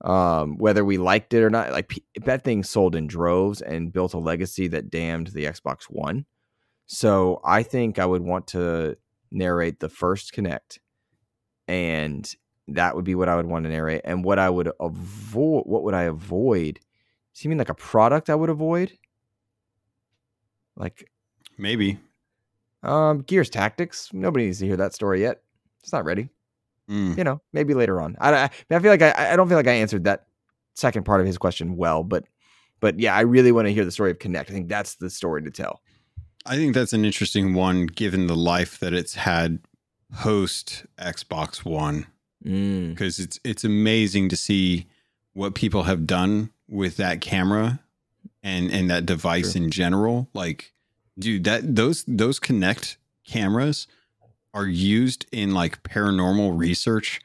[0.03, 4.13] Um, whether we liked it or not, like that thing sold in droves and built
[4.13, 6.27] a legacy that damned the Xbox One.
[6.87, 8.97] So I think I would want to
[9.31, 10.79] narrate the first Kinect,
[11.67, 12.31] and
[12.69, 14.03] that would be what I would want to narrate.
[14.05, 16.81] And what I would avoid, what would I avoid?
[17.35, 18.93] Do you mean like a product I would avoid?
[20.77, 21.11] Like
[21.59, 21.99] maybe.
[22.83, 24.11] Um, Gears Tactics.
[24.13, 25.41] Nobody needs to hear that story yet.
[25.83, 26.29] It's not ready.
[26.89, 27.17] Mm.
[27.17, 28.17] You know, maybe later on.
[28.21, 30.27] I, I, I feel like I, I don't feel like I answered that
[30.75, 32.25] second part of his question well, but
[32.81, 34.51] but yeah, I really want to hear the story of Kinect.
[34.51, 35.81] I think that's the story to tell.
[36.47, 39.61] I think that's an interesting one given the life that it's had
[40.13, 42.07] post Xbox One.
[42.43, 43.25] Because mm.
[43.25, 44.87] it's it's amazing to see
[45.33, 47.81] what people have done with that camera
[48.43, 49.63] and and that device True.
[49.63, 50.29] in general.
[50.35, 50.73] Like,
[51.19, 52.97] dude, that those those Kinect
[53.27, 53.87] cameras
[54.53, 57.21] are used in like paranormal research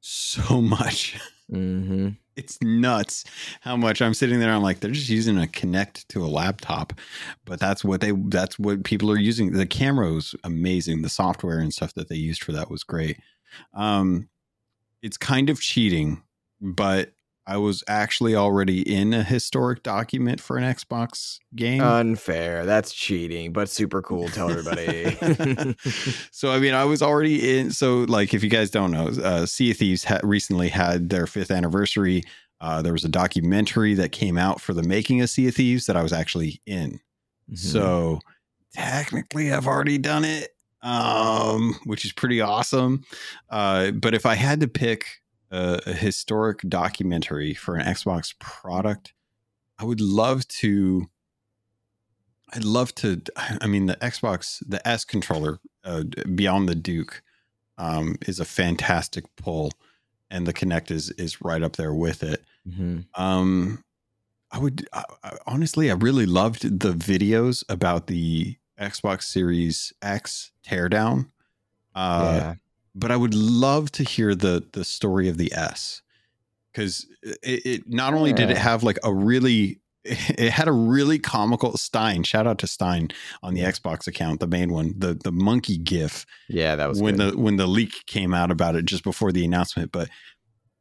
[0.00, 1.18] so much.
[1.50, 2.10] Mm-hmm.
[2.36, 3.24] It's nuts
[3.62, 4.52] how much I'm sitting there.
[4.52, 6.92] I'm like, they're just using a Kinect to a laptop,
[7.44, 9.52] but that's what they that's what people are using.
[9.52, 11.02] The camera was amazing.
[11.02, 13.18] The software and stuff that they used for that was great.
[13.74, 14.28] Um,
[15.02, 16.22] it's kind of cheating,
[16.60, 17.12] but
[17.48, 21.80] I was actually already in a historic document for an Xbox game.
[21.80, 22.66] Unfair.
[22.66, 24.28] That's cheating, but super cool.
[24.28, 25.14] Tell everybody.
[26.32, 27.70] so I mean, I was already in.
[27.70, 31.28] So like, if you guys don't know, uh, Sea of Thieves ha- recently had their
[31.28, 32.24] fifth anniversary.
[32.60, 35.86] Uh, there was a documentary that came out for the making of Sea of Thieves
[35.86, 37.00] that I was actually in.
[37.48, 37.54] Mm-hmm.
[37.54, 38.18] So
[38.72, 40.48] technically, I've already done it,
[40.82, 43.04] um, which is pretty awesome.
[43.50, 45.06] Uh, but if I had to pick
[45.56, 49.14] a, a historic documentary for an Xbox product,
[49.78, 51.06] I would love to.
[52.52, 53.22] I'd love to.
[53.36, 56.04] I mean, the Xbox, the S controller, uh,
[56.34, 57.22] Beyond the Duke,
[57.78, 59.72] um, is a fantastic pull,
[60.30, 62.44] and the Kinect is is right up there with it.
[62.68, 63.20] Mm-hmm.
[63.20, 63.82] Um,
[64.52, 70.52] I would I, I, honestly, I really loved the videos about the Xbox Series X
[70.64, 71.30] teardown.
[71.94, 72.54] Uh, yeah
[72.96, 76.02] but I would love to hear the the story of the S
[76.72, 81.18] because it, it, not only did it have like a really it had a really
[81.18, 82.22] comical Stein.
[82.22, 83.10] Shout out to Stein
[83.42, 86.24] on the Xbox account, the main one, the the monkey GIF.
[86.48, 87.34] Yeah, that was when good.
[87.34, 89.92] the when the leak came out about it just before the announcement.
[89.92, 90.08] But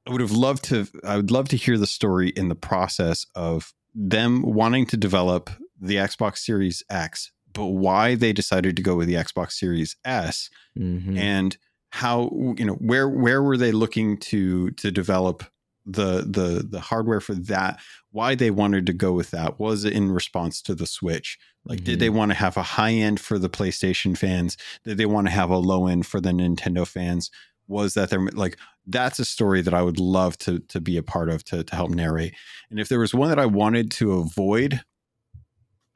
[0.07, 0.87] I would have loved to.
[1.03, 5.49] I would love to hear the story in the process of them wanting to develop
[5.79, 10.49] the Xbox Series X, but why they decided to go with the Xbox Series S,
[10.77, 11.17] mm-hmm.
[11.17, 11.57] and
[11.95, 15.45] how you know where where were they looking to to develop
[15.85, 17.79] the the the hardware for that?
[18.11, 19.61] Why they wanted to go with that?
[19.61, 21.37] Was it in response to the switch?
[21.63, 21.85] Like mm-hmm.
[21.85, 22.17] did they mm-hmm.
[22.17, 24.57] want to have a high end for the playstation fans?
[24.83, 27.31] Did they want to have a low end for the nintendo fans?
[27.69, 31.03] Was that they're like that's a story that i would love to to be a
[31.03, 32.35] part of to, to help narrate.
[32.69, 34.81] And if there was one that i wanted to avoid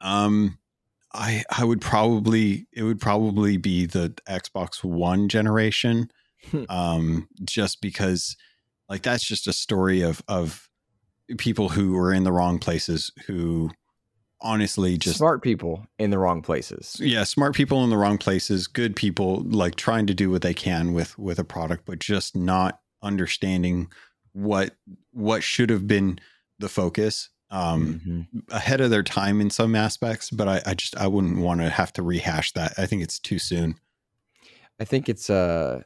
[0.00, 0.58] um
[1.12, 6.10] I I would probably it would probably be the Xbox One generation,
[6.50, 6.64] hmm.
[6.68, 8.36] um, just because
[8.88, 10.68] like that's just a story of of
[11.38, 13.70] people who were in the wrong places who
[14.40, 16.96] honestly just smart people in the wrong places.
[17.00, 20.54] Yeah, smart people in the wrong places, good people like trying to do what they
[20.54, 23.88] can with with a product, but just not understanding
[24.32, 24.76] what
[25.12, 26.20] what should have been
[26.58, 28.54] the focus um, mm-hmm.
[28.54, 31.68] ahead of their time in some aspects, but I, I just I wouldn't want to
[31.68, 32.74] have to rehash that.
[32.78, 33.76] I think it's too soon.
[34.78, 35.82] I think it's uh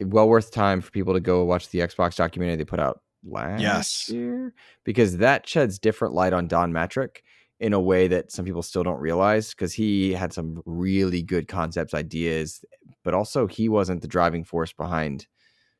[0.00, 3.60] well worth time for people to go watch the Xbox documentary they put out last
[3.60, 4.08] yes.
[4.08, 4.54] year
[4.84, 7.18] because that sheds different light on Don Mattrick
[7.58, 11.46] in a way that some people still don't realize because he had some really good
[11.46, 12.64] concepts, ideas,
[13.04, 15.26] but also he wasn't the driving force behind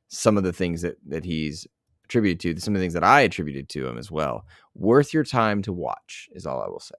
[0.08, 1.66] some of the things that that he's
[2.10, 4.44] attributed to, some of the things that I attributed to him as well.
[4.74, 6.96] Worth your time to watch is all I will say.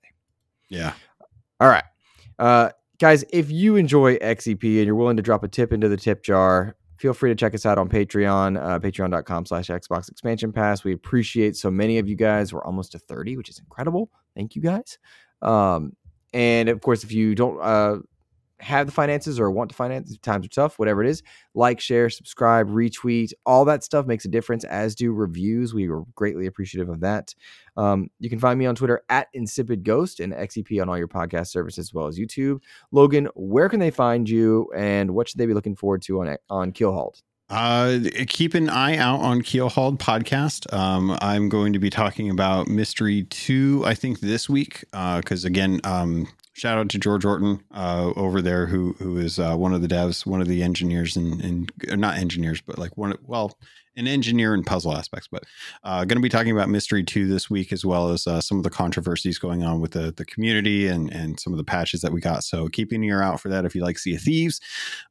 [0.69, 0.93] Yeah.
[1.59, 1.83] All right.
[2.39, 2.69] Uh,
[2.99, 6.23] guys, if you enjoy XEP and you're willing to drop a tip into the tip
[6.23, 10.83] jar, feel free to check us out on Patreon, uh, patreon.com slash Xbox Expansion Pass.
[10.83, 12.53] We appreciate so many of you guys.
[12.53, 14.09] We're almost to 30, which is incredible.
[14.35, 14.97] Thank you guys.
[15.41, 15.93] Um,
[16.33, 17.97] and of course, if you don't uh,
[18.61, 21.23] have the finances or want to finance, times are tough, whatever it is,
[21.53, 25.73] like, share, subscribe, retweet, all that stuff makes a difference, as do reviews.
[25.73, 27.33] We are greatly appreciative of that.
[27.75, 31.07] Um, you can find me on Twitter at Insipid Ghost and XEP on all your
[31.07, 32.61] podcast services as well as YouTube.
[32.93, 36.37] Logun, where can they find you and what should they be looking forward to on,
[36.49, 37.21] on Keelhauled?
[37.51, 40.71] Uh, keep an eye out on Keelhauled podcast.
[40.73, 44.85] Um, I'm going to be talking about Mystery 2, I think, this week.
[44.91, 49.39] Because, uh, again, um, shout out to George Orton uh, over there, who who is
[49.39, 53.17] uh, one of the devs, one of the engineers, and not engineers, but like one.
[53.25, 53.57] Well,
[53.97, 55.43] an engineer in puzzle aspects, but
[55.83, 58.57] uh, going to be talking about Mystery 2 this week, as well as uh, some
[58.57, 62.01] of the controversies going on with the, the community and, and some of the patches
[62.01, 62.43] that we got.
[62.43, 64.61] So keep an ear out for that if you like Sea of Thieves.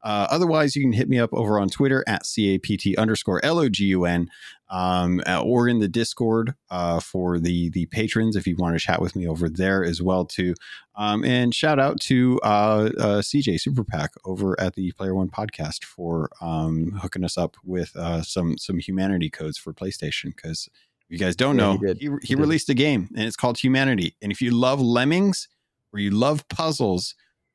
[0.03, 4.31] Uh, otherwise, you can hit me up over on Twitter at CAPT underscore L-O-G-U-N
[4.71, 8.81] um, uh, or in the Discord uh, for the the patrons if you want to
[8.81, 10.55] chat with me over there as well too.
[10.95, 15.29] Um, and shout out to uh, uh CJ Super Pack over at the Player One
[15.29, 20.69] Podcast for um, hooking us up with uh, some some humanity codes for PlayStation because.
[21.03, 23.35] If you guys don't yeah, know, he, he, he, he released a game and it's
[23.35, 24.15] called Humanity.
[24.23, 25.49] And if you love lemmings,
[25.93, 27.15] or you love puzzles,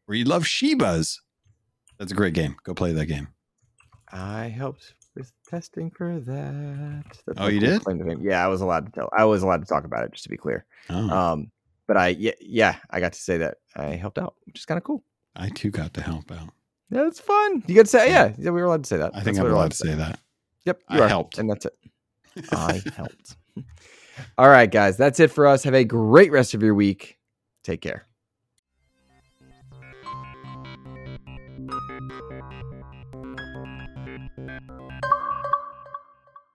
[0.10, 1.20] or you love Shibas,
[1.98, 2.58] that's a great game.
[2.64, 3.30] Go play that game.
[4.12, 5.05] I helped with
[5.46, 7.04] testing for that.
[7.26, 7.82] That's oh, you did?
[8.22, 9.10] Yeah, I was allowed to tell.
[9.18, 10.66] I was allowed to talk about it, just to be clear.
[10.90, 11.10] Oh.
[11.10, 11.52] Um,
[11.88, 14.78] but I yeah, yeah, I got to say that I helped out, which is kind
[14.78, 15.04] of cool.
[15.36, 16.50] I too got to help out.
[16.90, 17.64] Yeah, it's fun.
[17.68, 18.52] You got to say yeah, yeah.
[18.52, 19.16] We were allowed to say that.
[19.16, 20.20] I think I'm allowed, allowed to say that.
[20.66, 21.78] Yep, I are, helped, and that's it.
[22.52, 23.36] I helped.
[24.38, 25.64] All right, guys, that's it for us.
[25.64, 27.18] Have a great rest of your week.
[27.64, 28.08] Take care.